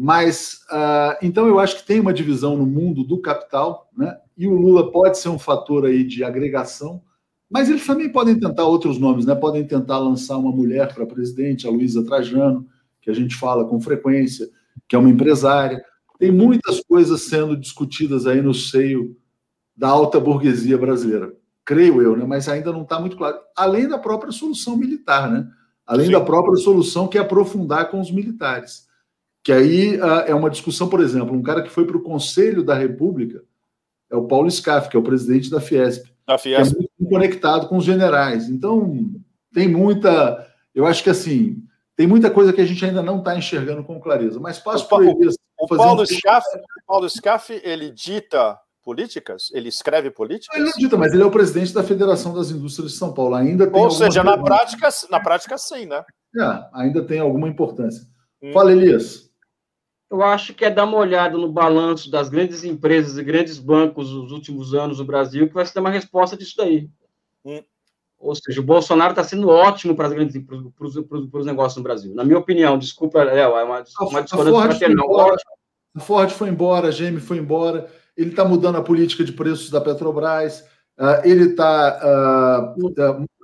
[0.00, 4.16] Mas, uh, então, eu acho que tem uma divisão no mundo do capital, né?
[4.36, 7.02] e o Lula pode ser um fator aí de agregação,
[7.50, 9.34] mas eles também podem tentar outros nomes, né?
[9.34, 12.64] podem tentar lançar uma mulher para presidente, a Luísa Trajano,
[13.02, 14.48] que a gente fala com frequência,
[14.86, 15.82] que é uma empresária.
[16.16, 19.16] Tem muitas coisas sendo discutidas aí no seio
[19.76, 22.24] da alta burguesia brasileira, creio eu, né?
[22.24, 23.36] mas ainda não está muito claro.
[23.56, 25.48] Além da própria solução militar, né?
[25.84, 26.12] além Sim.
[26.12, 28.86] da própria solução que é aprofundar com os militares.
[29.48, 32.62] Que aí uh, é uma discussão, por exemplo, um cara que foi para o Conselho
[32.62, 33.42] da República
[34.10, 36.04] é o Paulo Scaff, que é o presidente da Fiesp.
[36.26, 36.76] Da Fiesp.
[36.76, 38.50] Que é muito conectado com os generais.
[38.50, 39.10] Então,
[39.50, 40.46] tem muita.
[40.74, 41.62] Eu acho que assim,
[41.96, 44.38] tem muita coisa que a gente ainda não está enxergando com clareza.
[44.38, 45.30] Mas passo para ele.
[45.58, 46.06] O, Paulo, um...
[46.06, 48.54] Scaff, o Paulo Scaff, ele dita
[48.84, 49.44] políticas?
[49.54, 50.54] Ele escreve políticas?
[50.54, 53.34] Ele não dita, mas ele é o presidente da Federação das Indústrias de São Paulo.
[53.34, 56.04] Ainda tem Ou seja, na prática, na prática, sim, né?
[56.38, 58.06] É, ainda tem alguma importância.
[58.42, 58.52] Hum.
[58.52, 59.27] Fala, Elias
[60.10, 64.10] eu acho que é dar uma olhada no balanço das grandes empresas e grandes bancos
[64.10, 66.88] nos últimos anos no Brasil que vai ser uma resposta disso daí.
[67.44, 67.62] Hum.
[68.18, 71.76] Ou seja, o Bolsonaro está sendo ótimo para, as grandes, para, os, para os negócios
[71.76, 72.14] no Brasil.
[72.14, 75.36] Na minha opinião, desculpa, Léo, é uma, uma discordância fraternal.
[75.94, 79.70] A Ford foi embora, a GM foi embora, ele está mudando a política de preços
[79.70, 80.60] da Petrobras,
[80.98, 82.74] uh, ele está.
[82.76, 82.92] Uh,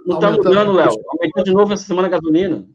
[0.06, 0.90] não está mudando, Léo.
[1.08, 2.66] Aumentou de novo essa semana a gasolina.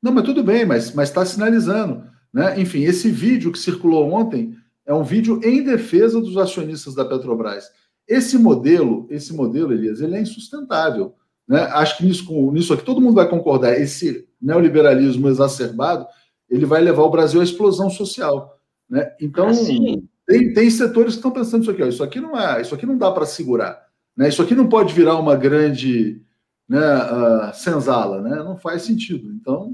[0.00, 2.04] Não, mas tudo bem, mas está sinalizando.
[2.36, 2.60] Né?
[2.60, 7.70] Enfim, esse vídeo que circulou ontem é um vídeo em defesa dos acionistas da Petrobras.
[8.06, 11.14] Esse modelo, esse modelo, Elias, ele é insustentável.
[11.48, 11.62] Né?
[11.72, 13.80] Acho que nisso, nisso aqui todo mundo vai concordar.
[13.80, 16.06] Esse neoliberalismo exacerbado,
[16.50, 18.60] ele vai levar o Brasil à explosão social.
[18.86, 19.10] Né?
[19.18, 20.06] Então, assim.
[20.26, 21.82] tem, tem setores que estão pensando isso aqui.
[21.82, 23.82] Ó, isso aqui não é, isso aqui não dá para segurar.
[24.14, 24.28] Né?
[24.28, 26.20] Isso aqui não pode virar uma grande
[26.68, 28.36] né, uh, senzala, né?
[28.42, 29.32] Não faz sentido.
[29.32, 29.72] Então,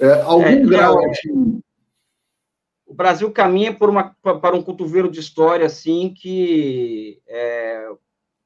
[0.00, 1.60] é, algum é, grau de
[2.90, 7.88] o Brasil caminha por uma, para um cotovelo de história assim que é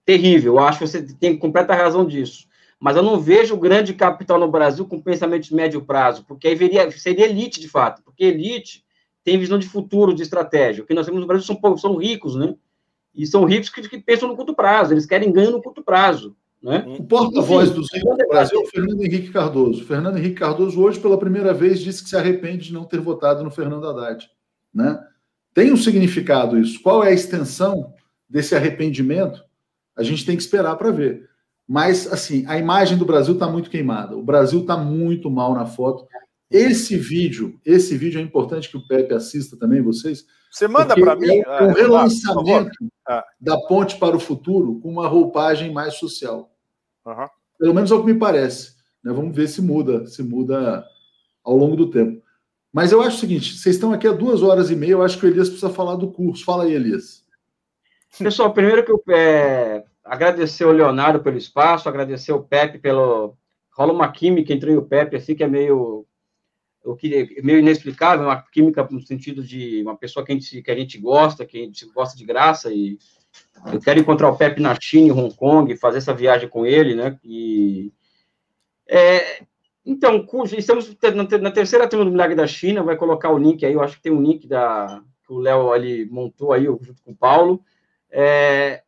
[0.05, 0.53] terrível.
[0.53, 2.47] Eu acho que você tem completa razão disso.
[2.79, 6.55] Mas eu não vejo grande capital no Brasil com pensamento de médio prazo, porque aí
[6.55, 8.85] veria, seria elite de fato, porque elite
[9.25, 10.85] tem visão de futuro, de estratégia.
[10.85, 12.55] O que nós temos no Brasil são, são ricos, né?
[13.15, 16.37] E são ricos que, que pensam no curto prazo, eles querem ganho no curto prazo.
[16.65, 16.83] Né?
[16.99, 17.83] O porta-voz do
[18.31, 19.85] Brasil é o Fernando Henrique Cardoso.
[19.85, 23.45] Fernando Henrique Cardoso, hoje, pela primeira vez, disse que se arrepende de não ter votado
[23.45, 24.27] no Fernando Haddad.
[24.73, 24.99] Né?
[25.53, 26.81] Tem um significado isso.
[26.81, 27.93] Qual é a extensão
[28.27, 29.45] desse arrependimento?
[29.95, 31.29] A gente tem que esperar para ver.
[31.69, 34.17] Mas, assim, a imagem do Brasil está muito queimada.
[34.17, 36.07] O Brasil está muito mal na foto.
[36.51, 40.25] Esse vídeo, esse vídeo é importante que o Pepe assista também, vocês.
[40.51, 41.43] Você manda para mim?
[41.45, 42.71] É um relançamento
[43.07, 43.23] ah.
[43.39, 46.54] da ponte para o futuro com uma roupagem mais social.
[47.07, 47.29] Uhum.
[47.59, 48.75] Pelo menos é o que me parece.
[49.03, 49.13] Né?
[49.13, 50.85] Vamos ver se muda, se muda
[51.43, 52.23] ao longo do tempo.
[52.73, 55.19] Mas eu acho o seguinte: vocês estão aqui há duas horas e meia, eu acho
[55.19, 56.45] que o Elias precisa falar do curso.
[56.45, 57.25] Fala aí, Elias.
[58.19, 63.37] Pessoal, primeiro que eu é, agradecer o Leonardo pelo espaço, agradecer o Pepe pelo.
[63.73, 66.07] Rola uma química entre o Pepe, assim, que é meio.
[66.85, 70.71] O que meio inexplicável, uma química no sentido de uma pessoa que a gente, que
[70.71, 72.99] a gente gosta, que a gente gosta de graça, e
[73.73, 76.95] eu quero encontrar o Pepe na China, em Hong Kong, fazer essa viagem com ele,
[76.95, 77.19] né?
[77.25, 77.93] E
[78.87, 79.43] é,
[79.85, 80.97] então, estamos
[81.41, 84.03] na terceira turma do Milagre da China, vai colocar o link aí, eu acho que
[84.03, 87.63] tem um link da, que o Léo ali montou aí, junto com o Paulo.
[88.11, 88.83] É,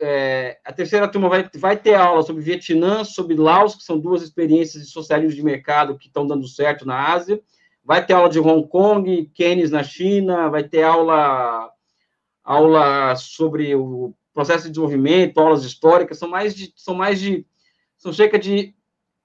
[0.00, 4.22] é, a terceira turma vai, vai ter aula sobre Vietnã, sobre Laos, que são duas
[4.22, 7.40] experiências de socialismo de mercado que estão dando certo na Ásia.
[7.84, 11.70] Vai ter aula de Hong Kong, Keynes na China, vai ter aula,
[12.48, 17.44] aula sobre o processo de desenvolvimento, aulas históricas, são mais de, são mais de,
[17.98, 18.74] são cerca de,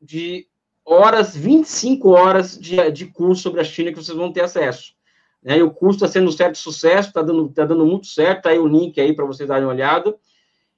[0.02, 0.46] de
[0.84, 4.94] horas, 25 horas de, de curso sobre a China que vocês vão ter acesso.
[5.42, 5.60] Né?
[5.60, 8.50] E o curso está sendo um certo sucesso, está dando, tá dando muito certo, tá
[8.50, 10.14] aí o link aí para vocês darem uma olhada.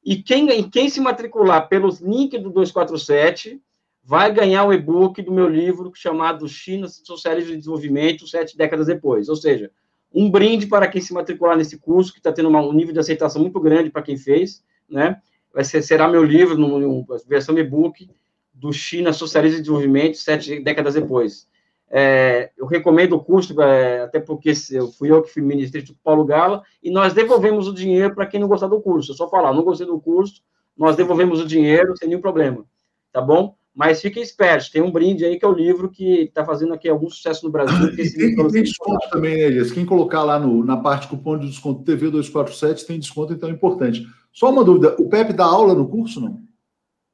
[0.03, 3.59] E quem, e quem se matricular pelos links do 247
[4.03, 9.30] vai ganhar o e-book do meu livro chamado China, Socialismo e Desenvolvimento, sete décadas depois.
[9.30, 9.72] Ou seja,
[10.16, 13.00] um brinde para quem se matricular nesse curso, que está tendo uma, um nível de
[13.00, 15.22] aceitação muito grande para quem fez, né?
[15.53, 18.10] Vai ser, será meu livro, no, no versão e-book,
[18.53, 21.48] do China, Socialismo e Desenvolvimento, sete décadas depois.
[21.90, 25.95] É, eu recomendo o curso, é, até porque eu fui eu que fui ministro do
[26.03, 29.11] Paulo Gala, e nós devolvemos o dinheiro para quem não gostar do curso.
[29.11, 30.42] Eu só falar, não gostei do curso,
[30.77, 32.66] nós devolvemos o dinheiro sem nenhum problema,
[33.11, 33.56] tá bom?
[33.76, 36.88] Mas fiquem espertos, tem um brinde aí que é o livro que está fazendo aqui
[36.88, 37.90] algum sucesso no Brasil.
[37.90, 39.70] E tem, tem desconto também, né, Elias?
[39.70, 43.52] Quem colocar lá no, na parte cupom de desconto TV 247 tem desconto, então é
[43.52, 44.08] importante.
[44.32, 46.42] Só uma dúvida: o Pepe dá aula no curso, não?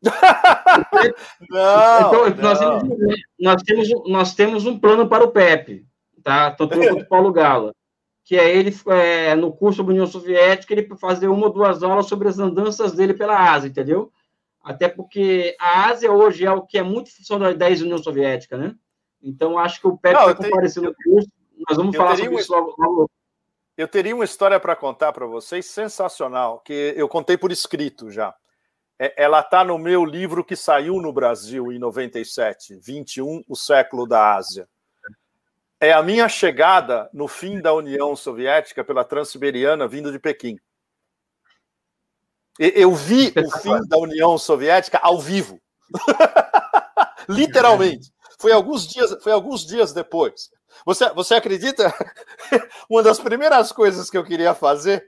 [1.49, 2.79] não, então, nós, não.
[2.79, 5.83] Temos, nós, temos, nós temos um plano para o Pepe,
[6.23, 6.51] tá?
[6.51, 7.73] Tanto eu quanto o Paulo Gala.
[8.23, 12.05] Que é ele, é, no curso sobre União Soviética, ele fazer uma ou duas aulas
[12.05, 14.11] sobre as andanças dele pela Ásia, entendeu?
[14.63, 18.75] Até porque a Ásia hoje é o que é muito função da ex-União Soviética, né?
[19.21, 21.29] Então, acho que o Pepe vai comparecer no curso.
[21.67, 23.09] Nós vamos falar sobre isso logo, logo.
[23.77, 28.35] Eu teria uma história para contar para vocês sensacional, que eu contei por escrito já.
[28.99, 34.05] É, ela está no meu livro que saiu no Brasil em 97, 21, O Século
[34.05, 34.67] da Ásia.
[35.79, 40.59] É a minha chegada no fim da União Soviética pela Transiberiana vindo de Pequim.
[42.63, 45.59] Eu vi o fim da União Soviética ao vivo.
[47.27, 48.13] Literalmente.
[48.37, 50.51] Foi alguns dias, foi alguns dias depois.
[50.85, 51.91] Você, você acredita?
[52.87, 55.03] Uma das primeiras coisas que eu queria fazer.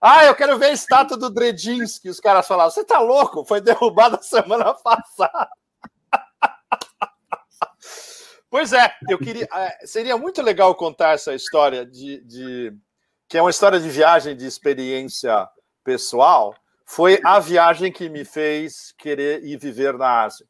[0.00, 2.08] Ah, eu quero ver a estátua do Dredinski.
[2.08, 3.44] Os caras falavam: Você tá louco?
[3.44, 5.48] Foi derrubada semana passada.
[8.48, 9.48] Pois é, eu queria.
[9.52, 12.72] É, seria muito legal contar essa história de, de
[13.28, 15.48] que é uma história de viagem de experiência
[15.82, 20.46] pessoal, foi a viagem que me fez querer ir viver na Ásia.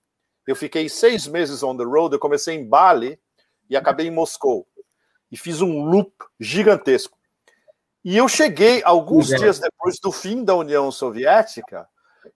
[0.47, 3.19] Eu fiquei seis meses on the road, eu comecei em Bali
[3.70, 4.67] e acabei em Moscou.
[5.31, 7.17] E fiz um loop gigantesco.
[8.05, 11.89] E eu cheguei alguns dias depois do fim da União Soviética,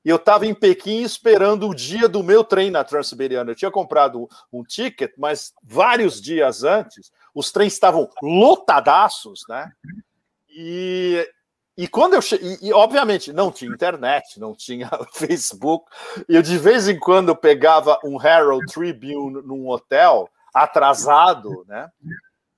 [0.05, 3.51] e eu estava em Pequim esperando o dia do meu trem na Transiberiana.
[3.51, 9.71] Eu tinha comprado um ticket, mas vários dias antes, os trens estavam lotadaços, né?
[10.49, 11.29] E
[11.77, 15.91] e quando eu cheguei, e, obviamente não tinha internet, não tinha Facebook,
[16.29, 21.91] eu de vez em quando pegava um Herald Tribune num hotel atrasado, né?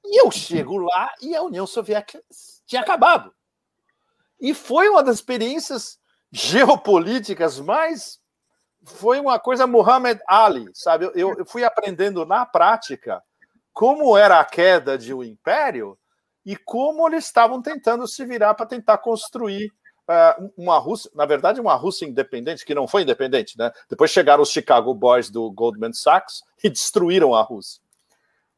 [0.04, 2.22] E eu chego lá e a União Soviética
[2.66, 3.34] tinha acabado.
[4.40, 5.98] E foi uma das experiências
[6.30, 8.20] geopolíticas mais
[8.84, 11.06] foi uma coisa Muhammad Ali, sabe?
[11.14, 13.22] Eu, eu fui aprendendo na prática
[13.72, 15.98] como era a queda de um império
[16.48, 19.70] e como eles estavam tentando se virar para tentar construir
[20.08, 23.70] uh, uma Rússia, na verdade, uma Rússia independente, que não foi independente, né?
[23.86, 27.82] Depois chegaram os Chicago Boys do Goldman Sachs e destruíram a Rússia.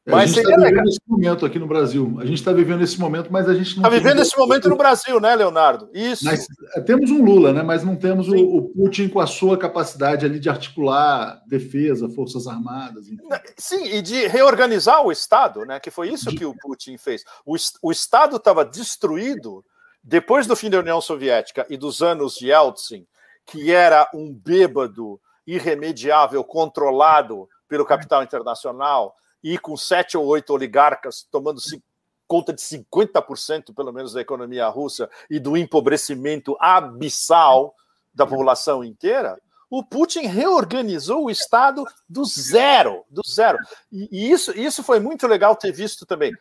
[0.03, 2.17] É, mas a gente está vivendo esse momento aqui no Brasil.
[2.19, 3.83] A gente está vivendo esse momento, mas a gente não.
[3.83, 5.89] Está vivendo esse momento no Brasil, né, Leonardo?
[5.93, 6.25] Isso.
[6.25, 7.61] Mas, é, temos um Lula, né?
[7.61, 12.47] Mas não temos o, o, Putin com a sua capacidade ali de articular defesa, forças
[12.47, 13.07] armadas.
[13.07, 13.23] Enfim.
[13.55, 15.79] Sim, e de reorganizar o Estado, né?
[15.79, 16.35] Que foi isso de...
[16.35, 17.23] que o Putin fez.
[17.45, 19.63] O, o Estado estava destruído
[20.03, 23.05] depois do fim da União Soviética e dos anos de Yeltsin,
[23.45, 31.27] que era um bêbado irremediável, controlado pelo capital internacional e com sete ou oito oligarcas
[31.31, 31.59] tomando
[32.27, 37.75] conta de 50% pelo menos da economia russa e do empobrecimento abissal
[38.13, 39.37] da população inteira,
[39.69, 43.57] o Putin reorganizou o Estado do zero, do zero.
[43.91, 46.33] E, isso, isso foi muito legal ter visto também.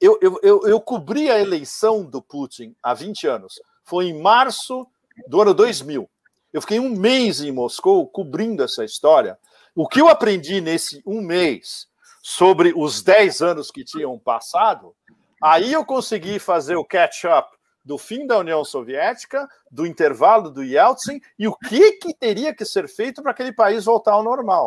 [0.00, 3.60] Eu, eu, eu, eu cobri a eleição do Putin há 20 anos.
[3.84, 4.86] Foi em março
[5.26, 6.08] do ano 2000.
[6.52, 9.38] Eu fiquei um mês em Moscou cobrindo essa história.
[9.74, 11.88] O que eu aprendi nesse um mês
[12.28, 14.92] sobre os 10 anos que tinham passado,
[15.40, 21.20] aí eu consegui fazer o catch-up do fim da União Soviética, do intervalo do Yeltsin
[21.38, 24.66] e o que, que teria que ser feito para aquele país voltar ao normal.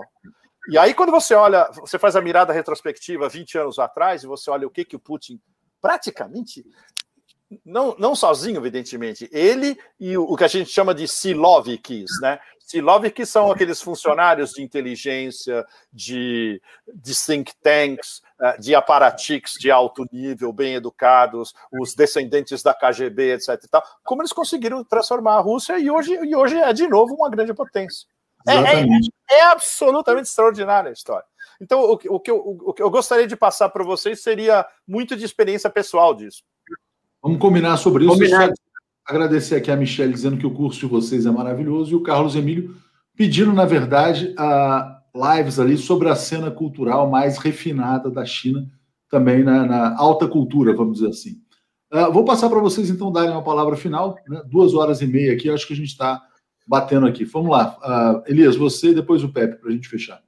[0.70, 4.50] E aí, quando você olha, você faz a mirada retrospectiva 20 anos atrás e você
[4.50, 5.38] olha o que, que o Putin
[5.82, 6.66] praticamente
[7.66, 12.40] não, não sozinho, evidentemente, ele e o, o que a gente chama de Siloviks, né?
[12.70, 16.62] Siloviks são aqueles funcionários de inteligência, de,
[16.94, 23.34] de think tanks, eh, de aparatics de alto nível, bem educados, os descendentes da KGB,
[23.34, 23.60] etc.
[23.64, 23.84] E tal.
[24.04, 27.56] Como eles conseguiram transformar a Rússia e hoje, e hoje é de novo uma grande
[27.56, 28.08] potência.
[28.48, 28.86] É, é,
[29.32, 31.26] é, absolutamente extraordinária a história.
[31.60, 35.18] Então, o, o, que eu, o que eu gostaria de passar para vocês seria muito
[35.18, 36.44] de experiência pessoal disso.
[37.22, 38.14] Vamos combinar sobre isso.
[38.14, 38.52] Combinar.
[39.10, 42.36] Agradecer aqui a Michelle dizendo que o curso de vocês é maravilhoso e o Carlos
[42.36, 42.76] Emílio
[43.18, 48.70] pedindo, na verdade, a lives ali sobre a cena cultural mais refinada da China,
[49.10, 51.42] também na, na alta cultura, vamos dizer assim.
[51.92, 54.44] Uh, vou passar para vocês, então, darem uma palavra final, né?
[54.46, 56.22] duas horas e meia aqui, acho que a gente está
[56.68, 57.26] batendo aqui.
[57.26, 57.80] Vamos lá.
[57.80, 60.22] Uh, Elias, você e depois o Pepe, para a gente fechar.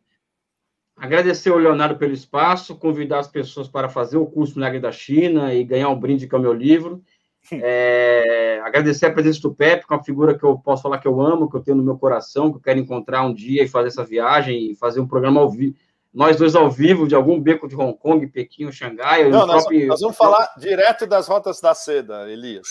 [0.97, 5.53] Agradecer ao Leonardo pelo espaço, convidar as pessoas para fazer o curso Milagre da China
[5.53, 7.03] e ganhar um brinde com é o meu livro.
[7.51, 11.07] É, agradecer a presença do Pepe, que é uma figura que eu posso falar que
[11.07, 13.67] eu amo, que eu tenho no meu coração, que eu quero encontrar um dia e
[13.67, 15.75] fazer essa viagem e fazer um programa ao vivo.
[16.13, 19.29] Nós dois ao vivo, de algum beco de Hong Kong, Pequim Xangai.
[19.29, 19.87] Não, nós, próprio...
[19.87, 22.67] nós, vamos falar direto das rotas da seda, Elias.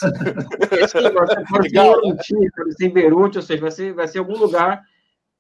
[2.23, 4.83] Sim, pode ser em Beirute, ou seja, vai ser, vai ser algum lugar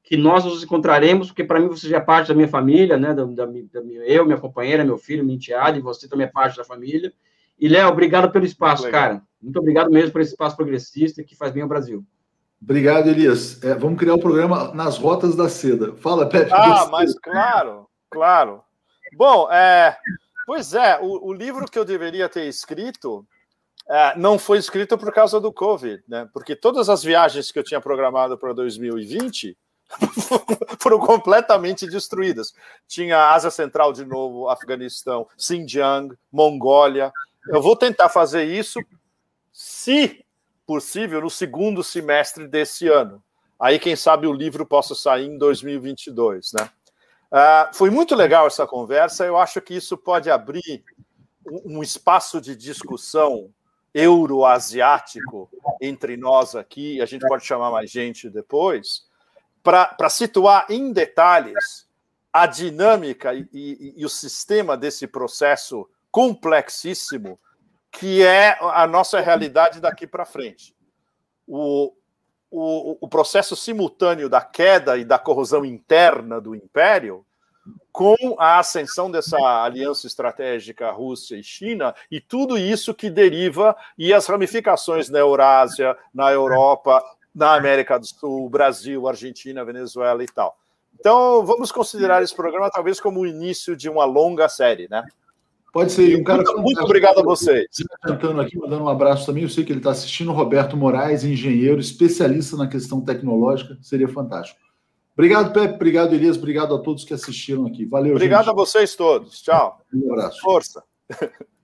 [0.02, 3.12] que nós nos encontraremos, porque para mim você já é parte da minha família, né?
[3.12, 6.57] Da, da, da, eu, minha companheira, meu filho, minha enteada, e você também é parte
[6.57, 7.12] da família.
[7.61, 9.01] E, Léo, obrigado pelo espaço, Legal.
[9.01, 9.23] cara.
[9.41, 12.05] Muito obrigado mesmo por esse espaço progressista que faz bem ao Brasil.
[12.63, 13.63] Obrigado, Elias.
[13.63, 15.95] É, vamos criar o um programa nas rotas da seda.
[15.97, 16.51] Fala, Pepe.
[16.53, 18.63] Ah, mas claro, claro.
[19.15, 19.97] Bom, é,
[20.47, 23.27] pois é, o, o, livro que eu deveria ter escrito
[23.89, 26.29] é, não foi escrito por causa do Covid, né?
[26.33, 29.57] Porque todas as viagens que eu tinha programado para 2020
[30.79, 32.53] foram completamente destruídas.
[32.87, 37.11] Tinha Ásia Central de novo, Afeganistão, Xinjiang, Mongólia.
[37.49, 38.81] Eu vou tentar fazer isso,
[39.52, 40.25] se
[40.67, 43.23] possível, no segundo semestre desse ano.
[43.59, 46.70] Aí, quem sabe, o livro possa sair em 2022, né?
[47.31, 49.25] Uh, foi muito legal essa conversa.
[49.25, 50.85] Eu acho que isso pode abrir
[51.65, 53.52] um, espaço de discussão
[53.94, 55.49] euroasiático
[55.81, 57.01] entre nós aqui.
[57.01, 59.09] A gente pode chamar mais gente depois
[59.62, 61.86] para situar em detalhes
[62.33, 67.39] a dinâmica e, e, e, o sistema desse processo complexíssimo
[67.91, 70.75] que é a nossa realidade daqui para frente.
[71.47, 71.93] O,
[72.51, 77.25] o, o processo simultâneo da queda e da corrosão interna do império
[77.93, 84.15] com a ascensão dessa aliança estratégica Rússia e China e tudo isso que deriva e
[84.15, 87.03] as ramificações na Eurásia, na Europa,
[87.35, 90.57] na América do Sul, Brasil, Argentina, Venezuela e tal.
[90.99, 95.05] Então, vamos considerar esse programa talvez como o início de uma longa série, né?
[95.73, 96.16] Pode ser.
[96.18, 97.66] Um cara muito, muito obrigado a vocês.
[98.02, 99.44] Cantando aqui, mandando um abraço também.
[99.44, 100.32] Eu sei que ele está assistindo.
[100.32, 103.78] Roberto Moraes, engenheiro, especialista na questão tecnológica.
[103.81, 104.58] Seria fantástico.
[105.15, 105.74] Obrigado, Pepe.
[105.74, 106.36] Obrigado, Elias.
[106.36, 107.84] Obrigado a todos que assistiram aqui.
[107.84, 108.52] Valeu, Obrigado gente.
[108.52, 109.40] a vocês todos.
[109.42, 109.78] Tchau.
[109.92, 110.40] Um abraço.
[110.40, 110.82] Força.